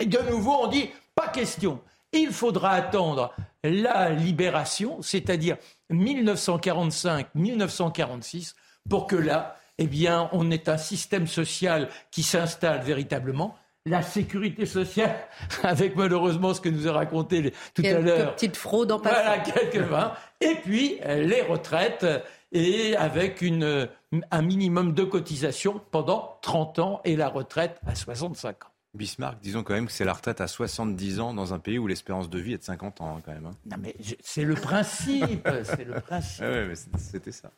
Et 0.00 0.06
de 0.06 0.18
nouveau, 0.30 0.54
on 0.62 0.66
dit 0.66 0.90
pas 1.14 1.28
question. 1.28 1.80
Il 2.12 2.32
faudra 2.32 2.72
attendre 2.72 3.32
la 3.64 4.10
libération, 4.10 5.00
c'est-à-dire 5.02 5.56
1945-1946, 5.92 8.54
pour 8.88 9.06
que 9.06 9.16
là, 9.16 9.56
eh 9.78 9.86
bien, 9.86 10.28
on 10.32 10.50
ait 10.50 10.68
un 10.68 10.76
système 10.76 11.26
social 11.26 11.88
qui 12.10 12.22
s'installe 12.22 12.82
véritablement. 12.82 13.56
La 13.86 14.02
sécurité 14.02 14.66
sociale, 14.66 15.16
avec 15.62 15.96
malheureusement 15.96 16.52
ce 16.54 16.60
que 16.60 16.68
nous 16.68 16.86
a 16.86 16.92
raconté 16.92 17.54
tout 17.74 17.82
à 17.84 17.98
l'heure. 17.98 18.34
petite 18.34 18.56
fraude 18.56 18.92
en 18.92 19.00
passant. 19.00 19.16
Voilà, 19.16 19.38
quelques-uns. 19.38 20.12
Et 20.40 20.54
puis, 20.56 20.98
les 21.04 21.42
retraites, 21.42 22.06
et 22.52 22.96
avec 22.96 23.42
une, 23.42 23.88
un 24.30 24.42
minimum 24.42 24.94
de 24.94 25.04
cotisation 25.04 25.80
pendant 25.90 26.38
30 26.42 26.78
ans 26.78 27.00
et 27.04 27.16
la 27.16 27.28
retraite 27.28 27.80
à 27.86 27.94
65 27.94 28.64
ans. 28.64 28.68
Bismarck, 28.94 29.40
disons 29.40 29.62
quand 29.62 29.72
même 29.72 29.86
que 29.86 29.92
c'est 29.92 30.04
la 30.04 30.12
retraite 30.12 30.42
à 30.42 30.46
70 30.46 31.20
ans 31.20 31.32
dans 31.32 31.54
un 31.54 31.58
pays 31.58 31.78
où 31.78 31.86
l'espérance 31.86 32.28
de 32.28 32.38
vie 32.38 32.52
est 32.52 32.58
de 32.58 32.62
50 32.62 33.00
ans 33.00 33.16
hein, 33.16 33.22
quand 33.24 33.32
même. 33.32 33.46
Hein. 33.46 33.56
Non 33.64 33.76
mais 33.80 33.96
c'est 34.20 34.44
le 34.44 34.54
principe, 34.54 35.48
c'est 35.64 35.84
le 35.84 35.98
principe. 36.00 36.44
Ah 36.44 36.66
mais 36.66 36.74
c'était 36.98 37.32
ça. 37.32 37.50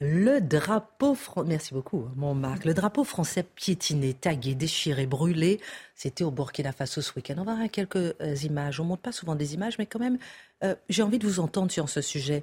Le 0.00 0.40
drapeau 0.40 1.14
français, 1.14 1.48
merci 1.48 1.72
beaucoup, 1.72 2.04
hein, 2.06 2.12
mon 2.16 2.34
Marc. 2.34 2.64
Le 2.64 2.74
drapeau 2.74 3.04
français 3.04 3.42
piétiné, 3.42 4.12
tagué, 4.12 4.54
déchiré, 4.54 5.06
brûlé, 5.06 5.60
c'était 5.94 6.24
au 6.24 6.30
Burkina 6.30 6.72
Faso 6.72 7.00
ce 7.00 7.12
week-end. 7.16 7.34
On 7.38 7.44
va 7.44 7.54
voir 7.54 7.70
quelques 7.70 7.96
euh, 7.96 8.36
images. 8.42 8.80
On 8.80 8.84
montre 8.84 9.02
pas 9.02 9.12
souvent 9.12 9.34
des 9.34 9.54
images, 9.54 9.78
mais 9.78 9.86
quand 9.86 10.00
même, 10.00 10.18
euh, 10.62 10.74
j'ai 10.88 11.02
envie 11.02 11.18
de 11.18 11.26
vous 11.26 11.40
entendre 11.40 11.70
sur 11.70 11.88
ce 11.88 12.00
sujet. 12.00 12.42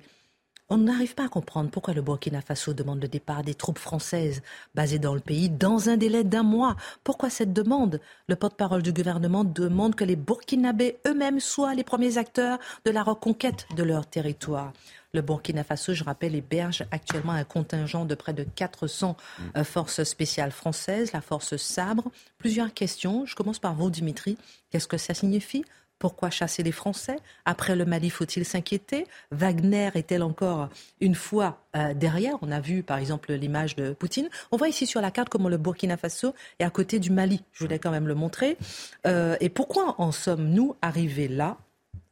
On 0.74 0.78
n'arrive 0.78 1.16
pas 1.16 1.26
à 1.26 1.28
comprendre 1.28 1.70
pourquoi 1.70 1.94
le 1.94 2.02
Burkina 2.02 2.40
Faso 2.40 2.72
demande 2.74 3.02
le 3.02 3.10
départ 3.10 3.44
des 3.44 3.56
troupes 3.56 3.78
françaises 3.78 4.42
basées 4.74 5.00
dans 5.00 5.14
le 5.14 5.20
pays 5.20 5.50
dans 5.50 5.90
un 5.90 5.98
délai 5.98 6.24
d'un 6.24 6.44
mois. 6.44 6.78
Pourquoi 7.04 7.30
cette 7.30 7.52
demande? 7.52 8.00
Le 8.30 8.38
porte-parole 8.38 8.82
du 8.82 8.94
gouvernement 8.94 9.44
demande 9.44 9.96
que 9.96 10.06
les 10.06 10.16
Burkinabés 10.16 10.98
eux-mêmes 11.06 11.42
soient 11.42 11.76
les 11.76 11.84
premiers 11.84 12.18
acteurs 12.18 12.58
de 12.86 12.92
la 12.92 13.04
reconquête 13.04 13.68
de 13.76 13.84
leur 13.84 14.08
territoire. 14.08 14.72
Le 15.14 15.22
Burkina 15.22 15.66
Faso, 15.66 15.94
je 15.94 16.06
rappelle, 16.06 16.36
héberge 16.36 16.86
actuellement 16.90 17.34
un 17.34 17.44
contingent 17.44 18.06
de 18.06 18.16
près 18.16 18.32
de 18.32 18.46
400 18.46 19.18
euh, 19.58 19.66
forces 19.66 20.06
spéciales 20.06 20.52
françaises, 20.52 21.12
la 21.12 21.20
force 21.20 21.58
Sabre. 21.58 22.10
Plusieurs 22.38 22.74
questions. 22.74 23.26
Je 23.26 23.36
commence 23.36 23.60
par 23.60 23.76
vous, 23.76 23.90
Dimitri. 23.90 24.38
Qu'est-ce 24.70 24.88
que 24.88 24.96
ça 24.96 25.14
signifie 25.14 25.66
pourquoi 26.02 26.32
chasser 26.32 26.64
les 26.64 26.72
Français? 26.72 27.18
Après 27.46 27.76
le 27.76 27.86
Mali, 27.86 28.10
faut-il 28.10 28.44
s'inquiéter? 28.44 29.06
Wagner 29.30 29.92
est-elle 29.94 30.24
encore 30.24 30.68
une 31.00 31.14
fois 31.14 31.64
euh, 31.76 31.94
derrière? 31.94 32.38
On 32.42 32.52
a 32.52 32.60
vu 32.60 32.82
par 32.82 32.98
exemple 32.98 33.32
l'image 33.34 33.76
de 33.76 33.94
Poutine. 33.94 34.28
On 34.52 34.58
voit 34.58 34.68
ici 34.68 34.88
sur 34.88 35.00
la 35.00 35.12
carte 35.12 35.30
comment 35.30 35.48
le 35.48 35.58
Burkina 35.58 35.98
Faso 35.98 36.34
est 36.58 36.64
à 36.64 36.72
côté 36.72 36.98
du 36.98 37.12
Mali. 37.12 37.44
Je 37.54 37.64
voulais 37.64 37.78
quand 37.78 37.92
même 37.92 38.08
le 38.08 38.16
montrer. 38.16 38.58
Euh, 39.06 39.38
et 39.42 39.50
pourquoi 39.50 39.94
en 40.00 40.12
sommes-nous 40.12 40.76
arrivés 40.82 41.28
là? 41.28 41.58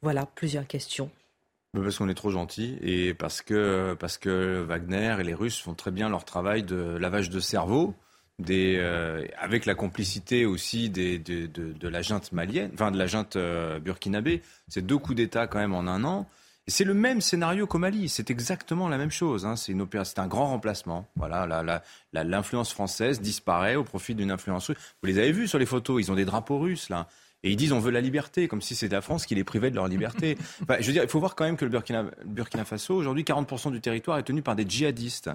Voilà 0.04 0.28
plusieurs 0.28 0.68
questions. 0.68 1.10
Parce 1.74 1.98
qu'on 1.98 2.10
est 2.10 2.14
trop 2.14 2.30
gentil 2.30 2.78
et 2.84 3.16
parce 3.16 3.42
que, 3.42 3.96
parce 4.00 4.20
que 4.20 4.62
Wagner 4.62 5.18
et 5.20 5.24
les 5.24 5.34
Russes 5.34 5.60
font 5.60 5.74
très 5.74 5.90
bien 5.90 6.10
leur 6.10 6.26
travail 6.26 6.62
de 6.62 6.76
lavage 6.76 7.32
de 7.32 7.40
cerveau 7.40 7.96
des, 8.40 8.78
euh, 8.80 9.26
avec 9.38 9.66
la 9.66 9.76
complicité 9.76 10.46
aussi 10.46 10.90
des, 10.90 11.20
de, 11.20 11.46
de, 11.46 11.74
de, 11.74 11.88
la 11.88 12.02
junte 12.02 12.32
malienne, 12.32 12.72
enfin 12.74 12.90
de 12.90 12.98
la 12.98 13.06
junte 13.06 13.36
euh, 13.36 13.80
burkinabé. 13.80 14.42
C'est 14.68 14.86
deux 14.86 14.98
coups 14.98 15.18
d'État 15.18 15.48
quand 15.48 15.60
même 15.60 15.76
en 15.76 15.82
un 15.82 16.04
an. 16.04 16.28
Et 16.68 16.72
c'est 16.72 16.84
le 16.84 16.94
même 16.94 17.20
scénario 17.20 17.68
qu'au 17.68 17.80
Mali. 17.80 18.10
C'est 18.10 18.30
exactement 18.30 18.88
la 18.90 18.98
même 18.98 19.12
chose. 19.12 19.46
Hein. 19.46 19.56
C'est, 19.56 19.72
une 19.72 19.88
c'est 20.04 20.20
un 20.20 20.28
grand 20.28 20.48
remplacement. 20.48 21.08
Voilà, 21.16 21.46
la, 21.48 21.84
la, 22.14 22.24
l'influence 22.24 22.72
française 22.72 23.22
disparaît 23.22 23.76
au 23.76 23.84
profit 23.84 24.16
d'une 24.16 24.32
influence 24.32 24.68
russe. 24.68 24.78
Vous 25.02 25.08
les 25.08 25.18
avez 25.18 25.32
vus 25.32 25.48
sur 25.48 25.58
les 25.58 25.66
photos. 25.66 26.02
Ils 26.02 26.12
ont 26.12 26.16
des 26.16 26.26
drapeaux 26.26 26.60
russes 26.60 26.90
là. 26.90 27.08
Et 27.44 27.52
ils 27.52 27.56
disent 27.56 27.72
on 27.72 27.80
veut 27.80 27.92
la 27.92 28.02
liberté, 28.02 28.48
comme 28.48 28.62
si 28.62 28.76
c'était 28.76 28.96
la 28.96 29.02
France 29.02 29.26
qui 29.26 29.34
les 29.34 29.44
privait 29.44 29.72
de 29.72 29.76
leur 29.76 29.88
liberté. 29.88 30.38
je 30.80 30.86
veux 30.86 30.94
dire, 30.94 31.04
il 31.04 31.10
faut 31.10 31.20
voir 31.20 31.36
quand 31.36 31.46
même 31.46 31.56
que 31.56 31.66
le 31.66 31.72
Burkina, 31.72 32.06
Burkina 32.26 32.66
Faso, 32.66 32.96
aujourd'hui, 32.96 33.24
40% 33.24 33.72
du 33.72 33.80
territoire 33.80 34.18
est 34.18 34.24
tenu 34.24 34.42
par 34.42 34.56
des 34.56 34.68
djihadistes. 34.68 35.30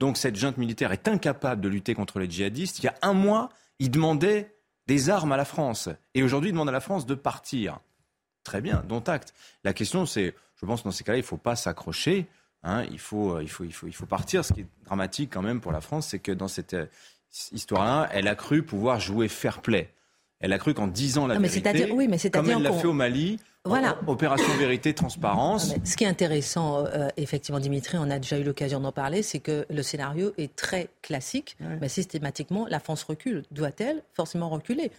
Donc 0.00 0.16
cette 0.16 0.34
junte 0.34 0.56
militaire 0.56 0.92
est 0.92 1.06
incapable 1.06 1.60
de 1.60 1.68
lutter 1.68 1.94
contre 1.94 2.18
les 2.18 2.28
djihadistes. 2.28 2.78
Il 2.80 2.86
y 2.86 2.88
a 2.88 2.94
un 3.02 3.12
mois, 3.12 3.50
ils 3.78 3.90
demandaient 3.90 4.56
des 4.86 5.10
armes 5.10 5.30
à 5.30 5.36
la 5.36 5.44
France. 5.44 5.90
Et 6.14 6.22
aujourd'hui, 6.22 6.50
ils 6.50 6.52
demandent 6.52 6.70
à 6.70 6.72
la 6.72 6.80
France 6.80 7.06
de 7.06 7.14
partir. 7.14 7.78
Très 8.42 8.62
bien, 8.62 8.82
dont 8.88 9.00
acte. 9.00 9.34
La 9.62 9.74
question, 9.74 10.06
c'est, 10.06 10.34
je 10.56 10.66
pense, 10.66 10.82
dans 10.82 10.90
ces 10.90 11.04
cas-là, 11.04 11.18
il 11.18 11.20
ne 11.20 11.26
faut 11.26 11.36
pas 11.36 11.54
s'accrocher. 11.54 12.26
Hein. 12.62 12.84
il, 12.90 12.98
faut, 12.98 13.40
il, 13.40 13.48
faut, 13.48 13.64
il, 13.64 13.72
faut, 13.72 13.86
il 13.86 13.92
faut 13.92 14.06
partir. 14.06 14.42
Ce 14.44 14.54
qui 14.54 14.62
est 14.62 14.66
dramatique 14.86 15.30
quand 15.32 15.42
même 15.42 15.60
pour 15.60 15.70
la 15.70 15.82
France, 15.82 16.08
c'est 16.08 16.18
que 16.18 16.32
dans 16.32 16.48
cette 16.48 16.74
euh, 16.74 16.86
histoire-là, 17.52 18.08
elle 18.10 18.26
a 18.26 18.34
cru 18.34 18.62
pouvoir 18.62 19.00
jouer 19.00 19.28
fair 19.28 19.60
play. 19.60 19.92
Elle 20.40 20.52
a 20.54 20.58
cru 20.58 20.72
qu'en 20.72 20.86
disant 20.86 21.26
la 21.26 21.38
vérité, 21.38 21.92
oui, 21.92 22.08
mais 22.08 22.18
comme 22.30 22.48
elle 22.48 22.62
l'a 22.62 22.72
fait 22.72 22.86
au 22.86 22.94
Mali, 22.94 23.38
voilà. 23.64 23.98
Opération 24.06 24.52
vérité, 24.58 24.94
transparence. 24.94 25.74
ce 25.84 25.96
qui 25.96 26.04
est 26.04 26.08
intéressant, 26.08 26.86
euh, 26.86 27.08
effectivement, 27.18 27.60
Dimitri, 27.60 27.98
on 28.00 28.10
a 28.10 28.18
déjà 28.18 28.38
eu 28.38 28.42
l'occasion 28.42 28.80
d'en 28.80 28.92
parler, 28.92 29.22
c'est 29.22 29.40
que 29.40 29.66
le 29.68 29.82
scénario 29.82 30.32
est 30.38 30.56
très 30.56 30.88
classique. 31.02 31.56
Mais 31.80 31.88
systématiquement, 31.88 32.66
la 32.68 32.80
France 32.80 33.02
recule. 33.02 33.44
Doit-elle 33.50 34.02
forcément 34.14 34.48
reculer? 34.48 34.90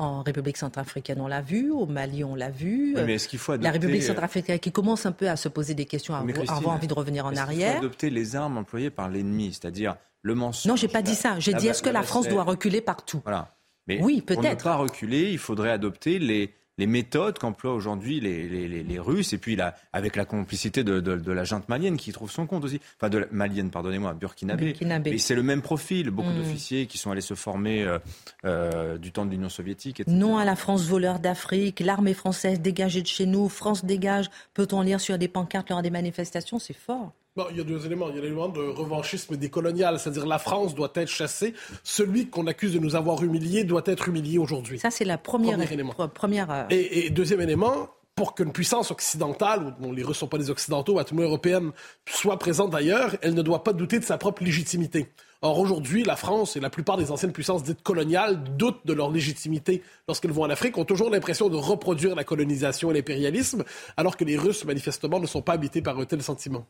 En 0.00 0.22
République 0.22 0.56
centrafricaine, 0.56 1.20
on 1.20 1.26
l'a 1.26 1.42
vu. 1.42 1.72
Au 1.72 1.86
Mali, 1.86 2.22
on 2.22 2.36
l'a 2.36 2.50
vu. 2.50 2.94
mais 3.04 3.14
est-ce 3.14 3.26
qu'il 3.26 3.38
faut 3.38 3.52
adopter... 3.52 3.66
La 3.66 3.72
République 3.72 4.02
centrafricaine 4.02 4.58
qui 4.60 4.70
commence 4.70 5.06
un 5.06 5.12
peu 5.12 5.28
à 5.28 5.36
se 5.36 5.48
poser 5.48 5.74
des 5.74 5.86
questions, 5.86 6.14
à 6.14 6.18
avoir 6.18 6.74
envie 6.74 6.86
de 6.86 6.94
revenir 6.94 7.26
en 7.26 7.34
arrière. 7.34 7.70
Il 7.70 7.78
faut 7.78 7.86
adopter 7.86 8.10
les 8.10 8.36
armes 8.36 8.58
employées 8.58 8.90
par 8.90 9.08
l'ennemi, 9.08 9.52
c'est-à-dire 9.52 9.96
le 10.22 10.34
mensonge? 10.34 10.68
Non, 10.68 10.76
j'ai 10.76 10.88
pas 10.88 11.02
dit 11.02 11.14
ça. 11.14 11.38
J'ai 11.38 11.52
dit 11.54 11.68
est-ce 11.68 11.82
que 11.82 11.90
la 11.90 12.02
France 12.02 12.28
doit 12.28 12.44
reculer 12.44 12.80
partout? 12.80 13.20
Voilà. 13.24 13.48
Mais 13.88 14.00
oui, 14.02 14.20
peut-être. 14.20 14.42
Pour 14.42 14.50
ne 14.50 14.54
pas 14.54 14.76
reculer, 14.76 15.30
il 15.32 15.38
faudrait 15.38 15.70
adopter 15.70 16.18
les, 16.18 16.52
les 16.78 16.86
méthodes 16.86 17.38
qu'emploient 17.38 17.74
aujourd'hui 17.74 18.20
les, 18.20 18.48
les, 18.48 18.82
les, 18.82 18.98
Russes, 18.98 19.32
et 19.32 19.38
puis 19.38 19.56
là, 19.56 19.74
avec 19.92 20.16
la 20.16 20.24
complicité 20.24 20.84
de, 20.84 21.00
de, 21.00 21.16
de, 21.16 21.32
la 21.32 21.44
junte 21.44 21.68
malienne 21.68 21.96
qui 21.96 22.12
trouve 22.12 22.30
son 22.30 22.46
compte 22.46 22.64
aussi, 22.64 22.80
enfin 22.96 23.08
de 23.08 23.18
la, 23.18 23.26
malienne, 23.30 23.70
pardonnez-moi, 23.70 24.14
burkinabé. 24.14 24.66
burkinabé. 24.66 25.10
Mais 25.10 25.18
c'est 25.18 25.34
le 25.34 25.42
même 25.42 25.62
profil, 25.62 26.10
beaucoup 26.10 26.30
mm. 26.30 26.36
d'officiers 26.36 26.86
qui 26.86 26.98
sont 26.98 27.10
allés 27.10 27.20
se 27.20 27.34
former 27.34 27.82
euh, 27.82 27.98
euh, 28.44 28.98
du 28.98 29.12
temps 29.12 29.26
de 29.26 29.30
l'Union 29.30 29.48
soviétique. 29.48 30.00
Etc. 30.00 30.16
Non 30.16 30.38
à 30.38 30.44
la 30.44 30.56
France 30.56 30.84
voleur 30.84 31.18
d'Afrique, 31.18 31.80
l'armée 31.80 32.14
française 32.14 32.60
dégagée 32.60 33.02
de 33.02 33.06
chez 33.06 33.26
nous, 33.26 33.48
France 33.48 33.84
dégage, 33.84 34.30
peut-on 34.54 34.80
lire 34.82 35.00
sur 35.00 35.18
des 35.18 35.28
pancartes 35.28 35.70
lors 35.70 35.82
des 35.82 35.90
manifestations, 35.90 36.58
c'est 36.58 36.76
fort 36.76 37.12
il 37.50 37.56
y 37.56 37.60
a 37.60 37.64
deux 37.64 37.86
éléments. 37.86 38.08
Il 38.10 38.16
y 38.16 38.18
a 38.18 38.22
l'élément 38.22 38.48
de 38.48 38.60
revanchisme 38.60 39.36
décolonial, 39.36 39.98
c'est-à-dire 39.98 40.26
la 40.26 40.38
France 40.38 40.74
doit 40.74 40.92
être 40.94 41.08
chassée. 41.08 41.54
Celui 41.82 42.28
qu'on 42.28 42.46
accuse 42.46 42.72
de 42.74 42.78
nous 42.78 42.96
avoir 42.96 43.22
humiliés 43.22 43.64
doit 43.64 43.82
être 43.86 44.08
humilié 44.08 44.38
aujourd'hui. 44.38 44.78
Ça, 44.78 44.90
c'est 44.90 45.04
la 45.04 45.18
première, 45.18 45.58
Premier 45.58 45.72
élément. 45.72 45.94
Première, 46.14 46.50
euh, 46.50 46.64
et, 46.70 47.10
deuxième 47.10 47.40
élément, 47.40 47.88
pour 48.14 48.34
qu'une 48.34 48.52
puissance 48.52 48.90
occidentale, 48.90 49.76
ou 49.80 49.92
les 49.92 50.02
Russes 50.02 50.16
ne 50.16 50.20
sont 50.20 50.26
pas 50.26 50.38
des 50.38 50.50
Occidentaux, 50.50 50.98
à 50.98 51.04
tout 51.04 51.14
le 51.14 51.20
monde 51.20 51.28
européenne, 51.28 51.70
soit 52.06 52.36
présente 52.38 52.74
ailleurs, 52.74 53.16
elle 53.22 53.34
ne 53.34 53.42
doit 53.42 53.62
pas 53.62 53.72
douter 53.72 53.98
de 53.98 54.04
sa 54.04 54.18
propre 54.18 54.42
légitimité. 54.42 55.08
Or, 55.40 55.60
aujourd'hui, 55.60 56.02
la 56.02 56.16
France 56.16 56.56
et 56.56 56.60
la 56.60 56.68
plupart 56.68 56.96
des 56.96 57.12
anciennes 57.12 57.32
puissances 57.32 57.62
dites 57.62 57.82
coloniales 57.84 58.42
doutent 58.56 58.84
de 58.84 58.92
leur 58.92 59.12
légitimité 59.12 59.84
lorsqu'elles 60.08 60.32
vont 60.32 60.42
en 60.42 60.50
Afrique, 60.50 60.76
ont 60.78 60.84
toujours 60.84 61.10
l'impression 61.10 61.48
de 61.48 61.56
reproduire 61.56 62.16
la 62.16 62.24
colonisation 62.24 62.90
et 62.90 62.94
l'impérialisme, 62.94 63.62
alors 63.96 64.16
que 64.16 64.24
les 64.24 64.36
Russes, 64.36 64.64
manifestement, 64.64 65.20
ne 65.20 65.26
sont 65.26 65.42
pas 65.42 65.52
habités 65.52 65.80
par 65.80 65.96
un 66.00 66.04
tel 66.04 66.20
sentiment. 66.20 66.66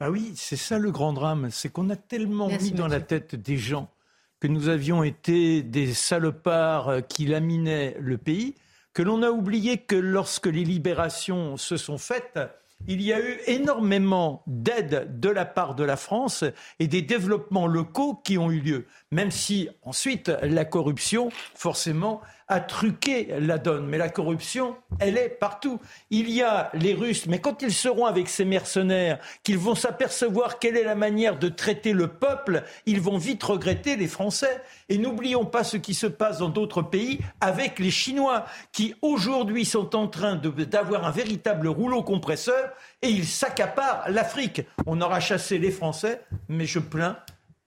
Ah 0.00 0.10
oui, 0.10 0.32
c'est 0.36 0.56
ça 0.56 0.78
le 0.78 0.92
grand 0.92 1.12
drame, 1.12 1.48
c'est 1.50 1.72
qu'on 1.72 1.90
a 1.90 1.96
tellement 1.96 2.48
mis 2.48 2.70
dans 2.70 2.86
la 2.86 3.00
tête 3.00 3.34
des 3.34 3.56
gens 3.56 3.90
que 4.38 4.46
nous 4.46 4.68
avions 4.68 5.02
été 5.02 5.62
des 5.62 5.92
salopards 5.92 7.06
qui 7.08 7.26
laminaient 7.26 7.96
le 7.98 8.16
pays, 8.16 8.54
que 8.94 9.02
l'on 9.02 9.22
a 9.24 9.30
oublié 9.30 9.78
que 9.78 9.96
lorsque 9.96 10.46
les 10.46 10.64
libérations 10.64 11.56
se 11.56 11.76
sont 11.76 11.98
faites, 11.98 12.38
il 12.86 13.02
y 13.02 13.12
a 13.12 13.20
eu 13.20 13.40
énormément 13.46 14.44
d'aides 14.46 15.18
de 15.18 15.28
la 15.28 15.44
part 15.44 15.74
de 15.74 15.82
la 15.82 15.96
France 15.96 16.44
et 16.78 16.86
des 16.86 17.02
développements 17.02 17.66
locaux 17.66 18.14
qui 18.14 18.38
ont 18.38 18.52
eu 18.52 18.60
lieu, 18.60 18.86
même 19.10 19.32
si 19.32 19.68
ensuite 19.82 20.30
la 20.42 20.64
corruption, 20.64 21.30
forcément, 21.54 22.20
a 22.48 22.60
truqué 22.60 23.28
la 23.40 23.58
donne. 23.58 23.86
Mais 23.86 23.98
la 23.98 24.08
corruption, 24.08 24.76
elle 24.98 25.18
est 25.18 25.28
partout. 25.28 25.80
Il 26.10 26.30
y 26.30 26.42
a 26.42 26.70
les 26.74 26.94
Russes, 26.94 27.26
mais 27.26 27.40
quand 27.40 27.62
ils 27.62 27.72
seront 27.72 28.06
avec 28.06 28.28
ces 28.28 28.44
mercenaires, 28.44 29.18
qu'ils 29.42 29.58
vont 29.58 29.74
s'apercevoir 29.74 30.58
quelle 30.58 30.76
est 30.76 30.84
la 30.84 30.94
manière 30.94 31.38
de 31.38 31.48
traiter 31.48 31.92
le 31.92 32.08
peuple, 32.08 32.64
ils 32.86 33.00
vont 33.00 33.18
vite 33.18 33.42
regretter 33.42 33.96
les 33.96 34.08
Français. 34.08 34.62
Et 34.88 34.98
n'oublions 34.98 35.44
pas 35.44 35.64
ce 35.64 35.76
qui 35.76 35.94
se 35.94 36.06
passe 36.06 36.38
dans 36.38 36.48
d'autres 36.48 36.82
pays 36.82 37.20
avec 37.40 37.78
les 37.78 37.90
Chinois, 37.90 38.46
qui 38.72 38.94
aujourd'hui 39.02 39.64
sont 39.64 39.94
en 39.94 40.08
train 40.08 40.36
d'avoir 40.36 41.06
un 41.06 41.10
véritable 41.10 41.68
rouleau 41.68 42.02
compresseur 42.02 42.72
et 43.02 43.08
ils 43.08 43.26
s'accaparent 43.26 44.08
l'Afrique. 44.08 44.62
On 44.86 45.00
aura 45.00 45.20
chassé 45.20 45.58
les 45.58 45.70
Français, 45.70 46.22
mais 46.48 46.66
je 46.66 46.78
plains 46.78 47.18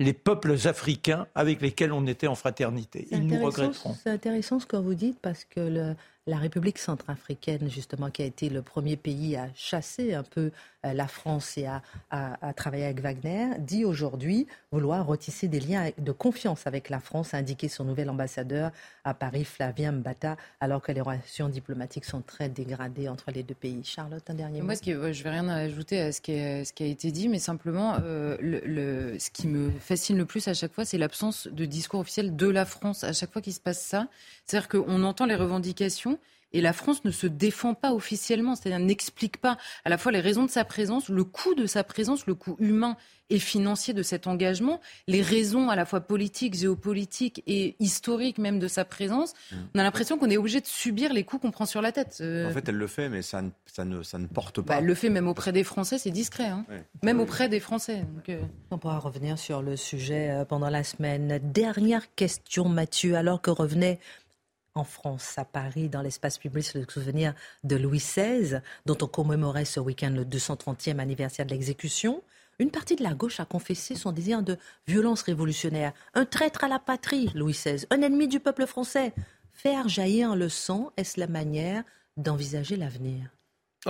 les 0.02 0.14
peuples 0.14 0.56
africains 0.66 1.28
avec 1.36 1.62
lesquels 1.62 1.92
on 1.92 2.06
était 2.08 2.28
en 2.28 2.36
fraternité. 2.36 3.08
Ils 3.12 3.26
nous 3.26 3.44
regretteront. 3.44 3.96
C'est 4.02 4.10
intéressant 4.10 4.60
ce 4.60 4.66
que 4.66 4.78
vous 4.78 4.96
dites 4.96 5.20
parce 5.20 5.46
que 5.46 5.60
le, 5.60 5.96
la 6.28 6.38
République 6.38 6.78
centrafricaine, 6.78 7.70
justement, 7.70 8.10
qui 8.10 8.22
a 8.22 8.26
été 8.26 8.50
le 8.50 8.62
premier 8.62 8.98
pays 8.98 9.36
à 9.36 9.50
chasser 9.56 10.14
un 10.14 10.24
peu 10.24 10.52
la 10.84 11.08
France 11.08 11.58
et 11.58 11.68
à, 12.10 12.54
travailler 12.56 12.86
avec 12.86 13.02
Wagner, 13.02 13.48
dit 13.60 13.86
aujourd'hui 13.86 14.48
vouloir 14.72 15.06
retisser 15.06 15.48
des 15.48 15.60
liens 15.60 15.92
de 15.98 16.12
confiance 16.12 16.68
avec 16.68 16.90
la 16.90 17.00
France, 17.00 17.34
a 17.34 17.38
indiqué 17.38 17.68
son 17.68 17.86
nouvel 17.86 18.10
ambassadeur 18.10 18.72
à 19.04 19.14
Paris, 19.14 19.46
Flavien 19.46 19.92
Mbata, 19.92 20.38
alors 20.60 20.82
que 20.82 20.92
les 20.92 21.02
relations 21.02 21.50
diplomatiques 21.50 22.06
sont 22.06 22.22
très 22.22 22.50
dégradées 22.50 23.10
entre 23.10 23.32
les 23.32 23.44
deux 23.44 23.56
pays. 23.56 23.84
Charlotte, 23.84 24.28
un 24.30 24.34
dernier 24.34 24.60
mot. 24.60 24.66
Moi, 24.66 24.76
ce 24.76 24.82
qui, 24.82 24.92
je 24.92 24.98
ne 24.98 25.12
vais 25.24 25.30
rien 25.30 25.48
ajouter 25.50 26.00
à 26.00 26.12
ce 26.12 26.22
qui, 26.22 26.34
ce 26.34 26.74
qui, 26.74 26.84
a 26.84 26.88
été 26.88 27.12
dit, 27.12 27.30
mais 27.30 27.40
simplement, 27.40 27.98
euh, 28.04 28.38
le, 28.42 29.18
ce 29.20 29.30
qui 29.30 29.48
me 29.48 29.72
fascine 29.80 30.18
le 30.18 30.26
plus 30.26 30.48
à 30.48 30.54
chaque 30.54 30.74
fois, 30.74 30.86
c'est 30.86 30.98
l'absence 30.98 31.48
de 31.48 31.66
discours 31.66 32.00
officiel 32.00 32.36
de 32.36 32.48
la 32.48 32.66
France. 32.66 33.04
À 33.04 33.14
chaque 33.14 33.32
fois 33.32 33.42
qu'il 33.42 33.54
se 33.54 33.60
passe 33.60 33.82
ça, 33.82 34.08
c'est-à-dire 34.46 34.70
qu'on 34.70 35.04
entend 35.04 35.26
les 35.26 35.36
revendications 35.36 36.18
et 36.54 36.62
la 36.62 36.74
France 36.74 37.04
ne 37.06 37.12
se 37.12 37.28
défend 37.28 37.74
pas 37.74 37.94
officiellement, 37.94 38.56
c'est-à-dire 38.56 38.80
n'explique 38.80 39.38
pas 39.38 39.58
à 39.86 39.90
la 39.90 39.98
fois 39.98 40.12
les 40.12 40.20
raisons 40.20 40.46
de 40.46 40.50
sa 40.50 40.66
présence, 40.66 41.10
le 41.10 41.24
coût 41.24 41.56
de 41.56 41.66
sa 41.66 41.84
présence, 41.84 42.26
le 42.26 42.36
coût 42.36 42.56
humain 42.60 42.98
et 43.32 43.40
financier 43.40 43.94
de 43.94 44.04
cet 44.04 44.28
engagement, 44.28 44.82
les 45.08 45.22
raisons 45.22 45.70
à 45.70 45.76
la 45.76 45.86
fois 45.86 46.02
politiques, 46.02 46.54
géopolitiques 46.54 47.42
et 47.48 47.78
historiques 47.80 48.38
même 48.38 48.60
de 48.60 48.68
sa 48.68 48.84
présence. 48.84 49.34
Mmh. 49.34 49.56
On 49.74 49.80
a 49.80 49.84
l'impression 49.84 50.18
qu'on 50.18 50.30
est 50.30 50.38
obligé 50.38 50.60
de 50.60 50.66
subir 50.68 51.14
les 51.14 51.24
coups 51.24 51.42
qu'on 51.42 51.52
prend 51.52 51.66
sur 51.66 51.82
la 51.82 51.94
tête. 51.94 52.18
Euh, 52.20 52.50
en 52.50 52.52
fait, 52.52 52.68
elle 52.68 52.76
le 52.76 52.88
fait, 52.88 53.08
mais 53.08 53.22
ça 53.22 53.42
ne, 53.42 53.50
ça 53.66 53.86
ne, 53.86 54.04
ça 54.04 54.18
ne 54.18 54.28
porte 54.28 54.62
pas. 54.62 54.74
Bah, 54.74 54.76
elle 54.80 54.86
le 54.86 54.96
fait 54.96 55.10
même 55.10 55.30
auprès 55.30 55.54
des 55.54 55.64
Français, 55.64 55.98
c'est 55.98 56.12
discret. 56.12 56.48
Hein. 56.48 56.66
Même 57.04 57.22
auprès 57.22 57.48
des 57.48 57.62
Français. 57.62 58.04
Euh. 58.28 58.42
On 58.70 58.78
pourra 58.78 59.00
revenir 59.00 59.40
sur 59.40 59.62
le 59.62 59.78
sujet 59.78 60.30
euh, 60.30 60.44
pendant 60.44 60.70
la 60.70 60.84
semaine. 60.84 61.40
Dernière 61.42 62.14
question, 62.16 62.68
Mathieu, 62.68 63.16
alors 63.16 63.42
que 63.42 63.50
revenait 63.50 64.00
en 64.76 64.84
France, 64.84 65.38
à 65.38 65.46
Paris, 65.46 65.90
dans 65.90 66.02
l'espace 66.02 66.38
public, 66.38 66.74
le 66.74 66.86
souvenir 66.88 67.34
de 67.64 67.76
Louis 67.76 68.00
XVI, 68.00 68.62
dont 68.86 68.98
on 69.02 69.08
commémorait 69.08 69.66
ce 69.66 69.80
week-end 69.80 70.12
le 70.12 70.24
230e 70.24 71.00
anniversaire 71.00 71.46
de 71.46 71.52
l'exécution. 71.52 72.24
Une 72.60 72.72
partie 72.72 72.96
de 72.96 73.04
la 73.04 73.14
gauche 73.14 73.40
a 73.40 73.46
confessé 73.46 73.96
son 73.96 74.12
désir 74.12 74.44
de 74.44 74.58
violence 74.88 75.24
révolutionnaire. 75.24 75.94
Un 76.14 76.26
traître 76.26 76.64
à 76.64 76.68
la 76.68 76.80
patrie, 76.80 77.32
Louis 77.34 77.54
XVI, 77.54 77.86
un 77.90 78.02
ennemi 78.02 78.28
du 78.28 78.40
peuple 78.40 78.66
français. 78.66 79.14
Faire 79.52 79.90
jaillir 79.90 80.36
le 80.36 80.48
sang, 80.48 80.92
est-ce 80.96 81.20
la 81.20 81.28
manière 81.28 81.84
d'envisager 82.18 82.76
l'avenir? 82.78 83.30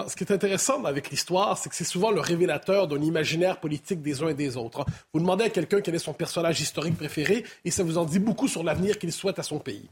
Ce 0.08 0.16
qui 0.16 0.24
est 0.24 0.32
intéressant 0.32 0.86
avec 0.86 1.10
l'histoire, 1.10 1.58
c'est 1.58 1.68
que 1.68 1.76
c'est 1.76 1.84
souvent 1.84 2.12
le 2.12 2.22
révélateur 2.22 2.88
d'un 2.88 3.02
imaginaire 3.02 3.60
politique 3.60 4.02
des 4.02 4.24
uns 4.24 4.30
et 4.30 4.34
des 4.34 4.56
autres. 4.56 4.86
Vous 5.14 5.20
demandez 5.20 5.44
à 5.44 5.50
quelqu'un 5.50 5.82
quel 5.82 5.96
est 5.96 6.00
son 6.00 6.14
personnage 6.14 6.62
historique 6.62 6.96
préféré 6.96 7.44
et 7.66 7.72
ça 7.72 7.84
vous 7.84 7.98
en 7.98 8.06
dit 8.06 8.20
beaucoup 8.20 8.48
sur 8.48 8.64
l'avenir 8.64 8.98
qu'il 8.98 9.12
souhaite 9.12 9.38
à 9.38 9.44
son 9.44 9.60
pays. 9.60 9.90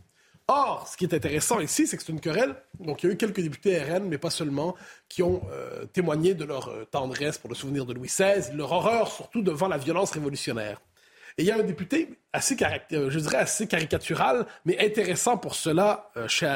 Or, 0.52 0.88
ce 0.92 0.98
qui 0.98 1.06
est 1.06 1.14
intéressant 1.14 1.60
ici, 1.60 1.86
c'est 1.86 1.96
que 1.96 2.02
c'est 2.02 2.12
une 2.12 2.20
querelle. 2.20 2.56
Donc, 2.80 3.04
il 3.04 3.06
y 3.06 3.10
a 3.12 3.14
eu 3.14 3.18
quelques 3.18 3.40
députés 3.40 3.80
RN, 3.84 4.06
mais 4.06 4.18
pas 4.18 4.32
seulement, 4.32 4.76
qui 5.08 5.22
ont 5.22 5.44
euh, 5.52 5.86
témoigné 5.86 6.34
de 6.34 6.44
leur 6.44 6.70
euh, 6.70 6.88
tendresse 6.90 7.38
pour 7.38 7.52
le 7.52 7.56
souvenir 7.56 7.86
de 7.86 7.94
Louis 7.94 8.08
XVI, 8.08 8.52
leur 8.56 8.72
horreur 8.72 9.12
surtout 9.12 9.44
devant 9.44 9.68
la 9.68 9.78
violence 9.78 10.10
révolutionnaire. 10.10 10.82
Et 11.38 11.44
il 11.44 11.46
y 11.46 11.52
a 11.52 11.56
un 11.58 11.62
député 11.62 12.10
assez, 12.34 12.58
euh, 12.94 13.12
je 13.12 13.20
dirais 13.20 13.38
assez 13.38 13.68
caricatural, 13.68 14.48
mais 14.66 14.84
intéressant 14.84 15.38
pour 15.38 15.54
cela 15.54 16.10
chez 16.28 16.48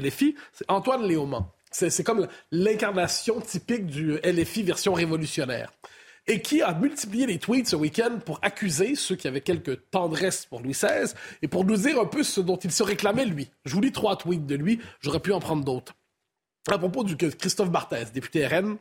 LFI, 0.00 0.36
c'est 0.52 0.70
Antoine 0.70 1.02
Léaumont. 1.02 1.46
C'est 1.72 2.04
comme 2.04 2.28
l'incarnation 2.52 3.40
typique 3.40 3.86
du 3.86 4.18
LFI 4.18 4.62
version 4.62 4.92
révolutionnaire 4.92 5.72
et 6.26 6.40
qui 6.42 6.62
a 6.62 6.74
multiplié 6.74 7.26
les 7.26 7.38
tweets 7.38 7.68
ce 7.68 7.76
week-end 7.76 8.18
pour 8.24 8.38
accuser 8.42 8.94
ceux 8.94 9.16
qui 9.16 9.28
avaient 9.28 9.40
quelques 9.40 9.90
tendresse 9.90 10.46
pour 10.46 10.60
Louis 10.60 10.72
XVI 10.72 11.12
et 11.42 11.48
pour 11.48 11.64
nous 11.64 11.76
dire 11.76 12.00
un 12.00 12.06
peu 12.06 12.22
ce 12.22 12.40
dont 12.40 12.56
il 12.56 12.70
se 12.70 12.82
réclamait 12.82 13.24
lui. 13.24 13.50
Je 13.64 13.74
vous 13.74 13.80
lis 13.80 13.92
trois 13.92 14.16
tweets 14.16 14.46
de 14.46 14.54
lui, 14.54 14.80
j'aurais 15.00 15.20
pu 15.20 15.32
en 15.32 15.40
prendre 15.40 15.64
d'autres. 15.64 15.94
À 16.70 16.78
propos 16.78 17.04
du 17.04 17.16
Christophe 17.16 17.70
Barthès, 17.70 18.12
député 18.12 18.46
RN, 18.46 18.76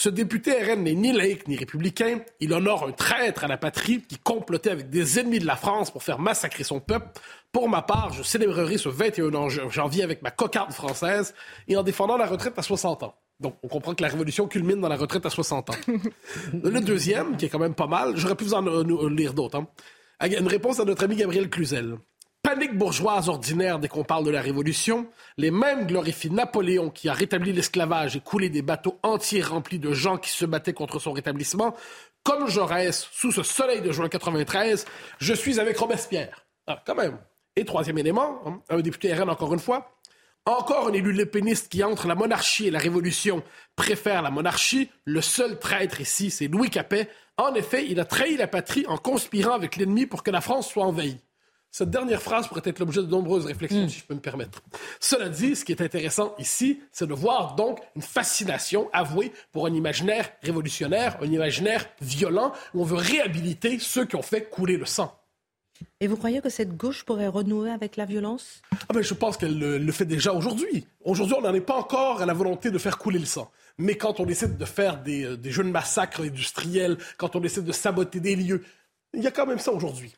ce 0.00 0.08
député 0.08 0.52
RN 0.52 0.84
n'est 0.84 0.94
ni 0.94 1.12
laïque 1.12 1.48
ni 1.48 1.56
républicain. 1.56 2.20
Il 2.38 2.52
honore 2.52 2.86
un 2.86 2.92
traître 2.92 3.42
à 3.42 3.48
la 3.48 3.56
patrie 3.56 4.00
qui 4.02 4.16
complotait 4.16 4.70
avec 4.70 4.90
des 4.90 5.18
ennemis 5.18 5.40
de 5.40 5.46
la 5.46 5.56
France 5.56 5.90
pour 5.90 6.04
faire 6.04 6.20
massacrer 6.20 6.62
son 6.62 6.78
peuple. 6.78 7.08
Pour 7.50 7.68
ma 7.68 7.82
part, 7.82 8.12
je 8.12 8.22
célébrerai 8.22 8.78
ce 8.78 8.88
21 8.88 9.48
janvier 9.68 10.04
avec 10.04 10.22
ma 10.22 10.30
cocarde 10.30 10.72
française 10.72 11.34
et 11.66 11.76
en 11.76 11.82
défendant 11.82 12.16
la 12.16 12.26
retraite 12.26 12.56
à 12.56 12.62
60 12.62 13.02
ans. 13.02 13.16
Donc, 13.40 13.56
on 13.62 13.68
comprend 13.68 13.94
que 13.94 14.02
la 14.02 14.08
révolution 14.08 14.48
culmine 14.48 14.80
dans 14.80 14.88
la 14.88 14.96
retraite 14.96 15.24
à 15.24 15.30
60 15.30 15.70
ans. 15.70 15.74
le 16.52 16.80
deuxième, 16.80 17.36
qui 17.36 17.46
est 17.46 17.48
quand 17.48 17.58
même 17.58 17.74
pas 17.74 17.86
mal, 17.86 18.16
j'aurais 18.16 18.34
pu 18.34 18.44
vous 18.44 18.54
en 18.54 19.08
lire 19.08 19.32
d'autres. 19.32 19.58
Hein. 19.58 19.68
Une 20.26 20.48
réponse 20.48 20.80
à 20.80 20.84
notre 20.84 21.04
ami 21.04 21.14
Gabriel 21.14 21.48
Cluzel. 21.48 21.98
Panique 22.42 22.76
bourgeoise 22.76 23.28
ordinaire 23.28 23.78
dès 23.78 23.88
qu'on 23.88 24.04
parle 24.04 24.24
de 24.24 24.30
la 24.30 24.40
Révolution, 24.40 25.06
les 25.36 25.50
mêmes 25.50 25.86
glorifient 25.86 26.30
Napoléon 26.30 26.90
qui 26.90 27.08
a 27.08 27.12
rétabli 27.12 27.52
l'esclavage 27.52 28.16
et 28.16 28.20
coulé 28.20 28.48
des 28.48 28.62
bateaux 28.62 28.98
entiers 29.02 29.42
remplis 29.42 29.78
de 29.78 29.92
gens 29.92 30.18
qui 30.18 30.30
se 30.30 30.44
battaient 30.44 30.72
contre 30.72 30.98
son 30.98 31.12
rétablissement. 31.12 31.74
Comme 32.22 32.48
Jaurès, 32.48 33.08
sous 33.12 33.32
ce 33.32 33.42
soleil 33.42 33.82
de 33.82 33.92
juin 33.92 34.08
93, 34.08 34.86
je 35.18 35.34
suis 35.34 35.60
avec 35.60 35.76
Robespierre. 35.78 36.46
Ah, 36.66 36.82
quand 36.86 36.94
même. 36.94 37.18
Et 37.56 37.64
troisième 37.64 37.98
élément, 37.98 38.40
hein, 38.46 38.62
un 38.70 38.80
député 38.80 39.12
RN 39.12 39.30
encore 39.30 39.52
une 39.52 39.60
fois, 39.60 39.90
encore 40.46 40.88
un 40.88 40.92
élu 40.92 41.12
lépéniste 41.12 41.68
qui, 41.68 41.84
entre 41.84 42.06
la 42.06 42.14
monarchie 42.14 42.66
et 42.66 42.70
la 42.70 42.78
Révolution, 42.78 43.42
préfère 43.76 44.22
la 44.22 44.30
monarchie. 44.30 44.90
Le 45.04 45.20
seul 45.20 45.58
traître 45.58 46.00
ici, 46.00 46.30
c'est 46.30 46.48
Louis 46.48 46.70
Capet. 46.70 47.08
En 47.36 47.54
effet, 47.54 47.86
il 47.88 48.00
a 48.00 48.04
trahi 48.04 48.36
la 48.36 48.46
patrie 48.46 48.86
en 48.86 48.96
conspirant 48.96 49.52
avec 49.52 49.76
l'ennemi 49.76 50.06
pour 50.06 50.22
que 50.22 50.30
la 50.30 50.40
France 50.40 50.70
soit 50.70 50.84
envahie. 50.84 51.18
Cette 51.70 51.90
dernière 51.90 52.22
phrase 52.22 52.48
pourrait 52.48 52.62
être 52.64 52.78
l'objet 52.78 53.02
de 53.02 53.06
nombreuses 53.06 53.44
réflexions, 53.44 53.84
hmm. 53.84 53.88
si 53.88 53.98
je 53.98 54.04
peux 54.04 54.14
me 54.14 54.20
permettre. 54.20 54.62
Cela 55.00 55.28
dit, 55.28 55.54
ce 55.54 55.64
qui 55.64 55.72
est 55.72 55.82
intéressant 55.82 56.34
ici, 56.38 56.80
c'est 56.92 57.06
de 57.06 57.12
voir 57.12 57.56
donc 57.56 57.80
une 57.94 58.02
fascination 58.02 58.88
avouée 58.92 59.32
pour 59.52 59.66
un 59.66 59.74
imaginaire 59.74 60.30
révolutionnaire, 60.42 61.18
un 61.20 61.26
imaginaire 61.26 61.86
violent, 62.00 62.52
où 62.72 62.82
on 62.82 62.84
veut 62.84 62.96
réhabiliter 62.96 63.78
ceux 63.78 64.06
qui 64.06 64.16
ont 64.16 64.22
fait 64.22 64.48
couler 64.48 64.78
le 64.78 64.86
sang. 64.86 65.17
Et 66.00 66.06
vous 66.06 66.16
croyez 66.16 66.40
que 66.40 66.48
cette 66.48 66.76
gauche 66.76 67.04
pourrait 67.04 67.26
renouer 67.28 67.70
avec 67.70 67.96
la 67.96 68.04
violence? 68.04 68.62
Ah 68.72 68.92
ben, 68.94 69.02
Je 69.02 69.14
pense 69.14 69.36
qu'elle 69.36 69.58
le, 69.58 69.92
fait 69.92 70.04
déjà 70.04 70.32
aujourd'hui. 70.32 70.86
Aujourd'hui, 71.04 71.36
on 71.38 71.42
n'en 71.42 71.54
est 71.54 71.60
pas 71.60 71.76
encore 71.76 72.22
à 72.22 72.26
la 72.26 72.34
volonté 72.34 72.70
de 72.70 72.78
faire 72.78 72.98
couler 72.98 73.18
le 73.18 73.26
sang. 73.26 73.50
Mais 73.78 73.96
quand 73.96 74.20
on 74.20 74.26
décide 74.26 74.56
de 74.56 74.64
faire 74.64 75.02
des, 75.02 75.24
euh, 75.24 75.36
des 75.36 75.50
jeux 75.50 75.62
de 75.62 75.70
massacre 75.70 76.22
industriels, 76.22 76.98
quand 77.16 77.36
on 77.36 77.40
décide 77.40 77.64
de 77.64 77.72
saboter 77.72 78.18
des 78.20 78.34
lieux, 78.34 78.64
il 79.14 79.22
y 79.22 79.26
a 79.26 79.30
quand 79.30 79.46
même 79.46 79.58
ça 79.58 79.72
aujourd'hui. 79.72 80.14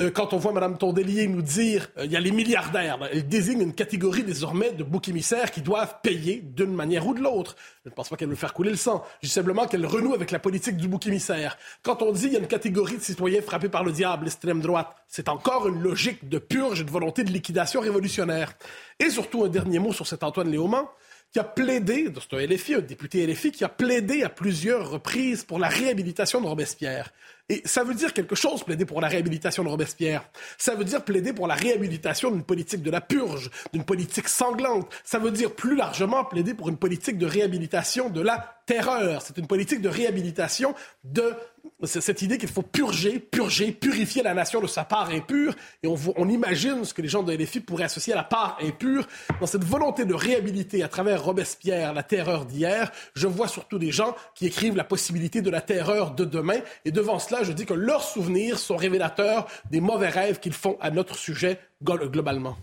Euh, 0.00 0.10
quand 0.10 0.32
on 0.32 0.38
voit 0.38 0.52
Mme 0.52 0.78
Tondelier 0.78 1.26
nous 1.26 1.42
dire 1.42 1.88
euh, 1.98 2.06
il 2.06 2.12
y 2.12 2.16
a 2.16 2.20
les 2.20 2.30
milliardaires, 2.30 2.98
ben, 2.98 3.08
elle 3.12 3.28
désigne 3.28 3.60
une 3.60 3.74
catégorie 3.74 4.22
désormais 4.22 4.70
de 4.72 4.82
boucs 4.82 5.08
émissaires 5.08 5.50
qui 5.50 5.60
doivent 5.60 5.96
payer 6.02 6.40
d'une 6.42 6.74
manière 6.74 7.06
ou 7.06 7.12
de 7.12 7.20
l'autre. 7.20 7.54
Je 7.84 7.90
ne 7.90 7.94
pense 7.94 8.08
pas 8.08 8.16
qu'elle 8.16 8.30
veut 8.30 8.34
faire 8.34 8.54
couler 8.54 8.70
le 8.70 8.76
sang. 8.76 9.04
Je 9.22 9.28
dis 9.28 9.32
simplement 9.32 9.66
qu'elle 9.66 9.84
renoue 9.84 10.14
avec 10.14 10.30
la 10.30 10.38
politique 10.38 10.78
du 10.78 10.88
bouc 10.88 11.06
émissaire. 11.06 11.58
Quand 11.82 12.00
on 12.00 12.12
dit 12.12 12.26
il 12.26 12.32
y 12.32 12.36
a 12.36 12.38
une 12.38 12.46
catégorie 12.46 12.96
de 12.96 13.02
citoyens 13.02 13.42
frappés 13.42 13.68
par 13.68 13.84
le 13.84 13.92
diable, 13.92 14.24
l'extrême 14.24 14.60
droite, 14.60 14.96
c'est 15.06 15.28
encore 15.28 15.68
une 15.68 15.82
logique 15.82 16.28
de 16.28 16.38
purge 16.38 16.80
et 16.80 16.84
de 16.84 16.90
volonté 16.90 17.22
de 17.22 17.30
liquidation 17.30 17.80
révolutionnaire. 17.80 18.54
Et 18.98 19.10
surtout, 19.10 19.44
un 19.44 19.48
dernier 19.48 19.80
mot 19.80 19.92
sur 19.92 20.06
cet 20.06 20.22
Antoine 20.22 20.50
Léaumont 20.50 20.88
qui 21.32 21.38
a 21.38 21.44
plaidé, 21.44 22.12
c'est 22.20 22.36
un 22.36 22.44
LFI, 22.44 22.74
un 22.74 22.80
député 22.80 23.24
LFI, 23.24 23.52
qui 23.52 23.62
a 23.62 23.68
plaidé 23.68 24.24
à 24.24 24.28
plusieurs 24.28 24.90
reprises 24.90 25.44
pour 25.44 25.60
la 25.60 25.68
réhabilitation 25.68 26.40
de 26.40 26.46
Robespierre. 26.46 27.12
Et 27.50 27.62
ça 27.64 27.82
veut 27.82 27.94
dire 27.94 28.14
quelque 28.14 28.36
chose, 28.36 28.62
plaider 28.62 28.84
pour 28.84 29.00
la 29.00 29.08
réhabilitation 29.08 29.64
de 29.64 29.68
Robespierre. 29.68 30.22
Ça 30.56 30.76
veut 30.76 30.84
dire 30.84 31.04
plaider 31.04 31.32
pour 31.32 31.48
la 31.48 31.56
réhabilitation 31.56 32.30
d'une 32.30 32.44
politique 32.44 32.80
de 32.80 32.92
la 32.92 33.00
purge, 33.00 33.50
d'une 33.72 33.82
politique 33.82 34.28
sanglante. 34.28 34.88
Ça 35.02 35.18
veut 35.18 35.32
dire 35.32 35.52
plus 35.52 35.74
largement 35.74 36.24
plaider 36.24 36.54
pour 36.54 36.68
une 36.68 36.76
politique 36.76 37.18
de 37.18 37.26
réhabilitation 37.26 38.08
de 38.08 38.20
la 38.20 38.60
terreur. 38.66 39.20
C'est 39.22 39.36
une 39.36 39.48
politique 39.48 39.82
de 39.82 39.88
réhabilitation 39.88 40.76
de 41.02 41.34
cette 41.82 42.22
idée 42.22 42.38
qu'il 42.38 42.48
faut 42.48 42.62
purger, 42.62 43.18
purger, 43.18 43.72
purifier 43.72 44.22
la 44.22 44.34
nation 44.34 44.60
de 44.60 44.66
sa 44.66 44.84
part 44.84 45.10
impure. 45.10 45.54
Et 45.82 45.88
on, 45.88 45.96
on 46.16 46.28
imagine 46.28 46.84
ce 46.84 46.94
que 46.94 47.02
les 47.02 47.08
gens 47.08 47.22
de 47.22 47.32
LFI 47.32 47.60
pourraient 47.60 47.84
associer 47.84 48.12
à 48.12 48.16
la 48.16 48.22
part 48.22 48.58
impure. 48.62 49.08
Dans 49.40 49.46
cette 49.46 49.64
volonté 49.64 50.04
de 50.04 50.14
réhabiliter 50.14 50.82
à 50.82 50.88
travers 50.88 51.24
Robespierre 51.24 51.92
la 51.94 52.02
terreur 52.02 52.44
d'hier, 52.44 52.92
je 53.14 53.26
vois 53.26 53.48
surtout 53.48 53.78
des 53.78 53.90
gens 53.90 54.14
qui 54.34 54.46
écrivent 54.46 54.76
la 54.76 54.84
possibilité 54.84 55.42
de 55.42 55.50
la 55.50 55.60
terreur 55.60 56.12
de 56.12 56.24
demain. 56.24 56.60
Et 56.84 56.92
devant 56.92 57.18
cela, 57.18 57.39
je 57.44 57.52
dis 57.52 57.66
que 57.66 57.74
leurs 57.74 58.04
souvenirs 58.04 58.58
sont 58.58 58.76
révélateurs 58.76 59.46
des 59.70 59.80
mauvais 59.80 60.08
rêves 60.08 60.40
qu'ils 60.40 60.52
font 60.52 60.76
à 60.80 60.90
notre 60.90 61.16
sujet 61.16 61.58
globalement. 61.82 62.56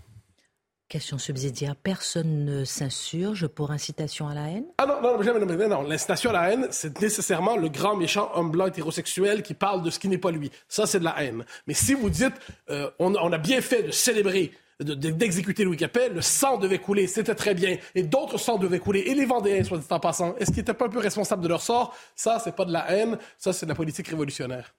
Question 0.88 1.18
subsidiaire. 1.18 1.76
Personne 1.76 2.46
ne 2.46 2.64
s'insurge 2.64 3.46
pour 3.46 3.72
incitation 3.72 4.26
à 4.26 4.32
la 4.32 4.48
haine? 4.48 4.64
Ah 4.78 4.86
non, 4.86 5.02
non, 5.02 5.22
non, 5.22 5.44
non, 5.44 5.68
non. 5.68 5.82
L'incitation 5.82 6.30
à 6.30 6.32
la 6.32 6.50
haine, 6.50 6.66
c'est 6.70 6.98
nécessairement 7.02 7.58
le 7.58 7.68
grand 7.68 7.94
méchant 7.94 8.30
homme 8.34 8.50
blanc 8.50 8.66
hétérosexuel 8.66 9.42
qui 9.42 9.52
parle 9.52 9.82
de 9.82 9.90
ce 9.90 9.98
qui 9.98 10.08
n'est 10.08 10.16
pas 10.16 10.30
lui. 10.30 10.50
Ça, 10.66 10.86
c'est 10.86 11.00
de 11.00 11.04
la 11.04 11.22
haine. 11.22 11.44
Mais 11.66 11.74
si 11.74 11.92
vous 11.92 12.08
dites, 12.08 12.32
euh, 12.70 12.90
on, 12.98 13.14
a 13.14 13.36
bien 13.36 13.60
fait 13.60 13.82
de 13.82 13.90
célébrer 13.90 14.50
d'exécuter 14.80 15.64
Louis 15.64 15.76
Capet, 15.76 16.08
le 16.08 16.22
sang 16.22 16.56
devait 16.56 16.78
couler, 16.78 17.06
c'était 17.06 17.34
très 17.34 17.54
bien, 17.54 17.76
et 17.94 18.02
d'autres 18.02 18.38
sangs 18.38 18.58
devaient 18.58 18.78
couler, 18.78 19.00
et 19.00 19.14
les 19.14 19.24
Vendéens, 19.26 19.64
soit 19.64 19.78
dit 19.78 19.86
en 19.90 20.00
passant, 20.00 20.36
est-ce 20.36 20.50
qu'ils 20.50 20.58
n'étaient 20.58 20.74
pas 20.74 20.86
un 20.86 20.90
peu 20.90 21.00
responsables 21.00 21.42
de 21.42 21.48
leur 21.48 21.62
sort? 21.62 21.96
Ça, 22.14 22.38
c'est 22.42 22.54
pas 22.54 22.64
de 22.64 22.72
la 22.72 22.90
haine, 22.90 23.18
ça, 23.38 23.52
c'est 23.52 23.66
de 23.66 23.70
la 23.70 23.74
politique 23.74 24.08
révolutionnaire. 24.08 24.74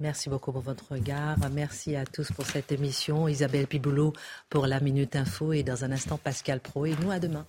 Merci 0.00 0.30
beaucoup 0.30 0.52
pour 0.52 0.62
votre 0.62 0.92
regard. 0.92 1.36
Merci 1.50 1.96
à 1.96 2.06
tous 2.06 2.30
pour 2.30 2.46
cette 2.46 2.70
émission. 2.70 3.26
Isabelle 3.26 3.66
Piboulot 3.66 4.12
pour 4.48 4.68
la 4.68 4.78
Minute 4.78 5.16
Info 5.16 5.52
et 5.52 5.64
dans 5.64 5.84
un 5.84 5.90
instant 5.90 6.18
Pascal 6.18 6.60
Pro. 6.60 6.86
Et 6.86 6.94
nous, 7.02 7.10
à 7.10 7.18
demain. 7.18 7.46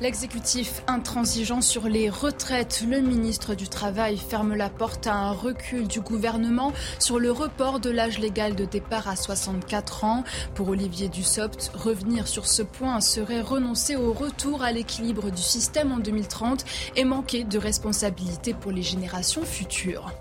L'exécutif 0.00 0.82
intransigeant 0.86 1.60
sur 1.60 1.86
les 1.86 2.08
retraites, 2.08 2.82
le 2.88 3.00
ministre 3.00 3.54
du 3.54 3.68
Travail 3.68 4.16
ferme 4.16 4.54
la 4.54 4.70
porte 4.70 5.06
à 5.06 5.14
un 5.14 5.32
recul 5.32 5.86
du 5.86 6.00
gouvernement 6.00 6.72
sur 6.98 7.18
le 7.18 7.30
report 7.30 7.80
de 7.80 7.90
l'âge 7.90 8.18
légal 8.18 8.54
de 8.54 8.64
départ 8.64 9.08
à 9.08 9.16
64 9.16 10.04
ans. 10.04 10.24
Pour 10.54 10.70
Olivier 10.70 11.10
Dussopt, 11.10 11.70
revenir 11.74 12.28
sur 12.28 12.46
ce 12.46 12.62
point 12.62 13.02
serait 13.02 13.42
renoncer 13.42 13.94
au 13.94 14.14
retour 14.14 14.62
à 14.62 14.72
l'équilibre 14.72 15.30
du 15.30 15.42
système 15.42 15.92
en 15.92 15.98
2030 15.98 16.64
et 16.96 17.04
manquer 17.04 17.44
de 17.44 17.58
responsabilité 17.58 18.54
pour 18.54 18.72
les 18.72 18.82
générations 18.82 19.44
futures. 19.44 20.14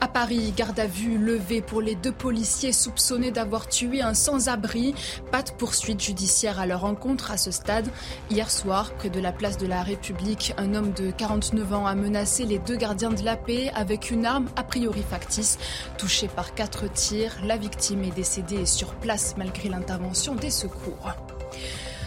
À 0.00 0.08
Paris, 0.08 0.52
garde 0.56 0.78
à 0.78 0.86
vue 0.86 1.18
levée 1.18 1.60
pour 1.60 1.80
les 1.80 1.94
deux 1.94 2.12
policiers 2.12 2.72
soupçonnés 2.72 3.30
d'avoir 3.30 3.68
tué 3.68 4.02
un 4.02 4.14
sans-abri. 4.14 4.94
Pas 5.30 5.42
de 5.42 5.50
poursuite 5.50 6.02
judiciaire 6.02 6.58
à 6.58 6.66
leur 6.66 6.84
encontre 6.84 7.30
à 7.30 7.36
ce 7.36 7.50
stade. 7.50 7.88
Hier 8.30 8.50
soir, 8.50 8.92
près 8.94 9.10
de 9.10 9.20
la 9.20 9.32
place 9.32 9.56
de 9.58 9.66
la 9.66 9.82
République, 9.82 10.54
un 10.58 10.74
homme 10.74 10.92
de 10.92 11.10
49 11.10 11.72
ans 11.72 11.86
a 11.86 11.94
menacé 11.94 12.44
les 12.44 12.58
deux 12.58 12.76
gardiens 12.76 13.10
de 13.10 13.22
la 13.22 13.36
paix 13.36 13.70
avec 13.74 14.10
une 14.10 14.26
arme 14.26 14.48
a 14.56 14.64
priori 14.64 15.02
factice. 15.02 15.58
Touché 15.98 16.28
par 16.28 16.54
quatre 16.54 16.90
tirs, 16.92 17.36
la 17.44 17.56
victime 17.56 18.04
est 18.04 18.14
décédée 18.14 18.66
sur 18.66 18.94
place 18.94 19.34
malgré 19.36 19.68
l'intervention 19.68 20.34
des 20.34 20.50
secours. 20.50 21.12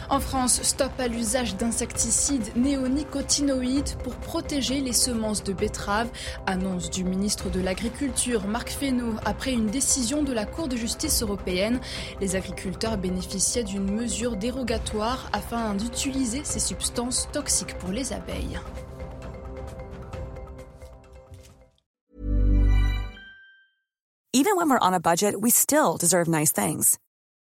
En 0.09 0.21
France, 0.21 0.61
stop 0.63 0.91
à 0.99 1.09
l'usage 1.09 1.57
d'insecticides 1.57 2.55
néonicotinoïdes 2.55 3.97
pour 4.03 4.15
protéger 4.15 4.79
les 4.79 4.93
semences 4.93 5.43
de 5.43 5.51
betteraves. 5.51 6.09
Annonce 6.45 6.89
du 6.89 7.03
ministre 7.03 7.49
de 7.49 7.59
l'Agriculture, 7.59 8.47
Marc 8.47 8.69
Fesneau, 8.69 9.15
après 9.25 9.51
une 9.51 9.67
décision 9.67 10.23
de 10.23 10.31
la 10.31 10.45
Cour 10.45 10.69
de 10.69 10.77
justice 10.77 11.21
européenne. 11.21 11.81
Les 12.21 12.37
agriculteurs 12.37 12.97
bénéficiaient 12.97 13.65
d'une 13.65 13.91
mesure 13.91 14.37
dérogatoire 14.37 15.29
afin 15.33 15.73
d'utiliser 15.73 16.41
ces 16.45 16.59
substances 16.59 17.27
toxiques 17.33 17.77
pour 17.77 17.89
les 17.89 18.13
abeilles. 18.13 18.59